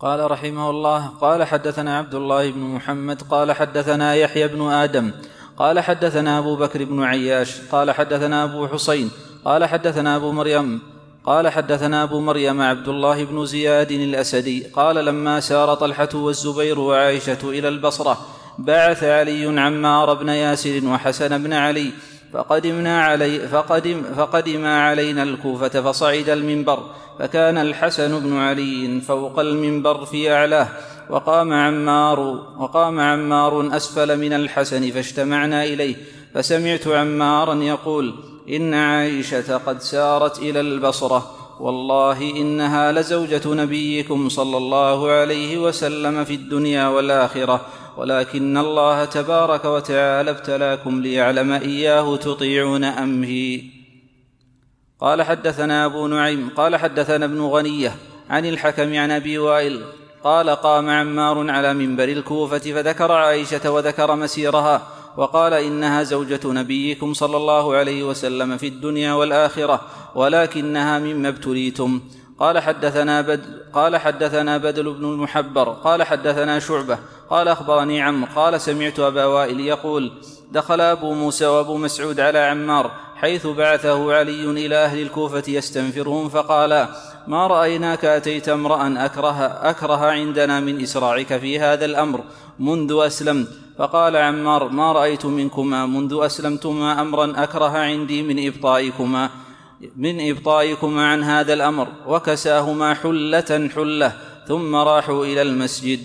قال 0.00 0.30
رحمه 0.30 0.70
الله 0.70 1.06
قال 1.06 1.44
حدثنا 1.44 1.98
عبد 1.98 2.14
الله 2.14 2.50
بن 2.50 2.60
محمد 2.60 3.22
قال 3.22 3.52
حدثنا 3.52 4.14
يحيى 4.14 4.48
بن 4.48 4.62
آدم 4.72 5.12
قال 5.60 5.80
حدثنا 5.80 6.38
أبو 6.38 6.56
بكر 6.56 6.84
بن 6.84 7.02
عياش 7.02 7.60
قال 7.72 7.90
حدثنا 7.90 8.44
أبو 8.44 8.68
حسين 8.68 9.10
قال 9.44 9.64
حدثنا 9.64 10.16
أبو 10.16 10.32
مريم 10.32 10.80
قال 11.24 11.48
حدثنا 11.48 12.02
أبو 12.02 12.20
مريم 12.20 12.60
عبد 12.60 12.88
الله 12.88 13.24
بن 13.24 13.46
زياد 13.46 13.90
الأسدي 13.90 14.64
قال 14.64 15.04
لما 15.04 15.40
سار 15.40 15.74
طلحة 15.74 16.08
والزبير 16.14 16.78
وعائشة 16.78 17.38
إلى 17.44 17.68
البصرة 17.68 18.26
بعث 18.58 19.04
علي 19.04 19.60
عمار 19.60 20.14
بن 20.14 20.28
ياسر 20.28 20.80
وحسن 20.86 21.42
بن 21.42 21.52
علي 21.52 21.90
فقدمنا 22.32 23.04
علي 23.04 23.48
فقدم 23.48 24.02
فقدما 24.16 24.82
علينا 24.82 25.22
الكوفة 25.22 25.68
فصعد 25.68 26.28
المنبر 26.28 26.82
فكان 27.18 27.58
الحسن 27.58 28.20
بن 28.20 28.36
علي 28.36 29.00
فوق 29.00 29.40
المنبر 29.40 30.04
في 30.04 30.32
أعلاه 30.32 30.68
وقام 31.10 31.52
عمار 31.52 32.20
وقام 32.58 33.00
عمار 33.00 33.76
أسفل 33.76 34.18
من 34.18 34.32
الحسن 34.32 34.90
فاجتمعنا 34.90 35.64
إليه 35.64 35.96
فسمعت 36.34 36.88
عمارا 36.88 37.54
يقول 37.54 38.14
إن 38.48 38.74
عائشة 38.74 39.56
قد 39.56 39.80
سارت 39.80 40.38
إلى 40.38 40.60
البصرة 40.60 41.30
والله 41.60 42.30
إنها 42.30 42.92
لزوجة 42.92 43.54
نبيكم 43.54 44.28
صلى 44.28 44.56
الله 44.56 45.10
عليه 45.10 45.58
وسلم 45.58 46.24
في 46.24 46.34
الدنيا 46.34 46.88
والآخرة 46.88 47.60
ولكن 48.00 48.56
الله 48.56 49.04
تبارك 49.04 49.64
وتعالى 49.64 50.30
ابتلاكم 50.30 51.02
ليعلم 51.02 51.52
إياه 51.52 52.16
تطيعون 52.16 52.84
امه 52.84 53.62
قال 55.00 55.22
حدثنا 55.22 55.84
أبو 55.86 56.06
نعيم 56.06 56.50
قال 56.56 56.76
حدثنا 56.76 57.24
ابن 57.24 57.40
غنية 57.40 57.94
عن 58.30 58.46
الحكم 58.46 58.96
عن 58.96 59.10
أبي 59.10 59.38
وائل 59.38 59.82
قال 60.24 60.50
قام 60.50 60.88
عمار 60.88 61.50
على 61.50 61.74
منبر 61.74 62.04
الكوفة 62.04 62.58
فذكر 62.58 63.12
عائشة 63.12 63.70
وذكر 63.70 64.16
مسيرها 64.16 64.86
وقال 65.16 65.52
إنها 65.52 66.02
زوجة 66.02 66.40
نبيكم 66.44 67.14
صلى 67.14 67.36
الله 67.36 67.74
عليه 67.74 68.04
وسلم 68.04 68.56
في 68.56 68.66
الدنيا 68.68 69.12
والآخرة 69.12 69.80
ولكنها 70.14 70.98
مما 70.98 71.28
ابتليتم. 71.28 72.00
قال 72.40 72.58
حدثنا 72.58 73.20
بد 73.20 73.62
قال 73.72 73.96
حدثنا 73.96 74.58
بدل 74.58 74.92
بن 74.94 75.04
المحبر 75.04 75.68
قال 75.68 76.02
حدثنا 76.02 76.58
شعبة 76.58 76.98
قال 77.30 77.48
أخبرني 77.48 78.02
عم 78.02 78.24
قال 78.24 78.60
سمعت 78.60 79.00
أبا 79.00 79.24
وائل 79.24 79.60
يقول 79.60 80.12
دخل 80.52 80.80
أبو 80.80 81.14
موسى 81.14 81.46
وأبو 81.46 81.76
مسعود 81.76 82.20
على 82.20 82.38
عمار 82.38 82.90
حيث 83.16 83.46
بعثه 83.46 84.14
علي 84.14 84.50
إلى 84.50 84.76
أهل 84.76 85.02
الكوفة 85.02 85.42
يستنفرهم 85.48 86.28
فقالا 86.28 86.88
ما 87.26 87.46
رأيناك 87.46 88.04
أتيت 88.04 88.48
امرأ 88.48 89.04
أكره 89.04 89.46
أكره 89.46 90.06
عندنا 90.06 90.60
من 90.60 90.80
اسراعك 90.82 91.36
في 91.36 91.60
هذا 91.60 91.84
الأمر 91.84 92.20
منذ 92.58 93.02
أسلمت. 93.06 93.48
فقال 93.78 94.16
عمار 94.16 94.68
ما 94.68 94.92
رأيت 94.92 95.26
منكما 95.26 95.86
منذ 95.86 96.18
أسلمتما 96.22 97.00
أمرا 97.00 97.32
أكره 97.36 97.78
عندي 97.78 98.22
من 98.22 98.46
إبطائكما. 98.46 99.30
من 99.96 100.30
ابطائكما 100.30 101.06
عن 101.06 101.22
هذا 101.22 101.52
الأمر 101.52 101.88
وكساهما 102.06 102.94
حلة 102.94 103.70
حلة 103.74 104.12
ثم 104.48 104.74
راحوا 104.74 105.24
إلى 105.24 105.42
المسجد. 105.42 106.00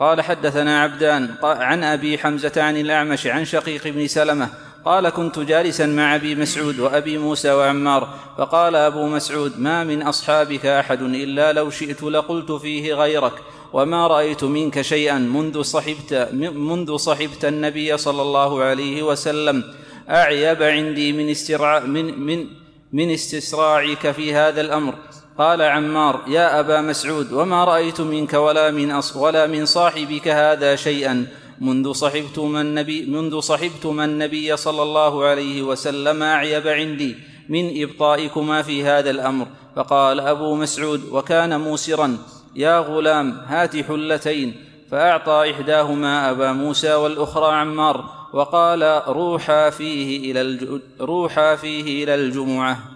قال 0.00 0.20
حدثنا 0.20 0.82
عبدان 0.82 1.34
عن 1.42 1.84
أبي 1.84 2.18
حمزة 2.18 2.52
عن 2.56 2.76
الأعمش 2.76 3.26
عن 3.26 3.44
شقيق 3.44 3.88
بن 3.88 4.06
سلمة 4.06 4.48
قال 4.84 5.08
كنت 5.08 5.38
جالسا 5.38 5.86
مع 5.86 6.14
أبي 6.14 6.34
مسعود 6.34 6.78
وأبي 6.78 7.18
موسى 7.18 7.52
وعمار 7.52 8.14
فقال 8.38 8.76
أبو 8.76 9.06
مسعود 9.06 9.60
ما 9.60 9.84
من 9.84 10.02
أصحابك 10.02 10.66
أحد 10.66 11.02
إلا 11.02 11.52
لو 11.52 11.70
شئت 11.70 12.02
لقلت 12.02 12.52
فيه 12.52 12.94
غيرك 12.94 13.32
وما 13.72 14.06
رأيت 14.06 14.44
منك 14.44 14.80
شيئا 14.80 15.18
منذ 15.18 15.62
صحبت 15.62 16.28
منذ 16.54 16.96
صحبت 16.96 17.44
النبي 17.44 17.96
صلى 17.96 18.22
الله 18.22 18.62
عليه 18.62 19.02
وسلم. 19.02 19.64
أعيب 20.10 20.62
عندي 20.62 21.12
من 21.12 21.30
استرع 21.30 21.78
من 21.78 22.20
من 22.20 22.46
من 22.92 23.10
استسراعك 23.10 24.10
في 24.10 24.34
هذا 24.34 24.60
الأمر. 24.60 24.94
قال 25.38 25.62
عمار 25.62 26.24
يا 26.28 26.60
أبا 26.60 26.80
مسعود 26.80 27.32
وما 27.32 27.64
رأيت 27.64 28.00
منك 28.00 28.34
ولا 28.34 28.70
من 28.70 28.90
أص 28.90 29.16
ولا 29.16 29.46
من 29.46 29.66
صاحبك 29.66 30.28
هذا 30.28 30.76
شيئا. 30.76 31.26
منذ 31.60 31.92
صحبتما 31.92 32.60
النبي 32.60 33.06
منذ 33.06 33.40
صحبتما 33.40 34.04
النبي 34.04 34.56
صلى 34.56 34.82
الله 34.82 35.24
عليه 35.24 35.62
وسلم 35.62 36.22
أعيب 36.22 36.68
عندي 36.68 37.16
من 37.48 37.82
إبطائكما 37.82 38.62
في 38.62 38.84
هذا 38.84 39.10
الأمر. 39.10 39.46
فقال 39.76 40.20
أبو 40.20 40.54
مسعود 40.54 41.02
وكان 41.12 41.60
موسرا 41.60 42.18
يا 42.56 42.78
غلام 42.78 43.40
هات 43.46 43.76
حلتين. 43.76 44.69
فأعطى 44.90 45.50
إحداهما 45.50 46.30
أبا 46.30 46.52
موسى 46.52 46.94
والأخرى 46.94 47.56
عمار 47.56 48.28
وقال 48.32 48.82
روحا 49.08 49.70
فيه 49.70 50.32
إلى 50.32 50.80
روحا 51.00 51.56
فيه 51.56 52.04
إلى 52.04 52.14
الجمعة. 52.14 52.90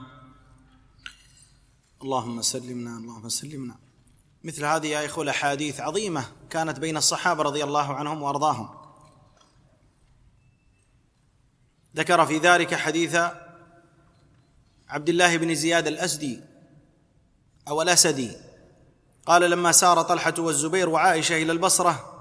اللهم 2.02 2.42
سلمنا 2.42 2.96
اللهم 2.98 3.28
سلمنا. 3.28 3.76
مثل 4.44 4.64
هذه 4.64 4.86
يا 4.86 5.06
إخوة 5.06 5.24
الأحاديث 5.24 5.80
عظيمة 5.80 6.24
كانت 6.50 6.78
بين 6.78 6.96
الصحابة 6.96 7.42
رضي 7.42 7.64
الله 7.64 7.94
عنهم 7.94 8.22
وأرضاهم. 8.22 8.68
ذكر 11.96 12.26
في 12.26 12.38
ذلك 12.38 12.74
حديث 12.74 13.16
عبد 14.88 15.08
الله 15.08 15.36
بن 15.36 15.54
زياد 15.54 15.86
الأسدي 15.86 16.40
أو 17.68 17.82
الأسدي. 17.82 18.43
قال 19.26 19.50
لما 19.50 19.72
سار 19.72 20.02
طلحة 20.02 20.34
والزبير 20.38 20.88
وعائشة 20.88 21.42
إلى 21.42 21.52
البصرة 21.52 22.14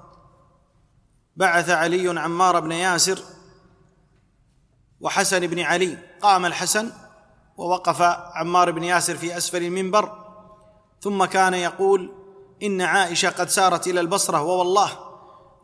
بعث 1.36 1.70
علي 1.70 2.20
عمار 2.20 2.60
بن 2.60 2.72
ياسر 2.72 3.18
وحسن 5.00 5.46
بن 5.46 5.60
علي. 5.60 5.98
قام 6.20 6.46
الحسن 6.46 6.92
ووقف 7.56 8.02
عمار 8.34 8.70
بن 8.70 8.84
ياسر 8.84 9.16
في 9.16 9.36
أسفل 9.36 9.62
المنبر 9.62 10.24
ثم 11.00 11.24
كان 11.24 11.54
يقول 11.54 12.12
إن 12.62 12.80
عائشة 12.80 13.28
قد 13.28 13.48
سارت 13.48 13.86
إلى 13.86 14.00
البصرة 14.00 14.42
ووالله 14.42 14.90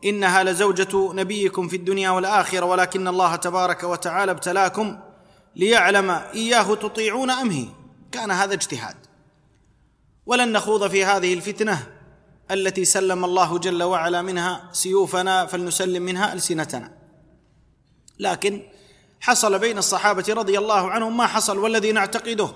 إنها 0.05 0.43
لزوجة 0.43 1.13
نبيكم 1.13 1.67
في 1.67 1.75
الدنيا 1.75 2.09
والآخرة 2.09 2.65
ولكن 2.65 3.07
الله 3.07 3.35
تبارك 3.35 3.83
وتعالى 3.83 4.31
ابتلاكم 4.31 4.99
ليعلم 5.55 6.11
إياه 6.11 6.75
تطيعون 6.75 7.29
ام 7.29 7.49
هي 7.49 7.67
كان 8.11 8.31
هذا 8.31 8.53
اجتهاد. 8.53 8.95
ولن 10.25 10.51
نخوض 10.51 10.87
في 10.87 11.05
هذه 11.05 11.33
الفتنة 11.33 11.87
التي 12.51 12.85
سلم 12.85 13.25
الله 13.25 13.57
جل 13.57 13.83
وعلا 13.83 14.21
منها 14.21 14.69
سيوفنا 14.71 15.45
فلنسلم 15.45 16.03
منها 16.03 16.33
ألسنتنا. 16.33 16.91
لكن 18.19 18.61
حصل 19.19 19.59
بين 19.59 19.77
الصحابة 19.77 20.25
رضي 20.29 20.57
الله 20.57 20.91
عنهم 20.91 21.17
ما 21.17 21.27
حصل 21.27 21.57
والذي 21.57 21.91
نعتقده 21.91 22.53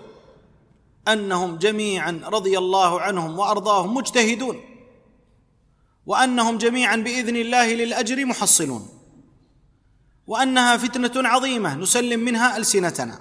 أنهم 1.08 1.58
جميعا 1.58 2.22
رضي 2.26 2.58
الله 2.58 3.02
عنهم 3.02 3.40
وأرضاهم 3.40 3.94
مجتهدون 3.94 4.62
وأنهم 6.06 6.58
جميعا 6.58 6.96
بإذن 6.96 7.36
الله 7.36 7.74
للأجر 7.74 8.26
محصلون 8.26 8.90
وأنها 10.28 10.78
فتنة 10.78 11.30
عظيمة 11.30 11.76
نسلم 11.76 12.20
منها 12.20 12.58
ألسنتنا. 12.58 13.20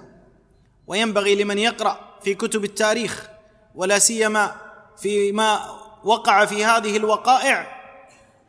وينبغي 0.87 1.35
لمن 1.35 1.57
يقرأ 1.57 2.19
في 2.23 2.35
كتب 2.35 2.63
التاريخ 2.63 3.27
ولا 3.75 3.99
سيما 3.99 4.55
فيما 4.97 5.59
وقع 6.03 6.45
في 6.45 6.65
هذه 6.65 6.97
الوقائع 6.97 7.67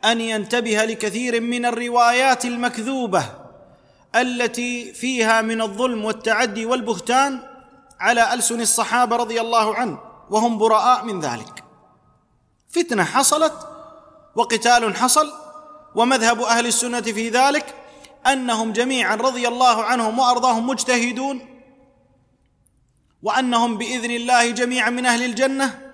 أن 0.05 0.21
ينتبه 0.21 0.85
لكثير 0.85 1.41
من 1.41 1.65
الروايات 1.65 2.45
المكذوبة 2.45 3.23
التي 4.15 4.93
فيها 4.93 5.41
من 5.41 5.61
الظلم 5.61 6.05
والتعدي 6.05 6.65
والبهتان 6.65 7.39
على 7.99 8.33
ألسن 8.33 8.61
الصحابة 8.61 9.15
رضي 9.15 9.41
الله 9.41 9.75
عنه 9.75 9.99
وهم 10.29 10.57
براء 10.57 11.05
من 11.05 11.19
ذلك. 11.19 11.63
فتنة 12.69 13.03
حصلت 13.03 13.53
وقتال 14.35 14.95
حصل 14.95 15.33
ومذهب 15.95 16.41
أهل 16.41 16.67
السنة 16.67 17.01
في 17.01 17.29
ذلك 17.29 17.75
أنهم 18.27 18.73
جميعا 18.73 19.15
رضي 19.15 19.47
الله 19.47 19.83
عنهم 19.83 20.19
وأرضاهم 20.19 20.67
مجتهدون 20.67 21.56
وأنهم 23.23 23.77
بإذن 23.77 24.11
الله 24.11 24.49
جميعا 24.49 24.89
من 24.89 25.05
أهل 25.05 25.23
الجنة 25.23 25.91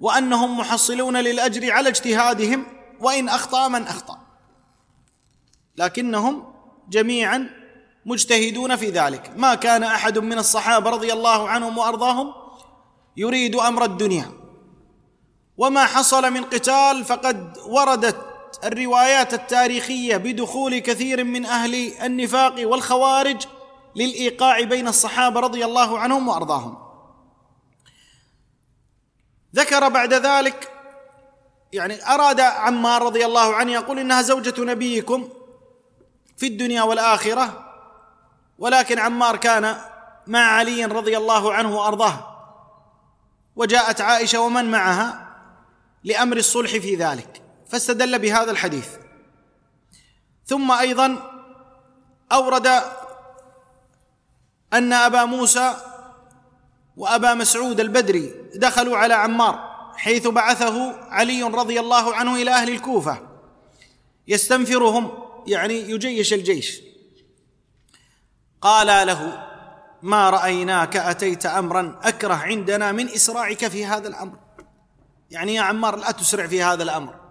وأنهم 0.00 0.58
محصلون 0.58 1.16
للأجر 1.16 1.72
على 1.72 1.88
اجتهادهم 1.88 2.66
وإن 3.00 3.28
أخطأ 3.28 3.68
من 3.68 3.82
أخطأ. 3.82 4.18
لكنهم 5.76 6.54
جميعا 6.88 7.50
مجتهدون 8.06 8.76
في 8.76 8.90
ذلك. 8.90 9.32
ما 9.36 9.54
كان 9.54 9.82
أحد 9.82 10.18
من 10.18 10.38
الصحابة 10.38 10.90
رضي 10.90 11.12
الله 11.12 11.48
عنهم 11.48 11.78
وأرضاهم 11.78 12.32
يريد 13.16 13.56
أمر 13.56 13.84
الدنيا. 13.84 14.32
وما 15.56 15.84
حصل 15.84 16.32
من 16.32 16.44
قتال 16.44 17.04
فقد 17.04 17.58
وردت 17.66 18.16
الروايات 18.64 19.34
التاريخية 19.34 20.16
بدخول 20.16 20.78
كثير 20.78 21.24
من 21.24 21.46
أهل 21.46 21.92
النفاق 22.02 22.54
والخوارج 22.68 23.46
للإيقاع 23.96 24.62
بين 24.62 24.88
الصحابة 24.88 25.40
رضي 25.40 25.64
الله 25.64 25.98
عنهم 25.98 26.28
وأرضاهم. 26.28 26.84
ذكر 29.54 29.88
بعد 29.88 30.14
ذلك 30.14 30.70
يعني 31.72 32.08
أراد 32.08 32.40
عمار 32.40 33.02
رضي 33.02 33.24
الله 33.24 33.54
عنه 33.54 33.72
يقول 33.72 33.98
إنها 33.98 34.22
زوجة 34.22 34.54
نبيكم 34.58 35.28
في 36.36 36.46
الدنيا 36.46 36.82
والآخرة 36.82 37.72
ولكن 38.58 38.98
عمار 38.98 39.36
كان 39.36 39.76
مع 40.26 40.40
علي 40.40 40.84
رضي 40.84 41.16
الله 41.16 41.52
عنه 41.52 41.76
وأرضاه. 41.76 42.30
وجاءت 43.56 44.00
عائشة 44.00 44.40
ومن 44.40 44.70
معها 44.70 45.28
لأمر 46.04 46.36
الصلح 46.36 46.70
في 46.70 46.96
ذلك 46.96 47.42
فاستدل 47.68 48.18
بهذا 48.18 48.50
الحديث. 48.50 48.88
ثم 50.46 50.72
أيضا 50.72 51.30
أورد 52.32 52.82
أن 54.74 54.92
أبا 54.92 55.24
موسى 55.24 55.76
وأبا 56.96 57.34
مسعود 57.34 57.80
البدري 57.80 58.34
دخلوا 58.54 58.96
على 58.96 59.14
عمار 59.14 59.74
حيث 59.96 60.26
بعثه 60.26 60.92
علي 61.10 61.42
رضي 61.42 61.80
الله 61.80 62.14
عنه 62.14 62.36
إلى 62.36 62.50
أهل 62.50 62.68
الكوفة. 62.68 63.18
يستنفرهم 64.28 65.10
يعني 65.46 65.90
يجيش 65.90 66.34
الجيش. 66.34 66.80
قال 68.60 69.06
له 69.06 69.46
ما 70.02 70.30
رأيناك 70.30 70.96
أتيت 70.96 71.46
امرا 71.46 72.00
أكره 72.02 72.34
عندنا 72.34 72.92
من 72.92 73.08
اسراعك 73.08 73.68
في 73.68 73.86
هذا 73.86 74.08
الأمر. 74.08 74.38
يعني 75.30 75.54
يا 75.54 75.62
عمار 75.62 75.96
لا 75.96 76.10
تسرع 76.10 76.46
في 76.46 76.62
هذا 76.62 76.82
الأمر. 76.82 77.23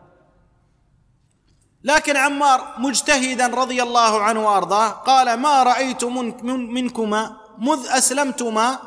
لكن 1.84 2.18
عمار 2.18 2.76
مجتهدا 2.78 3.48
رضي 3.48 3.84
الله 3.84 4.22
عنه 4.22 4.46
وأرضاه 4.48 4.90
قال 4.90 5.34
ما 5.34 5.64
رأيت 5.64 6.04
من 6.04 6.74
منكما 6.74 7.38
مذ 7.58 7.88
أسلمتما 7.88 8.80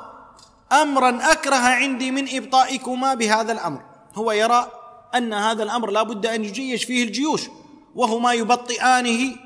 امرا 0.72 1.32
أكره 1.32 1.56
عندي 1.56 2.10
من 2.10 2.36
إبطائكما 2.36 3.14
بهذا 3.14 3.52
الأمر. 3.52 3.82
هو 4.14 4.32
يرى 4.32 4.70
أن 5.14 5.32
هذا 5.32 5.62
الأمر 5.62 5.90
لا 5.90 6.02
بد 6.02 6.26
أن 6.26 6.44
يجيش 6.44 6.84
فيه 6.84 7.04
الجيوش 7.04 7.42
وهما 7.94 8.32
يبطئانه 8.32 9.36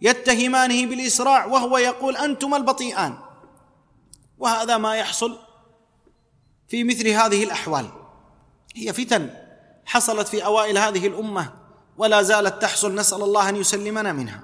يتهمانه 0.00 0.86
بالإسراع 0.86 1.44
وهو 1.46 1.78
يقول 1.78 2.16
انتما 2.16 2.56
البطيئان. 2.56 3.18
وهذا 4.38 4.78
ما 4.78 4.96
يحصل 4.96 5.38
في 6.68 6.84
مثل 6.84 7.08
هذه 7.08 7.44
الأحوال. 7.44 7.86
هي 8.76 8.92
فتن 8.92 9.30
حصلت 9.86 10.28
في 10.28 10.44
أوائل 10.44 10.78
هذه 10.78 11.06
الأمة. 11.06 11.59
ولا 12.00 12.22
زالت 12.22 12.62
تحصل 12.62 12.94
نسأل 12.94 13.22
الله 13.22 13.48
أن 13.48 13.56
يسلمنا 13.56 14.12
منها. 14.12 14.40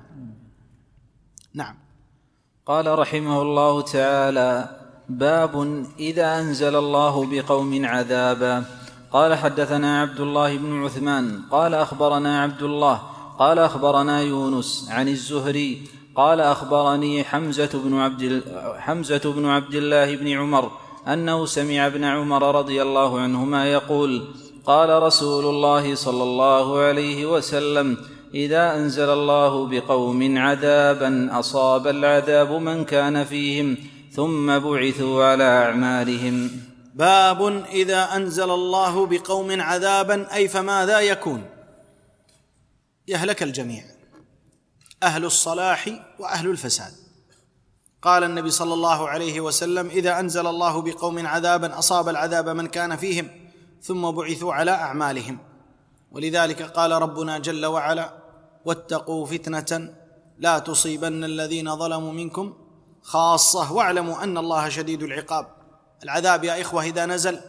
نعم. 1.55 1.75
قال 2.67 2.99
رحمه 2.99 3.43
الله 3.43 3.81
تعالى 3.81 4.69
باب 5.09 5.85
إذا 5.99 6.41
أنزل 6.41 6.77
الله 6.77 7.27
بقوم 7.27 7.87
عذابا. 7.87 8.65
قال 9.13 9.35
حدثنا 9.35 10.01
عبد 10.01 10.21
الله 10.21 10.57
بن 10.57 10.85
عثمان. 10.85 11.43
قال 11.51 11.75
أخبرنا 11.75 12.43
عبد 12.43 12.63
الله. 12.63 13.03
قال 13.39 13.59
أخبرنا 13.59 14.21
يونس 14.21 14.89
عن 14.91 15.09
الزهري. 15.09 15.89
قال 16.17 16.41
أخبرني 16.41 17.25
حمزة 17.25 17.73
بن 17.85 17.99
عبد 17.99 18.43
حمزة 18.79 19.33
بن 19.33 19.47
عبد 19.47 19.75
الله 19.75 20.17
بن 20.17 20.29
عمر 20.29 20.71
أنه 21.09 21.47
سمع 21.47 21.87
ابن 21.87 22.05
عمر 22.05 22.55
رضي 22.59 22.83
الله 22.83 23.21
عنهما 23.21 23.73
يقول 23.73 24.29
قال 24.67 25.03
رسول 25.03 25.45
الله 25.47 25.95
صلى 25.95 26.23
الله 26.23 26.79
عليه 26.79 27.27
وسلم 27.27 27.97
إذا 28.35 28.75
أنزل 28.75 29.09
الله 29.11 29.67
بقوم 29.67 30.39
عذابا 30.39 31.39
أصاب 31.39 31.87
العذاب 31.87 32.53
من 32.53 32.85
كان 32.85 33.25
فيهم 33.25 33.77
ثم 34.13 34.59
بعثوا 34.59 35.25
على 35.25 35.45
أعمالهم. 35.45 36.51
باب 36.95 37.65
إذا 37.71 38.17
أنزل 38.17 38.51
الله 38.51 39.07
بقوم 39.07 39.61
عذابا 39.61 40.35
أي 40.35 40.49
فماذا 40.49 41.01
يكون؟ 41.01 41.45
يهلك 43.09 43.43
الجميع 43.43 43.85
أهل 45.03 45.25
الصلاح 45.25 45.91
وأهل 46.19 46.51
الفساد. 46.51 46.93
قال 48.03 48.25
النبي 48.25 48.51
صلى 48.51 48.75
الله 48.75 49.09
عليه 49.09 49.41
وسلم 49.41 49.87
إذا 49.87 50.21
أنزل 50.21 50.47
الله 50.47 50.83
بقوم 50.83 51.27
عذابا 51.27 51.79
أصاب 51.79 52.09
العذاب 52.09 52.49
من 52.49 52.67
كان 52.67 52.97
فيهم 52.97 53.46
ثم 53.83 54.11
بعثوا 54.11 54.55
على 54.55 54.71
أعمالهم. 54.71 55.39
ولذلك 56.13 56.63
قال 56.63 56.93
ربنا 56.93 57.39
جل 57.39 57.67
وعلا 57.67 58.13
واتقوا 58.65 59.27
فتنة 59.27 59.95
لا 60.39 60.59
تصيبن 60.59 61.25
الذين 61.25 61.77
ظلموا 61.77 62.13
منكم 62.13 62.55
خاصة. 63.03 63.73
واعلموا 63.73 64.25
أن 64.25 64.39
الله 64.39 64.69
شديد 64.69 65.03
العقاب. 65.03 65.47
العذاب 66.03 66.45
يا 66.45 66.61
إخوة 66.61 66.85
إذا 66.85 67.07
نزل 67.07 67.41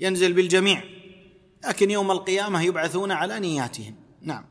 ينزل 0.00 0.32
بالجميع 0.32 0.82
لكن 1.68 1.90
يوم 1.90 2.10
القيامة 2.10 2.62
يبعثون 2.62 3.12
على 3.12 3.40
نياتهم. 3.40 3.94
نعم. 4.22 4.44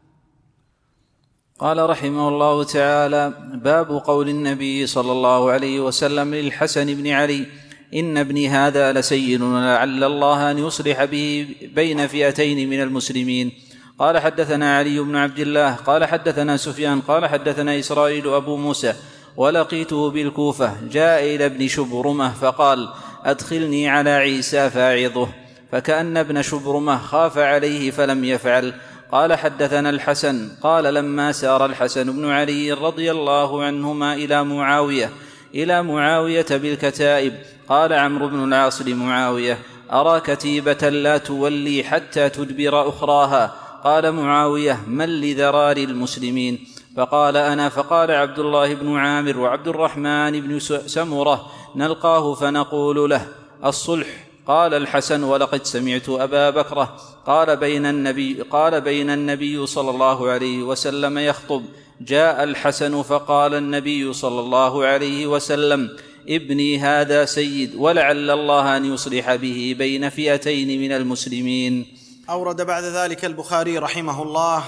قال 1.60 1.90
رحمه 1.90 2.28
الله 2.30 2.64
تعالى 2.64 3.34
باب 3.64 3.92
قول 4.06 4.30
النبي 4.30 4.88
صلى 4.88 5.12
الله 5.12 5.52
عليه 5.52 5.80
وسلم 5.80 6.36
للحسن 6.36 6.86
بن 6.86 7.08
علي 7.08 7.48
إن 7.96 8.18
ابني 8.18 8.50
هذا 8.50 8.94
لسيد 8.94 9.42
ولعل 9.42 10.04
الله 10.04 10.52
أن 10.52 10.58
يصلح 10.58 11.04
به 11.04 11.48
بين 11.76 12.08
فئتين 12.08 12.70
من 12.70 12.82
المسلمين. 12.82 13.52
قال 14.00 14.20
حدثنا 14.20 14.78
علي 14.78 15.00
بن 15.00 15.16
عبد 15.16 15.40
الله 15.40 15.72
قال 15.76 16.06
حدثنا 16.06 16.58
سفيان 16.58 17.02
قال 17.02 17.26
حدثنا 17.26 17.80
إسرائيل 17.80 18.34
أبو 18.34 18.58
موسى 18.58 18.94
ولقيته 19.38 20.10
بالكوفة 20.10 20.74
جاء 20.92 21.36
إلى 21.36 21.46
ابن 21.46 21.68
شبرمة 21.68 22.34
فقال 22.34 22.90
أدخلني 23.24 23.90
على 23.90 24.10
عيسى 24.10 24.70
فاعظه. 24.70 25.30
فكأن 25.72 26.18
ابن 26.18 26.42
شبرمة 26.42 26.98
خاف 26.98 27.38
عليه 27.38 27.92
فلم 27.92 28.24
يفعل. 28.24 28.74
قال 29.12 29.34
حدثنا 29.34 29.90
الحسن 29.90 30.50
قال 30.62 30.84
لما 30.94 31.32
سار 31.32 31.66
الحسن 31.66 32.12
بن 32.12 32.30
علي 32.30 32.72
رضي 32.72 33.12
الله 33.12 33.64
عنهما 33.64 34.14
إلى 34.14 34.44
معاوية 34.44 35.10
إلى 35.56 35.84
معاوية 35.84 36.46
بالكتائب. 36.52 37.34
قال 37.70 37.94
عمرو 37.94 38.28
بن 38.28 38.44
العاص 38.44 38.82
لمعاوية 38.82 39.58
أرى 39.92 40.20
كتيبة 40.20 40.90
لا 40.90 41.18
تولي 41.18 41.84
حتى 41.84 42.30
تدبر 42.30 42.90
أخراها. 42.90 43.56
قال 43.84 44.12
معاوية 44.12 44.80
من 44.88 45.22
لذرار 45.22 45.78
المسلمين؟ 45.78 46.68
فقال 46.98 47.38
أنا 47.38 47.70
فقال 47.70 48.12
عبد 48.12 48.40
الله 48.40 48.74
بن 48.74 48.98
عامر 48.98 49.38
وعبد 49.38 49.68
الرحمن 49.68 50.42
بن 50.42 50.60
سمرة. 50.86 51.52
نلقاه 51.76 52.34
فنقول 52.34 53.10
له 53.10 53.28
الصلح. 53.66 54.08
قال 54.48 54.74
الحسن 54.74 55.24
ولقد 55.24 55.66
سمعت 55.66 56.10
أبا 56.10 56.50
بكرة. 56.50 56.96
قال 57.26 57.58
بين 57.58 57.86
النبي 57.86 58.42
قال 58.42 58.82
بين 58.82 59.10
النبي 59.10 59.66
صلى 59.66 59.90
الله 59.90 60.30
عليه 60.30 60.64
وسلم 60.64 61.18
يخطب. 61.18 61.64
جاء 62.02 62.44
الحسن 62.44 63.02
فقال 63.02 63.54
النبي 63.54 64.14
صلى 64.14 64.40
الله 64.40 64.86
عليه 64.86 65.28
وسلم 65.28 65.98
ابني 66.30 66.80
هذا 66.80 67.26
سيد 67.26 67.76
ولعل 67.76 68.30
الله 68.30 68.78
أن 68.78 68.94
يصلح 68.94 69.36
به 69.36 69.76
بين 69.78 70.10
فئتين 70.10 70.82
من 70.82 70.92
المسلمين. 70.92 71.86
أورد 72.30 72.62
بعد 72.62 72.84
ذلك 72.84 73.26
البخاري 73.26 73.78
رحمه 73.78 74.24
الله 74.24 74.64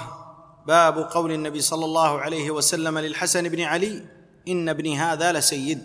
باب 0.67 0.97
قول 0.97 1.31
النبي 1.31 1.61
صلى 1.61 1.85
الله 1.85 2.19
عليه 2.19 2.51
وسلم 2.51 2.97
للحسن 2.97 3.49
بن 3.49 3.61
علي 3.61 4.03
إن 4.47 4.69
ابني 4.69 4.97
هذا 4.97 5.31
لسيد 5.31 5.79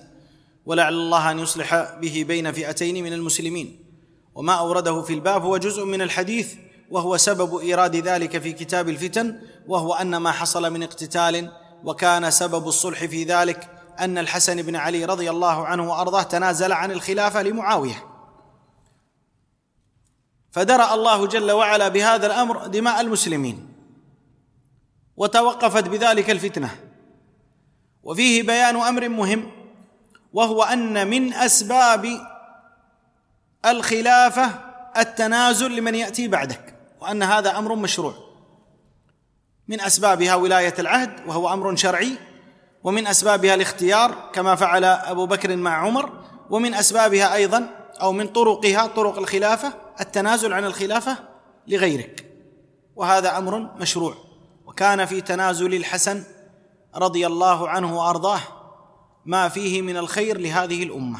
ولعل 0.67 0.95
الله 0.95 1.31
أن 1.31 1.39
يصلح 1.39 1.99
به 2.01 2.25
بين 2.29 2.53
فئتين 2.53 3.05
من 3.05 3.13
المسلمين. 3.13 3.82
وما 4.35 4.53
أورده 4.53 5.03
في 5.03 5.15
الباب 5.15 5.43
هو 5.43 5.57
جزء 5.57 5.85
من 5.85 6.03
الحديث 6.03 6.55
وهو 6.91 7.17
سبب 7.17 7.57
إيراد 7.57 7.97
ذلك 7.97 8.39
في 8.39 8.53
كتاب 8.53 8.89
الفتن 8.89 9.41
وهو 9.67 9.95
أن 9.95 10.17
ما 10.17 10.33
حصل 10.33 10.73
من 10.73 10.83
اقتتال 10.83 11.53
وكان 11.85 12.31
سبب 12.31 12.69
الصلح 12.69 13.05
في 13.05 13.25
ذلك 13.25 13.71
أن 14.01 14.19
الحسن 14.19 14.63
بن 14.63 14.77
علي 14.77 15.05
رضي 15.05 15.31
الله 15.31 15.67
عنه 15.67 15.91
وأرضاه 15.91 16.23
تنازل 16.23 16.73
عن 16.73 16.91
الخلافة 16.91 17.43
لمعاوية. 17.43 18.05
فدرأ 20.51 20.95
الله 20.95 21.27
جل 21.27 21.51
وعلا 21.51 21.89
بهذا 21.89 22.27
الأمر 22.27 22.67
دماء 22.67 23.01
المسلمين 23.01 23.69
وتوقفت 25.17 25.89
بذلك 25.89 26.31
الفتنة. 26.31 26.77
وفيه 28.03 28.43
بيان 28.43 28.77
أمر 28.77 29.09
مهم 29.09 29.51
وهو 30.33 30.63
أن 30.63 31.11
من 31.11 31.35
أسباب 31.35 32.32
الخلافة 33.67 34.51
التنازل 34.97 35.77
لمن 35.77 35.95
يأتي 35.95 36.29
بعدك 36.29 36.75
وأن 37.01 37.23
هذا 37.23 37.59
أمر 37.59 37.75
مشروع. 37.75 38.15
من 39.69 39.81
أسبابها 39.81 40.35
ولاية 40.35 40.75
العهد 40.79 41.11
وهو 41.27 41.53
أمر 41.53 41.77
شرعي 41.77 42.17
ومن 42.85 43.07
أسبابها 43.07 43.55
الاختيار 43.55 44.31
كما 44.33 44.55
فعل 44.55 44.85
أبو 44.85 45.27
بكر 45.27 45.57
مع 45.57 45.77
عمر 45.77 46.13
ومن 46.51 46.75
أسبابها 46.75 47.35
أيضا 47.35 47.69
أو 48.01 48.13
من 48.13 48.29
طرقها 48.29 48.87
طرق 48.87 49.19
الخلافة 49.19 49.73
التنازل 50.01 50.53
عن 50.53 50.65
الخلافة 50.65 51.17
لغيرك. 51.69 52.27
وهذا 52.97 53.39
أمر 53.39 53.59
مشروع. 53.59 54.15
وكان 54.67 55.05
في 55.05 55.21
تنازل 55.21 55.75
الحسن 55.75 56.25
رضي 56.97 57.27
الله 57.27 57.69
عنه 57.69 57.99
وأرضاه 57.99 58.41
ما 59.27 59.49
فيه 59.49 59.83
من 59.83 59.97
الخير 59.97 60.39
لهذه 60.39 60.83
الأمة. 60.83 61.19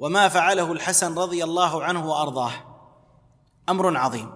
وما 0.00 0.28
فعله 0.28 0.72
الحسن 0.72 1.18
رضي 1.18 1.44
الله 1.44 1.84
عنه 1.84 2.10
وأرضاه. 2.10 2.52
أمر 3.68 3.96
عظيم. 3.96 4.30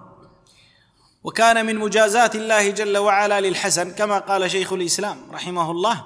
وكان 1.24 1.66
من 1.66 1.76
مجازات 1.76 2.36
الله 2.36 2.70
جل 2.70 2.98
وعلا 2.98 3.40
للحسن 3.40 3.90
كما 3.90 4.18
قال 4.18 4.50
شيخ 4.50 4.72
الإسلام 4.72 5.16
رحمه 5.32 5.70
الله 5.70 6.04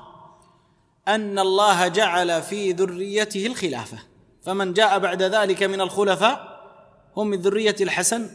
أن 1.09 1.39
الله 1.39 1.89
جعل 1.89 2.43
في 2.43 2.73
ذريته 2.73 3.47
الخلافة. 3.47 3.99
فمن 4.43 4.73
جاء 4.73 4.99
بعد 4.99 5.23
ذلك 5.23 5.63
من 5.63 5.81
الخلفاء 5.81 6.59
هم 7.17 7.27
من 7.27 7.41
ذرية 7.41 7.77
الحسن 7.81 8.31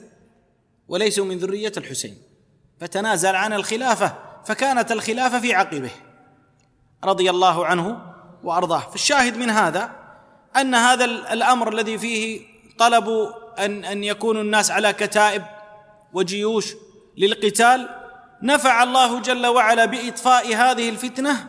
وليسوا 0.88 1.26
من 1.26 1.38
ذرية 1.38 1.74
الحسين. 1.78 2.18
فتنازل 2.80 3.36
عن 3.36 3.54
الخلافة 3.54 4.16
فكانت 4.46 4.92
الخلافة 4.92 5.40
في 5.40 5.54
عقبه 5.54 5.92
رضي 7.04 7.30
الله 7.30 7.66
عنه 7.66 8.14
وأرضاه. 8.44 8.80
فالشاهد 8.80 9.38
من 9.38 9.50
هذا 9.50 10.03
أن 10.58 10.76
هذا 10.76 11.06
الأمر 11.06 11.74
الذي 11.74 11.98
فيه 11.98 12.42
طلب 12.78 13.34
ان 13.60 13.86
أن 13.86 14.04
يكون 14.04 14.42
الناس 14.42 14.72
على 14.72 14.94
كتائب 14.94 15.44
وجيوش 16.14 16.74
للقتال 17.18 17.90
نفع 18.44 18.84
الله 18.84 19.20
جل 19.20 19.48
وعلا 19.48 19.86
بإطفاء 19.86 20.56
هذه 20.56 20.90
الفتنة. 20.90 21.48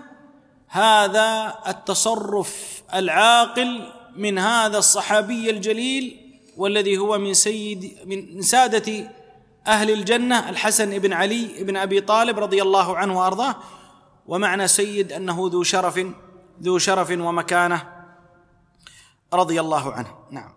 هذا 0.68 1.54
التصرف 1.68 2.82
العاقل 2.94 3.92
من 4.16 4.38
هذا 4.38 4.78
الصحابي 4.78 5.50
الجليل 5.50 6.20
والذي 6.56 6.98
هو 6.98 7.18
من 7.18 7.34
سيد 7.34 7.98
من 8.06 8.42
سادة 8.42 9.10
أهل 9.66 9.90
الجنة 9.90 10.48
الحسن 10.50 10.98
بن 10.98 11.12
علي 11.12 11.64
بن 11.64 11.76
أبي 11.76 12.00
طالب 12.00 12.38
رضي 12.38 12.62
الله 12.62 12.96
عنه 12.96 13.18
وأرضاه. 13.18 13.56
ومعنى 14.26 14.68
سيد 14.68 15.12
أنه 15.12 15.48
ذو 15.52 15.62
شرف 15.62 16.00
ذو 16.62 16.78
شرف 16.78 17.10
ومكانة. 17.10 17.93
رضي 19.34 19.60
الله 19.60 19.92
عنه. 19.92 20.08
نعم. 20.30 20.50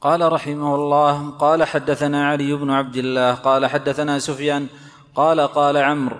قال 0.00 0.32
رحمه 0.32 0.74
الله 0.74 1.30
قال 1.30 1.64
حدثنا 1.64 2.28
علي 2.28 2.54
بن 2.54 2.70
عبد 2.70 2.96
الله 2.96 3.34
قال 3.34 3.66
حدثنا 3.66 4.18
سفيان 4.18 4.66
قال 5.14 5.40
قال 5.40 5.76
عمرو 5.76 6.16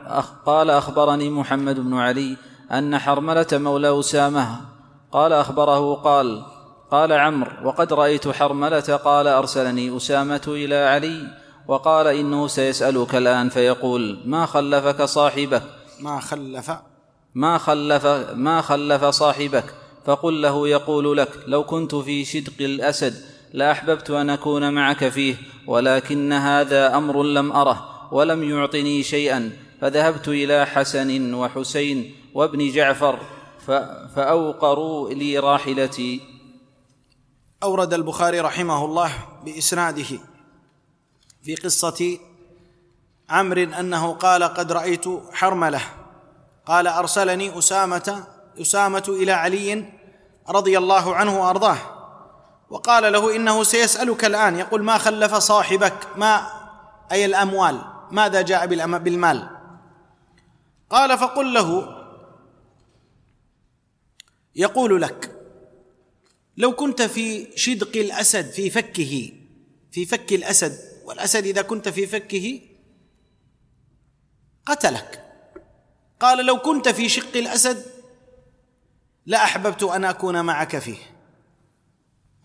قال 0.47 0.71
أخبرني 0.71 1.31
محمد 1.31 1.81
بن 1.81 1.95
علي 1.95 2.37
أن 2.73 2.99
حرملة 2.99 3.47
مولى 3.53 4.01
أسامة. 4.01 4.61
قال 5.13 5.33
أخبره 5.33 5.95
قال 5.95 6.43
قال 6.91 7.13
عمرو 7.13 7.69
وقد 7.69 7.93
رأيت 7.93 8.29
حرملة 8.29 9.01
قال 9.05 9.29
أرسلني 9.29 9.97
أسامة 9.97 10.43
إلى 10.49 10.77
علي 10.77 11.27
وقال 11.69 12.07
إنه 12.07 12.47
سيسألك 12.47 13.15
الآن 13.15 13.49
فيقول 13.49 14.23
ما 14.25 14.47
خلفك 14.47 15.03
صاحبك؟ 15.03 15.63
ما 16.01 16.21
خلف؟ 16.21 16.73
ما 17.35 17.59
خلف 17.59 18.07
ما 18.35 18.61
خلف 18.61 19.05
صاحبك؟ 19.05 19.75
فقل 20.05 20.43
له 20.43 20.69
يقول 20.69 21.17
لك 21.17 21.31
لو 21.47 21.65
كنت 21.65 21.95
في 21.95 22.25
شدق 22.25 22.53
الأسد 22.61 23.25
لأحببت 23.53 24.11
أن 24.11 24.31
أكون 24.31 24.73
معك 24.73 25.09
فيه 25.09 25.37
ولكن 25.67 26.33
هذا 26.33 26.97
أمر 26.97 27.23
لم 27.23 27.53
أره 27.53 28.09
ولم 28.15 28.51
يعطني 28.51 29.03
شيئا. 29.03 29.53
فذهبت 29.81 30.29
إلى 30.29 30.67
حسن 30.67 31.35
وحسين 31.35 32.15
وابن 32.35 32.73
جعفر 32.73 33.21
فأوقروا 34.15 35.11
لي 35.11 35.39
راحلتي. 35.39 36.21
أورد 37.63 37.95
البخاري 37.95 38.41
رحمه 38.41 38.85
الله 38.85 39.13
بإسناده 39.45 40.19
في 41.43 41.55
قصة 41.55 42.19
عمرو 43.29 43.63
أنه 43.63 44.13
قال 44.13 44.43
قد 44.43 44.73
رأيت 44.73 45.05
حرملة. 45.33 45.81
قال 46.67 46.87
أرسلني 46.87 47.59
أسامة 47.59 48.27
أسامة 48.61 49.05
إلى 49.09 49.33
علي 49.33 49.85
رضي 50.49 50.79
الله 50.79 51.15
عنه 51.15 51.43
وأرضاه 51.43 51.79
وقال 52.71 53.13
له 53.13 53.37
إنه 53.37 53.63
سيسألك 53.63 54.25
الآن 54.25 54.57
يقول 54.59 54.83
ما 54.83 54.99
خلف 54.99 55.35
صاحبك؟ 55.35 56.09
ما 56.17 56.47
أي 57.13 57.25
الأموال؟ 57.25 57.81
ماذا 58.11 58.41
جاء 58.43 58.67
بالمال؟ 58.67 59.49
قال 60.91 61.19
فقل 61.19 61.55
له 61.55 61.97
يقول 64.57 65.03
لك 65.03 65.37
لو 66.57 66.73
كنت 66.73 67.03
في 67.03 67.57
شدق 67.57 67.97
الأسد 67.97 68.51
في 68.51 68.71
فكه 68.71 69.33
في 69.93 70.07
فك 70.07 70.33
الأسد 70.33 70.79
والأسد 71.05 71.47
إذا 71.47 71.63
كنت 71.63 71.89
في 71.89 72.07
فكه 72.07 72.61
قتلك. 74.67 75.27
قال 76.21 76.47
لو 76.47 76.59
كنت 76.59 76.89
في 76.89 77.09
شق 77.09 77.37
الأسد 77.37 78.00
لاحببت 79.31 79.83
أن 79.83 80.05
أكون 80.05 80.45
معك 80.45 80.79
فيه. 80.79 80.99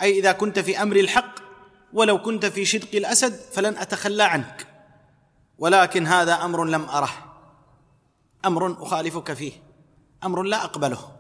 أي 0.02 0.20
إذا 0.20 0.32
كنت 0.32 0.60
في 0.60 0.82
أمر 0.82 0.96
الحق 0.96 1.36
ولو 1.94 2.22
كنت 2.22 2.46
في 2.46 2.66
شدق 2.66 2.88
الأسد 2.94 3.34
فلن 3.34 3.78
أتخلى 3.78 4.24
عنك. 4.24 4.68
ولكن 5.58 6.08
هذا 6.08 6.34
أمر 6.34 6.66
لم 6.66 6.86
أره. 6.86 7.10
أمر 8.46 8.84
أخالفك 8.84 9.34
فيه. 9.34 9.52
أمر 10.24 10.44
لا 10.44 10.64
أقبله. 10.64 11.12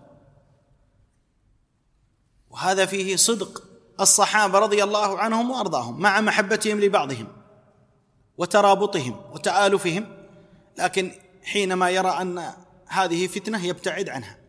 وهذا 2.50 2.86
فيه 2.86 3.16
صدق 3.16 3.64
الصحابة 4.00 4.60
رضي 4.60 4.84
الله 4.84 5.20
عنهم 5.20 5.52
وأرضاهم 5.52 6.00
مع 6.00 6.22
محبتهم 6.22 6.80
لبعضهم 6.80 7.28
وترابطهم 8.38 9.22
وتآلفهم. 9.32 10.28
لكن 10.78 11.12
حينما 11.44 11.90
يرى 11.90 12.10
أن 12.10 12.54
هذه 12.88 13.28
فتنة 13.28 13.66
يبتعد 13.66 14.10
عنها. 14.10 14.45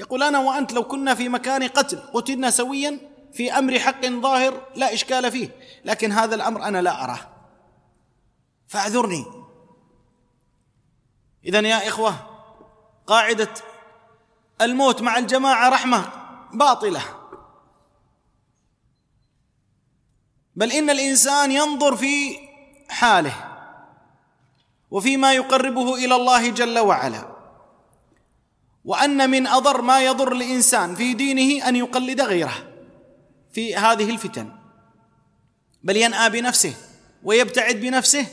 يقول 0.00 0.22
أنا 0.22 0.38
وأنت 0.38 0.72
لو 0.72 0.84
كنا 0.84 1.14
في 1.14 1.28
مكان 1.28 1.68
قتل 1.68 1.98
قتلنا 2.14 2.50
سويا 2.50 2.98
في 3.32 3.52
أمر 3.52 3.78
حق 3.78 4.06
ظاهر 4.06 4.66
لا 4.74 4.94
إشكال 4.94 5.32
فيه 5.32 5.56
لكن 5.84 6.12
هذا 6.12 6.34
الأمر 6.34 6.62
أنا 6.62 6.82
لا 6.82 7.04
أراه. 7.04 7.20
فاعذرني. 8.68 9.26
اذا 11.44 11.60
يا 11.60 11.88
إخوة 11.88 12.14
قاعدة 13.06 13.54
الموت 14.60 15.02
مع 15.02 15.18
الجماعة 15.18 15.68
رحمة 15.68 16.08
باطلة. 16.52 17.02
بل 20.56 20.72
إن 20.72 20.90
الإنسان 20.90 21.52
ينظر 21.52 21.96
في 21.96 22.38
حاله 22.88 23.34
وفيما 24.90 25.32
يقربه 25.32 25.94
إلى 25.94 26.14
الله 26.16 26.50
جل 26.50 26.78
وعلا. 26.78 27.29
وأن 28.84 29.30
من 29.30 29.46
أضر 29.46 29.82
ما 29.82 30.04
يضر 30.04 30.32
الإنسان 30.32 30.94
في 30.94 31.14
دينه 31.14 31.68
أن 31.68 31.76
يقلد 31.76 32.20
غيره 32.20 32.54
في 33.52 33.76
هذه 33.76 34.10
الفتن. 34.10 34.52
بل 35.82 35.96
ينأى 35.96 36.30
بنفسه 36.30 36.74
ويبتعد 37.22 37.76
بنفسه 37.76 38.26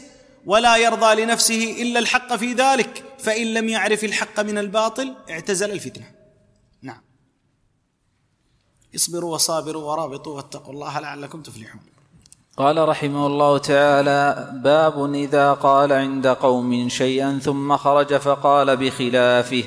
ولا 0.46 0.78
يرضى 0.78 1.24
لنفسه 1.24 1.82
إلا 1.82 2.00
الحق 2.00 2.36
في 2.36 2.54
ذلك 2.54 3.04
فإن 3.20 3.54
لم 3.54 3.70
يعرف 3.70 4.04
الحق 4.04 4.40
من 4.40 4.58
الباطل 4.58 5.16
اعتزل 5.30 5.72
الفتنة. 5.72 6.12
نعم. 6.82 7.02
اصبروا 8.96 9.34
وصابروا 9.34 9.92
ورابطوا 9.92 10.36
واتقوا 10.36 10.74
الله 10.74 11.00
لعلكم 11.00 11.42
تفلحون. 11.42 11.82
قال 12.58 12.90
رحمه 12.90 13.28
الله 13.28 13.58
تعالى 13.58 14.52
باب 14.64 15.14
إذا 15.14 15.54
قال 15.54 15.94
عند 15.94 16.28
قوم 16.28 16.90
شيئا 16.90 17.40
ثم 17.44 17.78
خرج 17.78 18.18
فقال 18.18 18.78
بخلافه. 18.78 19.64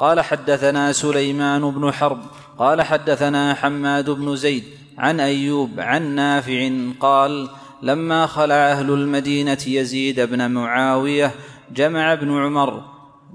قال 0.00 0.20
حدثنا 0.20 0.92
سليمان 0.92 1.70
بن 1.70 1.92
حرب 1.92 2.20
قال 2.58 2.82
حدثنا 2.82 3.54
حماد 3.54 4.10
بن 4.10 4.36
زيد 4.36 4.64
عن 4.98 5.20
أيوب 5.20 5.70
عن 5.78 6.14
نافع 6.14 6.70
قال 7.00 7.48
لما 7.82 8.26
خلع 8.26 8.54
أهل 8.54 8.90
المدينة 8.90 9.58
يزيد 9.66 10.20
بن 10.20 10.50
معاوية 10.50 11.34
جمع 11.74 12.12
ابن 12.12 12.42
عمر 12.42 12.82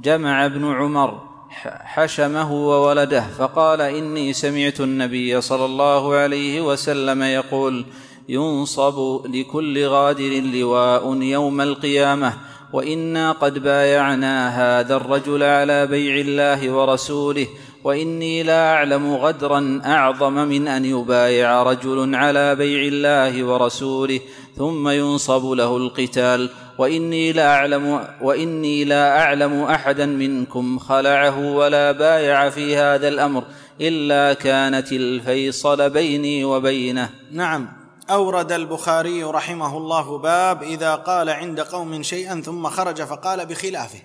جمع 0.02 0.46
ابن 0.46 0.72
عمر 0.74 1.22
حشمه 1.66 2.54
وولده 2.54 3.22
فقال 3.22 3.82
إني 3.82 4.34
سمعت 4.34 4.82
النبي 4.82 5.42
صلى 5.42 5.66
الله 5.66 6.16
عليه 6.16 6.62
وسلم 6.62 7.22
يقول 7.24 7.86
ينصب 8.30 9.26
لكل 9.26 9.86
غادر 9.86 10.40
لواء 10.40 11.22
يوم 11.22 11.62
القيامة 11.62 12.34
وإنا 12.74 13.32
قد 13.32 13.60
بايعنا 13.60 14.50
هذا 14.50 14.96
الرجل 14.96 15.44
على 15.44 15.88
بيع 15.88 16.16
الله 16.16 16.72
ورسوله 16.72 17.48
وإني 17.84 18.44
لا 18.44 18.74
أعلم 18.74 19.16
غدرا 19.16 19.82
أعظم 19.86 20.34
من 20.34 20.68
أن 20.68 20.86
يبايع 20.86 21.64
رجل 21.64 22.16
على 22.16 22.56
بيع 22.56 22.88
الله 22.88 23.44
ورسوله 23.44 24.20
ثم 24.58 24.90
ينصب 24.90 25.52
له 25.52 25.78
القتال. 25.78 26.50
وإني 26.78 27.32
لا 27.32 27.56
أعلم 27.56 28.08
وإني 28.22 28.84
لا 28.84 29.20
أعلم 29.20 29.62
احدا 29.64 30.06
منكم 30.06 30.80
خلعه 30.80 31.52
ولا 31.52 31.92
بايع 31.92 32.50
في 32.50 32.76
هذا 32.76 33.08
الأمر 33.08 33.44
إلا 33.82 34.34
كانت 34.34 34.92
الفيصل 34.92 35.90
بيني 35.90 36.46
وبينه. 36.46 37.10
نعم. 37.32 37.85
أورد 38.10 38.52
البخاري 38.52 39.24
رحمه 39.24 39.78
الله 39.78 40.18
باب 40.18 40.64
إذا 40.64 40.96
قال 40.96 41.30
عند 41.30 41.60
قوم 41.60 42.04
شيئا 42.04 42.42
ثم 42.42 42.70
خرج 42.70 43.02
فقال 43.02 43.46
بخلافه. 43.46 44.00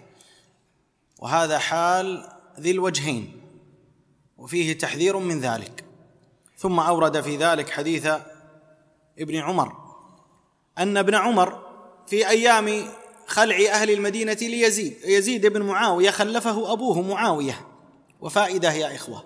وهذا 1.18 1.58
حال 1.58 2.28
ذي 2.60 2.70
الوجهين 2.70 3.40
وفيه 4.38 4.78
تحذير 4.78 5.16
من 5.16 5.40
ذلك. 5.40 5.84
ثم 6.56 6.80
أورد 6.80 7.20
في 7.20 7.36
ذلك 7.36 7.70
حديث 7.70 8.08
ابن 9.18 9.36
عمر 9.36 9.72
أن 10.78 10.96
ابن 10.96 11.14
عمر 11.14 11.62
في 12.06 12.28
أيام 12.28 12.88
خلع 13.26 13.56
أهل 13.70 13.90
المدينة 13.90 14.36
ليزيد 14.40 14.96
يزيد 15.04 15.46
بن 15.46 15.62
معاوية 15.62 16.10
خلفه 16.10 16.72
أبوه 16.72 17.00
معاوية 17.02 17.66
وفائدة 18.20 18.72
يا 18.72 18.94
إخوة. 18.94 19.24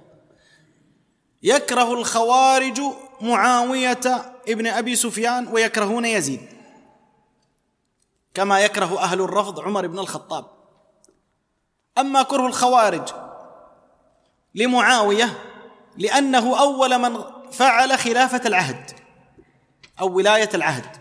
يكره 1.42 1.92
الخوارج 1.92 2.80
معاوية 3.20 4.33
ابن 4.48 4.66
أبي 4.66 4.96
سفيان 4.96 5.48
ويكرهون 5.48 6.04
يزيد 6.04 6.40
كما 8.34 8.60
يكره 8.60 8.98
أهل 8.98 9.20
الرفض 9.20 9.60
عمر 9.60 9.86
بن 9.86 9.98
الخطاب. 9.98 10.46
أما 11.98 12.22
كره 12.22 12.46
الخوارج 12.46 13.08
لمعاوية 14.54 15.38
لأنه 15.96 16.60
أول 16.60 16.98
من 16.98 17.24
فعل 17.52 17.98
خلافة 17.98 18.40
العهد 18.46 18.90
أو 20.00 20.16
ولاية 20.16 20.50
العهد 20.54 20.96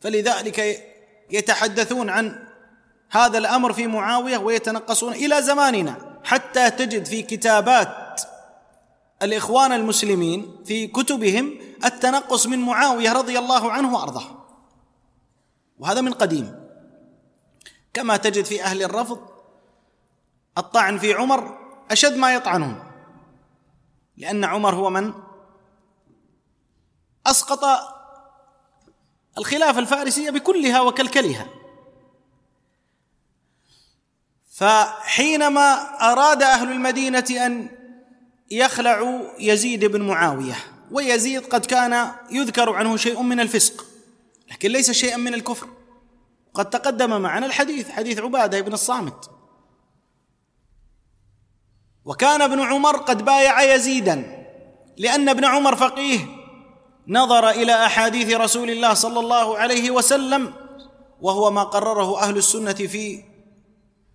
فلذلك 0.00 0.82
يتحدثون 1.30 2.10
عن 2.10 2.48
هذا 3.10 3.38
الأمر 3.38 3.72
في 3.72 3.86
معاوية 3.86 4.38
ويتنقصون 4.38 5.12
إلى 5.12 5.42
زماننا 5.42 6.20
حتى 6.24 6.70
تجد 6.70 7.06
في 7.06 7.22
كتابات 7.22 8.01
الإخوان 9.22 9.72
المسلمين 9.72 10.64
في 10.64 10.86
كتبهم 10.86 11.58
التنقص 11.84 12.46
من 12.46 12.58
معاوية 12.58 13.12
رضي 13.12 13.38
الله 13.38 13.72
عنه 13.72 13.94
وأرضاه. 13.94 14.46
وهذا 15.78 16.00
من 16.00 16.12
قديم. 16.12 16.62
كما 17.94 18.16
تجد 18.16 18.44
في 18.44 18.62
أهل 18.64 18.82
الرفض 18.82 19.20
الطعن 20.58 20.98
في 20.98 21.14
عمر 21.14 21.58
أشد 21.90 22.16
ما 22.16 22.34
يطعنون. 22.34 22.84
لأن 24.16 24.44
عمر 24.44 24.74
هو 24.74 24.90
من؟ 24.90 25.12
أسقط 27.26 27.64
الخلافه 29.38 29.78
الفارسية 29.78 30.30
بكلها 30.30 30.80
وكلكلها. 30.80 31.46
فحينما 34.50 35.72
أراد 36.12 36.42
أهل 36.42 36.72
المدينة 36.72 37.24
أن 37.30 37.81
يخلع 38.52 39.20
يزيد 39.38 39.84
بن 39.84 40.02
معاوية 40.02 40.56
ويزيد 40.90 41.46
قد 41.46 41.66
كان 41.66 42.12
يذكر 42.30 42.72
عنه 42.72 42.96
شيء 42.96 43.22
من 43.22 43.40
الفسق 43.40 43.86
لكن 44.50 44.70
ليس 44.70 44.90
شيئا 44.90 45.16
من 45.16 45.34
الكفر. 45.34 45.66
قد 46.54 46.70
تقدم 46.70 47.20
معنا 47.20 47.46
الحديث 47.46 47.90
حديث 47.90 48.18
عبادة 48.18 48.60
بن 48.60 48.72
الصامت. 48.72 49.30
وكان 52.04 52.42
ابن 52.42 52.60
عمر 52.60 52.96
قد 52.96 53.24
بايع 53.24 53.74
يزيدا 53.74 54.44
لأن 54.96 55.28
ابن 55.28 55.44
عمر 55.44 55.76
فقيه 55.76 56.18
نظر 57.08 57.50
إلى 57.50 57.86
أحاديث 57.86 58.34
رسول 58.34 58.70
الله 58.70 58.94
صلى 58.94 59.20
الله 59.20 59.58
عليه 59.58 59.90
وسلم 59.90 60.54
وهو 61.20 61.50
ما 61.50 61.62
قرره 61.62 62.22
أهل 62.22 62.36
السنة 62.36 62.72
في 62.72 63.22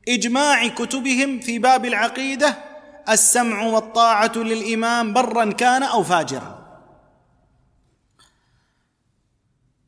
إجماع 0.07 0.67
كتبهم 0.67 1.39
في 1.39 1.59
باب 1.59 1.85
العقيدة 1.85 2.66
السمع 3.09 3.63
والطاعة 3.63 4.31
للإمام 4.35 5.13
برا 5.13 5.51
كان 5.51 5.83
أو 5.83 6.03
فاجرا. 6.03 6.57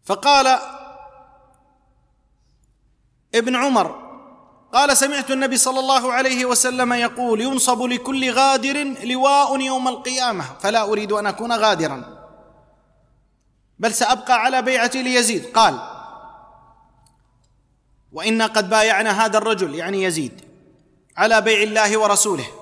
فقال 0.06 0.60
ابن 3.36 3.56
عمر 3.56 4.10
قال 4.74 4.98
سمعت 4.98 5.32
النبي 5.32 5.58
صلى 5.58 5.80
الله 5.80 6.14
عليه 6.14 6.46
وسلم 6.46 6.94
يقول 6.94 7.42
ينصب 7.42 7.82
لكل 7.82 8.32
غادر 8.32 8.84
لواء 9.04 9.60
يوم 9.60 9.88
القيامة 9.88 10.46
فلا 10.60 10.82
أريد 10.84 11.12
أن 11.12 11.26
أكون 11.26 11.52
غادرا. 11.52 12.20
بل 13.80 13.94
سأبقى 13.94 14.34
على 14.34 14.62
بيعتي 14.62 15.04
ليزيد. 15.04 15.46
قال 15.46 15.80
وأنا 18.12 18.46
قد 18.46 18.70
بايعنا 18.70 19.26
هذا 19.26 19.38
الرجل 19.38 19.76
يعني 19.76 20.04
يزيد 20.04 20.42
على 21.18 21.42
بيع 21.42 21.64
الله 21.64 21.98
ورسوله. 21.98 22.59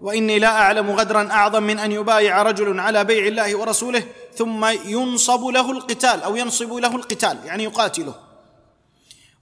وإني 0.00 0.38
لا 0.38 0.48
أعلم 0.48 0.90
غدرا 0.90 1.30
أعظم 1.30 1.62
من 1.62 1.78
أن 1.78 1.92
يبايع 1.92 2.42
رجل 2.42 2.80
على 2.80 3.04
بيع 3.04 3.26
الله 3.26 3.56
ورسوله 3.56 4.04
ثم 4.34 4.64
ينصب 4.64 5.46
له 5.46 5.70
القتال 5.70 6.22
أو 6.22 6.36
ينصب 6.36 6.72
له 6.72 6.96
القتال 6.96 7.38
يعني 7.44 7.64
يقاتله. 7.64 8.14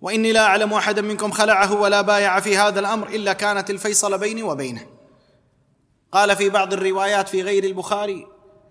وإني 0.01 0.33
لا 0.33 0.47
أعلم 0.47 0.73
احدا 0.73 1.03
منكم 1.03 1.31
خلعه 1.31 1.75
ولا 1.75 2.01
بايع 2.01 2.41
في 2.41 2.57
هذا 2.57 2.81
الأمر 2.81 3.09
إلا 3.09 3.33
كانت 3.33 3.71
الفيصل 3.71 4.19
بيني 4.19 4.43
وبينه. 4.43 4.87
قال 6.13 6.37
في 6.37 6.49
بعض 6.49 6.73
الروايات 6.73 7.29
في 7.29 7.43
غير 7.43 7.65
البخاري 7.65 8.27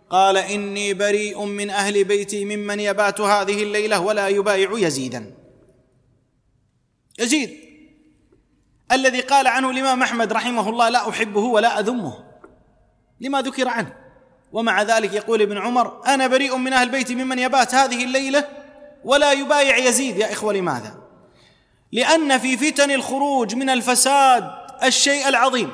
قال 0.10 0.38
إني 0.38 0.94
بريء 0.94 1.46
من 1.46 1.70
أهل 1.70 2.04
بيتي 2.04 2.46
ممن 2.46 2.80
يبات 2.80 3.22
هذه 3.22 3.64
الليلة 3.64 4.00
ولا 4.00 4.28
يبايع 4.28 4.72
يزيدا. 4.78 5.34
يزيد. 7.20 7.63
الذي 8.92 9.22
قال 9.22 9.48
عنه 9.48 9.70
الإمام 9.70 10.04
أحمد 10.04 10.34
رحمه 10.34 10.70
الله 10.70 10.90
لا 10.90 11.10
أحبه 11.10 11.42
ولا 11.42 11.80
أذمه. 11.80 12.14
لما 13.22 13.42
ذكر 13.42 13.68
عنه. 13.68 13.94
ومع 14.52 14.82
ذلك 14.82 15.14
يقول 15.14 15.42
ابن 15.42 15.58
عمر 15.58 16.02
أنا 16.08 16.28
بريء 16.28 16.58
من 16.58 16.74
أهل 16.74 16.90
بيتي 16.90 17.16
ممن 17.16 17.40
يبات 17.40 17.76
هذه 17.76 18.04
الليلة 18.04 18.48
ولا 19.04 19.32
يبايع 19.32 19.78
يزيد. 19.78 20.18
يا 20.18 20.34
إخوة 20.34 20.54
لماذا؟ 20.54 20.98
لأن 21.92 22.38
في 22.38 22.58
فتن 22.58 22.92
الخروج 22.92 23.56
من 23.56 23.70
الفساد 23.70 24.52
الشيء 24.84 25.28
العظيم 25.28 25.72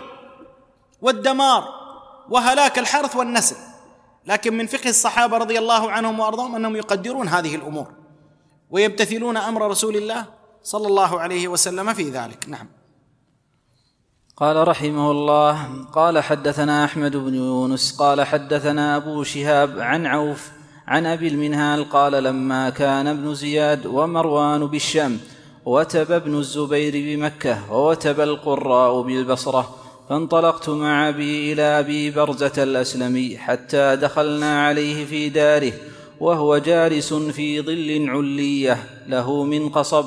والدمار 1.01 1.63
وهلاك 2.29 2.79
الحرث 2.79 3.15
والنسل. 3.15 3.55
لكن 4.25 4.57
من 4.57 4.67
فقه 4.67 4.89
الصحابة 4.89 5.37
رضي 5.37 5.59
الله 5.59 5.91
عنهم 5.91 6.19
وأرضاهم 6.19 6.55
أنهم 6.55 6.75
يقدرون 6.75 7.27
هذه 7.27 7.55
الأمور 7.55 7.93
ويمتثلون 8.69 9.37
أمر 9.37 9.67
رسول 9.67 9.95
الله 9.95 10.25
صلى 10.63 10.87
الله 10.87 11.19
عليه 11.19 11.47
وسلم 11.47 11.93
في 11.93 12.09
ذلك. 12.09 12.49
نعم. 12.49 12.78
قال 14.39 14.67
رحمه 14.67 15.11
الله 15.11 15.69
قال 15.93 16.19
حدثنا 16.19 16.85
أحمد 16.85 17.17
بن 17.17 17.35
يونس 17.35 17.95
قال 17.97 18.21
حدثنا 18.21 18.97
أبو 18.97 19.23
شهاب 19.23 19.79
عن 19.79 20.05
عوف 20.05 20.49
عن 20.87 21.05
أبي 21.05 21.27
المنهال 21.27 21.89
قال 21.89 22.23
لما 22.23 22.69
كان 22.69 23.07
ابن 23.07 23.33
زياد 23.35 23.85
ومروان 23.85 24.67
بالشام 24.67 25.17
وتب 25.65 26.11
ابن 26.11 26.37
الزبير 26.37 26.93
بمكة 26.93 27.73
ووتب 27.73 28.19
القراء 28.19 29.01
بالبصرة 29.01 29.75
فانطلقت 30.09 30.69
مع 30.69 31.09
أبي 31.09 31.53
إلى 31.53 31.61
أبي 31.61 32.11
برزة 32.11 32.63
الأسلمي 32.63 33.37
حتى 33.37 33.95
دخلنا 33.95 34.65
عليه 34.65 35.05
في 35.05 35.29
داره 35.29 35.73
وهو 36.19 36.57
جالس 36.57 37.13
في 37.13 37.61
ظل 37.61 38.09
علية 38.09 38.77
له 39.07 39.43
من 39.43 39.69
قصب 39.69 40.05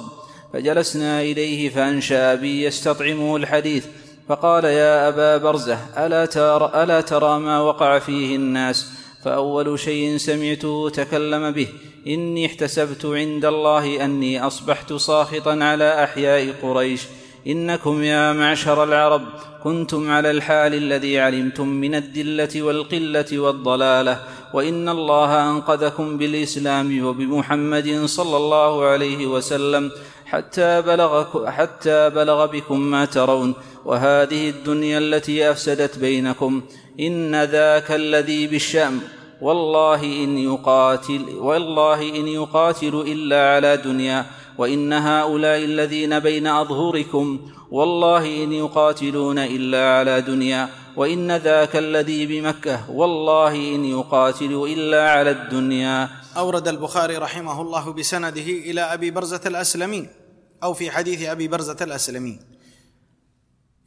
فجلسنا 0.52 1.22
إليه 1.22 1.68
فأنشأ 1.68 2.34
بي 2.34 2.64
يستطعمه 2.64 3.36
الحديث 3.36 3.86
فقال 4.28 4.64
يا 4.64 5.08
أبا 5.08 5.36
برزة 5.36 5.78
ألا 5.98 6.26
ترى, 6.26 6.72
ألا 6.74 7.00
ترى 7.00 7.38
ما 7.38 7.60
وقع 7.60 7.98
فيه 7.98 8.36
الناس؟ 8.36 8.86
فأول 9.24 9.78
شيء 9.78 10.16
سمعته 10.16 10.90
تكلم 10.90 11.50
به. 11.50 11.68
إني 12.06 12.46
احتسبت 12.46 13.06
عند 13.06 13.44
الله 13.44 14.04
أني 14.04 14.46
أصبحت 14.46 14.92
ساخطا 14.92 15.58
على 15.64 16.04
أحياء 16.04 16.54
قريش. 16.62 17.02
إنكم 17.46 18.02
يا 18.02 18.32
معشر 18.32 18.84
العرب 18.84 19.22
كنتم 19.64 20.10
على 20.10 20.30
الحال 20.30 20.74
الذي 20.74 21.20
علمتم 21.20 21.68
من 21.68 21.94
الدلة 21.94 22.62
والقلة 22.62 23.38
والضلالة. 23.38 24.18
وإن 24.54 24.88
الله 24.88 25.50
أنقذكم 25.50 26.18
بالإسلام 26.18 27.04
وبمحمد 27.04 28.02
صلى 28.04 28.36
الله 28.36 28.84
عليه 28.84 29.26
وسلم. 29.26 29.90
حتى 30.32 30.82
بلغ, 30.82 31.46
حتى 31.50 32.10
بلغ 32.10 32.46
بكم 32.46 32.80
ما 32.80 33.04
ترون 33.04 33.54
وهذه 33.84 34.50
الدنيا 34.50 34.98
التي 34.98 35.50
أفسدت 35.50 35.98
بينكم 35.98 36.62
إن 37.00 37.44
ذاك 37.44 37.90
الذي 37.90 38.46
بالشام 38.46 39.00
والله 39.40 40.02
إن 40.02 40.38
يقاتل 40.38 41.24
والله 41.38 42.00
إن 42.02 42.28
يقاتل 42.28 43.04
إلا 43.06 43.54
على 43.54 43.76
دنيا 43.76 44.26
وإن 44.58 44.92
هؤلاء 44.92 45.58
الذين 45.64 46.18
بين 46.18 46.46
أظهركم 46.46 47.40
والله 47.70 48.44
إن 48.44 48.52
يقاتلون 48.52 49.38
إلا 49.38 49.98
على 49.98 50.20
دنيا 50.20 50.68
وإن 50.96 51.36
ذاك 51.36 51.76
الذي 51.76 52.26
بمكة 52.26 52.90
والله 52.90 53.54
إن 53.54 53.84
يقاتل 53.84 54.64
إلا 54.68 55.10
على 55.10 55.30
الدنيا. 55.30 56.08
أورد 56.36 56.68
البخاري 56.68 57.16
رحمه 57.16 57.62
الله 57.62 57.92
بسنده 57.92 58.48
إلى 58.68 58.80
أبي 58.80 59.10
برزة 59.10 59.40
الأسلمي 59.46 60.21
أو 60.62 60.74
في 60.74 60.90
حديث 60.90 61.22
أبي 61.22 61.48
برزة 61.48 61.76
الأسلمي. 61.80 62.40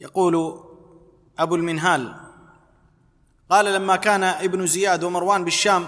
يقول 0.00 0.64
أبو 1.38 1.54
المنهال 1.54 2.14
قال 3.50 3.74
لما 3.74 3.96
كان 3.96 4.24
ابن 4.24 4.66
زياد 4.66 5.04
ومروان 5.04 5.44
بالشام 5.44 5.86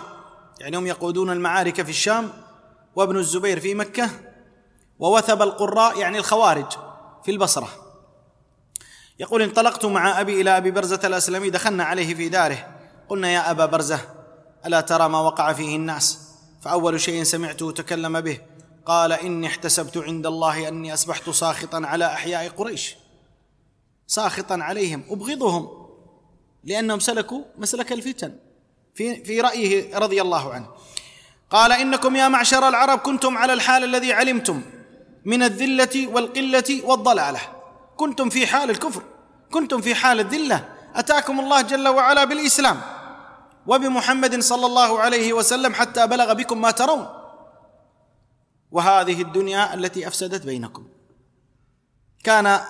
يعني 0.60 0.76
هم 0.76 0.86
يقودون 0.86 1.30
المعارك 1.30 1.82
في 1.82 1.90
الشام 1.90 2.30
وابن 2.96 3.16
الزبير 3.16 3.60
في 3.60 3.74
مكة 3.74 4.10
ووثب 4.98 5.42
القراء 5.42 5.98
يعني 5.98 6.18
الخوارج 6.18 6.72
في 7.24 7.30
البصرة. 7.30 7.68
يقول 9.18 9.42
انطلقت 9.42 9.84
مع 9.84 10.20
أبي 10.20 10.40
إلى 10.40 10.56
أبي 10.56 10.70
برزة 10.70 11.00
الأسلمي 11.04 11.50
دخلنا 11.50 11.84
عليه 11.84 12.14
في 12.14 12.28
داره. 12.28 12.66
قلنا 13.08 13.28
يا 13.28 13.50
أبا 13.50 13.66
برزة 13.66 14.00
ألا 14.66 14.80
ترى 14.80 15.08
ما 15.08 15.20
وقع 15.20 15.52
فيه 15.52 15.76
الناس؟ 15.76 16.18
فأول 16.60 17.00
شيء 17.00 17.22
سمعته 17.22 17.70
تكلم 17.72 18.20
به 18.20 18.40
قال 18.88 19.12
إني 19.12 19.46
احتسبت 19.46 19.96
عند 19.96 20.26
الله 20.26 20.68
أني 20.68 20.94
أصبحت 20.94 21.30
ساخطا 21.30 21.82
على 21.84 22.06
أحياء 22.06 22.48
قريش. 22.48 22.96
ساخطا 24.06 24.58
عليهم 24.60 25.04
أبغضهم 25.10 25.68
لأنهم 26.64 27.00
سلكوا 27.00 27.42
مسلك 27.58 27.92
الفتن. 27.92 28.38
في 28.94 29.24
في 29.24 29.40
رأيه 29.40 29.98
رضي 29.98 30.22
الله 30.22 30.54
عنه. 30.54 30.66
قال 31.50 31.72
إنكم 31.72 32.16
يا 32.16 32.28
معشر 32.28 32.68
العرب 32.68 32.98
كنتم 32.98 33.38
على 33.38 33.52
الحال 33.52 33.84
الذي 33.84 34.12
علمتم 34.12 34.62
من 35.24 35.42
الذلة 35.42 36.06
والقلة 36.06 36.80
والضلالة. 36.84 37.40
كنتم 37.96 38.30
في 38.30 38.46
حال 38.46 38.70
الكفر 38.70 39.02
كنتم 39.50 39.80
في 39.80 39.94
حال 39.94 40.20
الذلة. 40.20 40.68
أتاكم 40.94 41.40
الله 41.40 41.60
جل 41.60 41.88
وعلا 41.88 42.24
بالإسلام 42.24 42.80
وبمحمد 43.66 44.40
صلى 44.40 44.66
الله 44.66 45.00
عليه 45.00 45.32
وسلم 45.32 45.74
حتى 45.74 46.06
بلغ 46.06 46.32
بكم 46.32 46.60
ما 46.60 46.70
ترون. 46.70 47.17
وهذه 48.72 49.22
الدنيا 49.22 49.74
التي 49.74 50.08
أفسدت 50.08 50.46
بينكم. 50.46 50.88
كان 52.24 52.60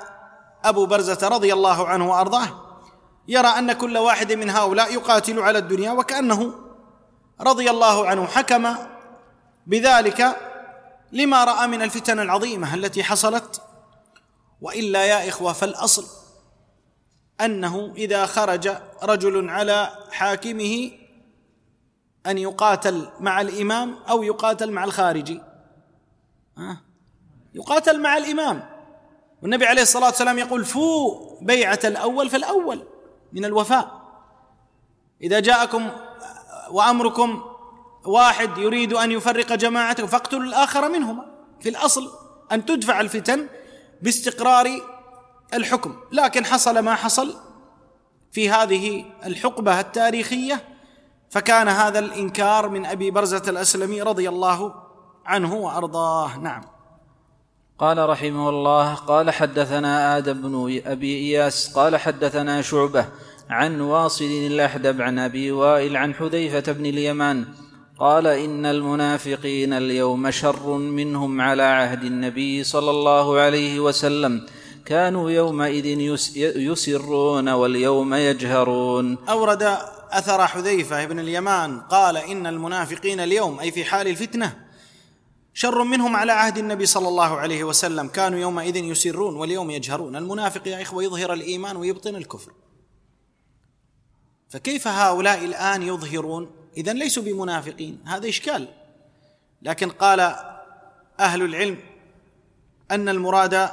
أبو 0.65 0.87
برزة 0.87 1.29
رضي 1.29 1.53
الله 1.53 1.89
عنه 1.89 2.11
وأرضاه 2.11 2.49
يرى 3.29 3.49
أن 3.49 3.73
كل 3.73 3.99
واحد 3.99 4.33
من 4.33 4.51
هؤلاء 4.51 4.95
يقاتل 4.95 5.39
على 5.41 5.59
الدنيا 5.59 5.93
وكأنه 5.93 6.55
رضي 7.41 7.71
الله 7.71 8.07
عنه 8.09 8.27
حكم 8.27 8.75
بذلك 9.67 10.37
لما 11.13 11.45
رأى 11.45 11.67
من 11.67 11.83
الفتن 11.83 12.21
العظيمة 12.21 12.75
التي 12.75 13.05
حصلت. 13.05 13.63
وإلا 14.61 15.05
يا 15.05 15.29
إخوة 15.29 15.53
فالأصل 15.53 16.07
أنه 17.41 17.93
إذا 17.97 18.27
خرج 18.27 18.77
رجل 19.03 19.51
على 19.51 19.93
حاكمه 20.11 20.91
أن 22.27 22.39
يقاتل 22.39 23.09
مع 23.21 23.41
الإمام 23.41 23.97
أو 24.09 24.23
يقاتل 24.23 24.71
مع 24.73 24.85
الخارجي. 24.85 25.41
يقاتل 27.55 28.01
مع 28.01 28.17
الإمام. 28.17 28.63
والنبي 29.43 29.67
عليه 29.67 29.83
الصلاة 29.83 30.07
والسلام 30.07 30.39
يقول 30.39 30.65
فو 30.65 31.19
بيعة 31.41 31.79
الأول 31.85 32.31
فالأول 32.31 32.83
من 33.33 33.45
الوفاء. 33.45 33.99
إذا 35.23 35.41
جاءكم 35.41 35.91
وأمركم 36.71 37.43
واحد 38.05 38.59
يريد 38.59 38.93
أن 38.93 39.13
يفرق 39.13 39.53
جماعته 39.53 40.07
فاقتلوا 40.07 40.43
الآخر 40.43 40.89
منهما. 40.89 41.25
في 41.61 41.69
الأصل 41.69 42.11
أن 42.53 42.65
تدفع 42.65 43.01
الفتن 43.01 43.49
باستقرار 44.03 44.81
الحكم. 45.55 45.97
لكن 46.13 46.45
حصل 46.45 46.79
ما 46.79 46.95
حصل 46.95 47.37
في 48.33 48.51
هذه 48.51 49.05
الحقبة 49.25 49.81
التاريخية 49.81 50.65
فكان 51.31 51.69
هذا 51.69 51.99
الإنكار 51.99 52.69
من 52.69 52.87
أبي 52.87 53.11
برزة 53.11 53.43
الأسلمي 53.49 54.03
رضي 54.03 54.29
الله 54.29 54.88
عنه 55.29 55.55
وارضاه 55.55 56.39
نعم. 56.39 56.63
قال 57.79 58.09
رحمه 58.09 58.49
الله 58.49 58.95
قال 58.95 59.31
حدثنا 59.31 60.17
آدم 60.17 60.33
بن 60.33 60.81
أبي 60.87 61.17
إياس 61.17 61.73
قال 61.75 61.97
حدثنا 61.97 62.63
شعبة 62.63 63.05
عن 63.51 63.81
واصل 63.81 64.25
الأحدب 64.25 65.03
عن 65.03 65.19
أبي 65.19 65.53
وائل 65.53 65.97
عن 65.97 66.15
حذيفة 66.15 66.73
بن 66.73 66.87
اليمان 66.87 67.45
قال 67.99 68.27
إن 68.27 68.67
المنافقين 68.67 69.73
اليوم 69.73 70.31
شر 70.31 70.73
منهم 70.73 71.41
على 71.41 71.63
عهد 71.63 72.05
النبي 72.05 72.65
صلى 72.65 72.91
الله 72.91 73.41
عليه 73.41 73.81
وسلم 73.81 74.47
كانوا 74.85 75.31
يومئذ 75.31 75.87
يسرون 76.57 77.49
واليوم 77.49 78.15
يجهرون. 78.15 79.19
أورد 79.29 79.77
أثر 80.11 80.47
حذيفة 80.47 81.05
بن 81.05 81.19
اليمان 81.19 81.81
قال 81.81 82.17
إن 82.17 82.47
المنافقين 82.47 83.21
اليوم 83.21 83.61
أي 83.61 83.71
في 83.71 83.85
حال 83.85 84.09
الفتنة 84.09 84.68
شر 85.59 85.85
منهم 85.85 86.17
على 86.17 86.33
عهد 86.33 86.59
النبي 86.59 86.87
صلى 86.87 87.09
الله 87.09 87.37
عليه 87.37 87.65
وسلم. 87.65 88.09
كانوا 88.09 88.39
يومئذ 88.39 88.77
يسرون 88.77 89.37
واليوم 89.37 89.71
يجهرون. 89.71 90.17
المنافق 90.17 90.69
يا 90.69 90.83
إخوة 90.83 91.05
يظهر 91.05 91.33
الإيمان 91.33 91.77
ويبطن 91.77 92.17
الكفر. 92.17 92.53
فكيف 94.49 94.89
هؤلاء 94.89 95.45
الآن 95.45 95.83
يظهرون؟ 95.83 96.51
اذا 96.77 96.93
ليسوا 96.93 97.23
بمنافقين. 97.23 98.01
هذا 98.07 98.29
إشكال. 98.29 98.69
لكن 99.63 99.91
قال 99.91 100.21
أهل 101.21 101.43
العلم 101.43 101.79
أن 102.91 103.09
المراد 103.09 103.71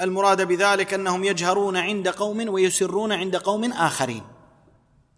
المراد 0.00 0.42
بذلك 0.48 0.94
أنهم 0.94 1.24
يجهرون 1.24 1.76
عند 1.76 2.08
قوم 2.08 2.48
ويسرون 2.48 3.12
عند 3.12 3.36
قوم 3.36 3.72
آخرين. 3.72 4.22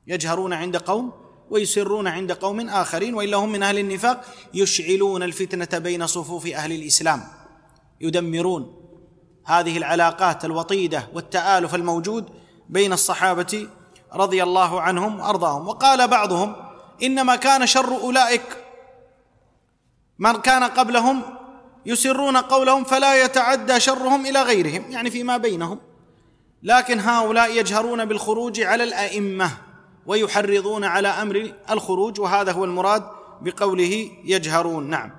يجهرون 0.06 0.52
عند 0.52 0.76
قوم 0.76 1.12
ويسرون 1.50 2.06
عند 2.08 2.32
قوم 2.32 2.68
آخرين 2.68 3.14
وإلا 3.14 3.36
هم 3.36 3.52
من 3.52 3.62
أهل 3.62 3.78
النفاق 3.78 4.24
يشعلون 4.54 5.22
الفتنة 5.22 5.78
بين 5.78 6.06
صفوف 6.06 6.46
أهل 6.46 6.72
الإسلام 6.72 7.22
يدمرون 8.00 8.84
هذه 9.44 9.78
العلاقات 9.78 10.44
الوطيدة 10.44 11.08
والتآلف 11.14 11.74
الموجود 11.74 12.30
بين 12.68 12.92
الصحابة 12.92 13.68
رضي 14.14 14.42
الله 14.42 14.80
عنهم 14.80 15.20
وأرضاهم. 15.20 15.68
وقال 15.68 16.08
بعضهم 16.08 16.56
إنما 17.02 17.36
كان 17.36 17.66
شر 17.66 17.96
أولئك 17.96 18.56
من 20.18 20.32
كان 20.32 20.64
قبلهم 20.64 21.22
يسرون 21.86 22.36
قولهم 22.36 22.84
فلا 22.84 23.24
يتعدى 23.24 23.80
شرهم 23.80 24.26
إلى 24.26 24.42
غيرهم 24.42 24.90
يعني 24.90 25.10
فيما 25.10 25.36
بينهم. 25.36 25.80
لكن 26.62 27.00
هؤلاء 27.00 27.50
يجهرون 27.58 28.04
بالخروج 28.04 28.60
على 28.60 28.84
الأئمة. 28.84 29.50
ويحرضون 30.06 30.84
على 30.84 31.08
أمر 31.08 31.52
الخروج 31.70 32.20
وهذا 32.20 32.52
هو 32.52 32.64
المراد 32.64 33.02
بقوله 33.42 34.10
يجهرون. 34.24 34.90
نعم. 34.90 35.10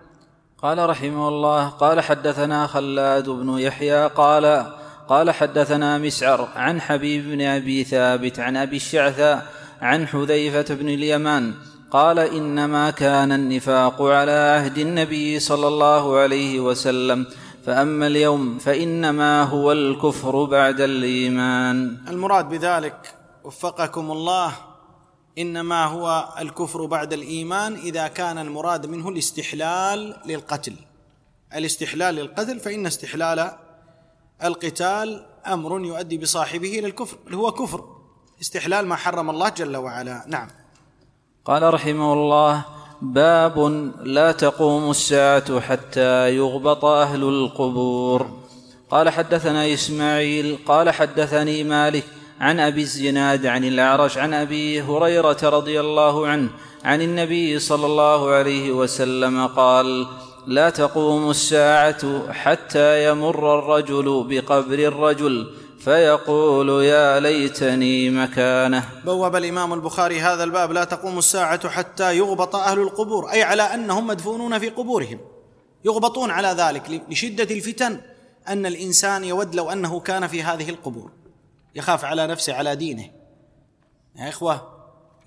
قال 0.62 0.90
رحمه 0.90 1.28
الله 1.28 1.70
قال 1.70 2.02
حدثنا 2.02 2.68
خلاد 2.68 3.30
بن 3.30 3.60
يحيى 3.60 4.08
قال 4.08 4.72
قال 5.10 5.32
حدثنا 5.32 5.98
مسعر 5.98 6.48
عن 6.56 6.82
حبيب 6.82 7.24
بن 7.24 7.42
أبي 7.42 7.84
ثابت 7.84 8.40
عن 8.40 8.58
أبي 8.58 8.76
الشعثاء 8.76 9.46
عن 9.82 10.08
حذيفة 10.08 10.76
بن 10.76 10.90
اليمان 10.90 11.54
قال 11.92 12.20
إنما 12.20 12.92
كان 12.92 13.32
النفاق 13.32 14.02
على 14.02 14.32
عهد 14.32 14.78
النبي 14.78 15.40
صلى 15.40 15.68
الله 15.68 16.18
عليه 16.18 16.60
وسلم 16.60 17.26
فأما 17.66 18.08
اليوم 18.08 18.58
فإنما 18.58 19.44
هو 19.44 19.72
الكفر 19.72 20.44
بعد 20.44 20.82
الإيمان. 20.82 21.98
المراد 22.08 22.50
بذلك 22.50 23.16
وفقكم 23.44 24.12
الله 24.12 24.54
إنما 25.38 25.86
هو 25.86 26.30
الكفر 26.40 26.86
بعد 26.86 27.14
الإيمان 27.14 27.74
إذا 27.76 28.08
كان 28.08 28.38
المراد 28.38 28.86
منه 28.86 29.10
الاستحلال 29.10 30.18
للقتل. 30.26 30.76
الاستحلال 31.56 32.16
للقتل 32.16 32.60
فإن 32.60 32.86
استحلال 32.86 33.52
القتال 34.44 35.26
أمر 35.48 35.86
يؤدي 35.86 36.18
بصاحبه 36.18 36.80
إلى 36.80 36.88
الكفر 36.88 37.18
هو 37.34 37.52
كفر. 37.52 37.84
استحلال 38.42 38.88
ما 38.88 38.96
حرم 38.96 39.30
الله 39.30 39.50
جل 39.50 39.78
وعلا. 39.78 40.24
نعم. 40.28 40.48
قال 41.46 41.74
رحمه 41.74 42.14
الله 42.14 42.66
باب 43.02 43.60
لا 44.04 44.32
تقوم 44.32 44.92
الساعة 44.92 45.60
حتى 45.60 46.36
يغبط 46.36 46.86
أهل 46.86 47.24
القبور. 47.24 48.46
قال 48.90 49.10
حدثنا 49.10 49.74
إسماعيل 49.74 50.60
قال 50.66 50.90
حدثني 50.90 51.64
مالك 51.64 52.06
عن 52.40 52.60
أبي 52.60 52.82
الزناد 52.82 53.46
عن 53.46 53.64
الأعرج 53.64 54.18
عن 54.18 54.34
أبي 54.34 54.82
هريرة 54.82 55.38
رضي 55.44 55.80
الله 55.80 56.28
عنه 56.28 56.50
عن 56.84 57.02
النبي 57.02 57.60
صلى 57.60 57.86
الله 57.86 58.30
عليه 58.30 58.72
وسلم 58.72 59.48
قال 59.48 60.08
لا 60.48 60.70
تقوم 60.70 61.30
الساعة 61.30 62.32
حتى 62.32 63.10
يمر 63.10 63.60
الرجل 63.60 64.26
بقبر 64.30 64.80
الرجل 64.80 65.52
فيقول 65.80 66.84
يا 66.84 67.20
ليتني 67.20 68.10
مكانه. 68.10 68.84
بوب 69.06 69.36
الإمام 69.36 69.74
البخاري 69.74 70.20
هذا 70.20 70.44
الباب 70.44 70.72
لا 70.72 70.84
تقوم 70.84 71.18
الساعة 71.18 71.70
حتى 71.70 72.18
يغبط 72.18 72.56
أهل 72.56 72.80
القبور 72.80 73.32
أي 73.32 73.44
على 73.44 73.64
أنهم 73.64 74.08
مدفونون 74.08 74.60
في 74.60 74.70
قبورهم. 74.70 75.20
يغبطون 75.86 76.32
على 76.32 76.48
ذلك 76.48 77.02
لشدة 77.10 77.56
الفتن 77.56 78.02
أن 78.48 78.66
الإنسان 78.66 79.24
يود 79.24 79.56
لو 79.56 79.72
أنه 79.72 80.00
كان 80.00 80.28
في 80.28 80.44
هذه 80.44 80.70
القبور. 80.70 81.12
يخاف 81.76 82.06
على 82.06 82.28
نفسه 82.28 82.54
على 82.54 82.76
دينه. 82.76 83.12
يا 84.16 84.30
إخوة 84.30 84.76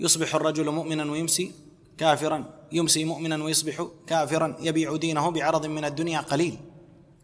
يصبح 0.01 0.35
الرجل 0.35 0.71
مؤمنا 0.71 1.13
ويمسي 1.13 1.53
كافرا 1.99 2.45
يمسي 2.73 3.05
مؤمنا 3.05 3.45
ويصبح 3.45 3.87
كافرا 4.07 4.57
يبيع 4.61 4.97
دينه 4.97 5.31
بعرض 5.31 5.67
من 5.67 5.85
الدنيا 5.85 6.21
قليل. 6.21 6.59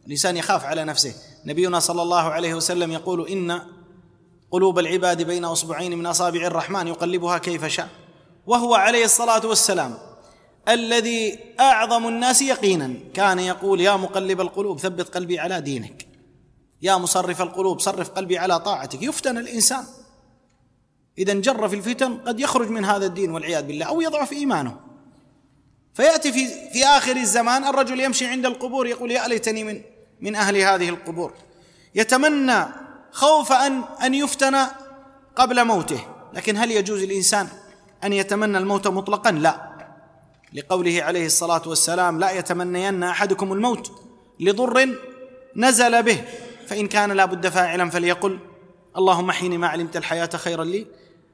الإنسان 0.07 0.37
يخاف 0.37 0.65
على 0.65 0.85
نفسه. 0.85 1.15
نبينا 1.45 1.81
صلى 1.81 2.03
الله 2.03 2.23
عليه 2.23 2.55
وسلم 2.55 2.93
يقول 2.93 3.29
إن 3.29 3.61
قلوب 4.51 4.79
العباد 4.79 5.23
بين 5.23 5.45
أصبعين 5.45 5.99
من 5.99 6.07
أصابع 6.07 6.47
الرحمن 6.47 6.89
يقلبها 6.89 7.39
كيف 7.39 7.65
شاء. 7.65 7.89
وهو 8.47 8.75
عليه 8.75 9.05
الصلاة 9.05 9.47
والسلام 9.47 9.99
الذي 10.69 11.39
أعظم 11.61 12.09
الناس 12.09 12.43
يقينا. 12.43 12.95
كان 13.15 13.39
يقول 13.39 13.81
يا 13.81 13.97
مقلب 13.97 14.41
القلوب 14.41 14.81
ثبت 14.81 15.15
قلبي 15.15 15.39
على 15.39 15.61
دينك. 15.61 16.07
يا 16.83 16.97
مصرف 16.97 17.43
القلوب 17.43 17.81
صرف 17.81 18.11
قلبي 18.11 18.39
على 18.39 18.61
طاعتك. 18.61 19.03
يفتن 19.03 19.39
الإنسان. 19.39 19.85
إذا 21.19 21.33
انجر 21.33 21.69
في 21.69 21.77
الفتن 21.77 22.17
قد 22.17 22.41
يخرج 22.41 22.69
من 22.69 22.85
هذا 22.85 23.07
الدين 23.07 23.31
والعياذ 23.31 23.63
بالله 23.63 23.87
أو 23.87 24.01
يضعف 24.01 24.33
إيمانه. 24.33 24.77
فيأتي 25.95 26.33
في 26.33 26.71
في 26.73 26.85
آخر 26.85 27.17
الزمان 27.17 27.65
الرجل 27.65 28.01
يمشي 28.01 28.27
عند 28.27 28.47
القبور 28.47 28.87
يقول 28.87 29.11
يا 29.11 29.29
ليتني 29.29 29.65
من 29.65 29.83
من 30.21 30.37
أهل 30.37 30.57
هذه 30.57 30.89
القبور. 30.89 31.33
يتمنى 31.95 32.65
خوف 33.11 33.53
أن 33.53 33.83
أن 34.03 34.15
يفتن 34.15 34.67
قبل 35.37 35.65
موته. 35.65 36.07
لكن 36.33 36.57
هل 36.57 36.71
يجوز 36.71 37.03
الإنسان 37.03 37.49
أن 38.05 38.13
يتمنى 38.13 38.59
الموت 38.59 38.89
مطلقا؟ 38.89 39.31
لا. 39.31 39.75
لقوله 40.53 41.03
عليه 41.03 41.27
الصلاة 41.27 41.63
والسلام 41.69 42.21
لا 42.21 42.31
يتمنين 42.31 43.03
أحدكم 43.03 43.53
الموت 43.53 43.93
لضر 44.41 44.97
نزل 45.57 46.03
به. 46.03 46.25
فإن 46.67 46.87
كان 46.87 47.13
لا 47.13 47.25
بد 47.25 47.49
فاعلا 47.49 47.91
فليقل 47.91 48.39
اللهم 48.97 49.31
احيني 49.31 49.59
ما 49.59 49.67
علمت 49.69 49.97
الحياة 49.97 50.31
خيرا 50.35 50.65
لي 50.65 50.87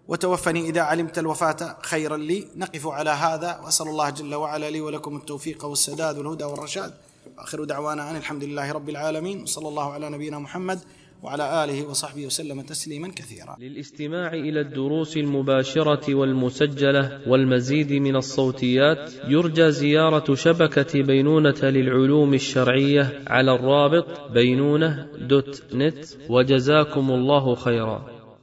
وتوفني 0.09 0.61
إذا 0.61 0.81
علمت 0.81 1.19
الوفاة 1.19 1.77
خيرا 1.83 2.17
لي. 2.17 2.49
نقف 2.57 2.87
على 2.87 3.11
هذا 3.11 3.61
وأسأل 3.65 3.89
الله 3.89 4.11
جل 4.11 4.35
وعلا 4.35 4.71
لي 4.71 4.81
ولكم 4.81 5.17
التوفيق 5.17 5.65
والسداد 5.65 6.19
والهدى 6.19 6.45
والرشاد. 6.45 6.95
آخر 7.39 7.65
دعوانا 7.65 8.11
أن 8.11 8.17
الحمد 8.17 8.45
لله 8.45 8.73
رب 8.73 8.89
العالمين 8.89 9.43
وصلى 9.43 9.69
الله 9.69 9.93
على 9.93 10.11
نبينا 10.11 10.39
محمد 10.39 10.81
وعلى 11.23 11.65
آله 11.65 11.89
وصحبه 11.89 12.27
وسلم 12.27 12.61
تسليما 12.61 13.09
كثيرا. 13.09 13.57
للاستماع 13.61 14.33
إلى 14.33 14.61
الدروس 14.61 15.17
المباشرة 15.17 16.15
والمسجلة 16.15 17.21
والمزيد 17.27 17.93
من 17.93 18.17
الصوتيات 18.17 19.13
يرجى 19.29 19.71
زيارة 19.71 20.35
شبكة 20.35 21.03
بينونة 21.03 21.61
للعلوم 21.63 22.35
الشرعية 22.35 23.23
على 23.27 23.55
الرابط 23.55 24.31
بينونة 24.33 25.07
دوت 25.21 25.63
نت 25.75 26.05
وجزاكم 26.29 27.11
الله 27.11 27.55
خيرا. 27.55 28.20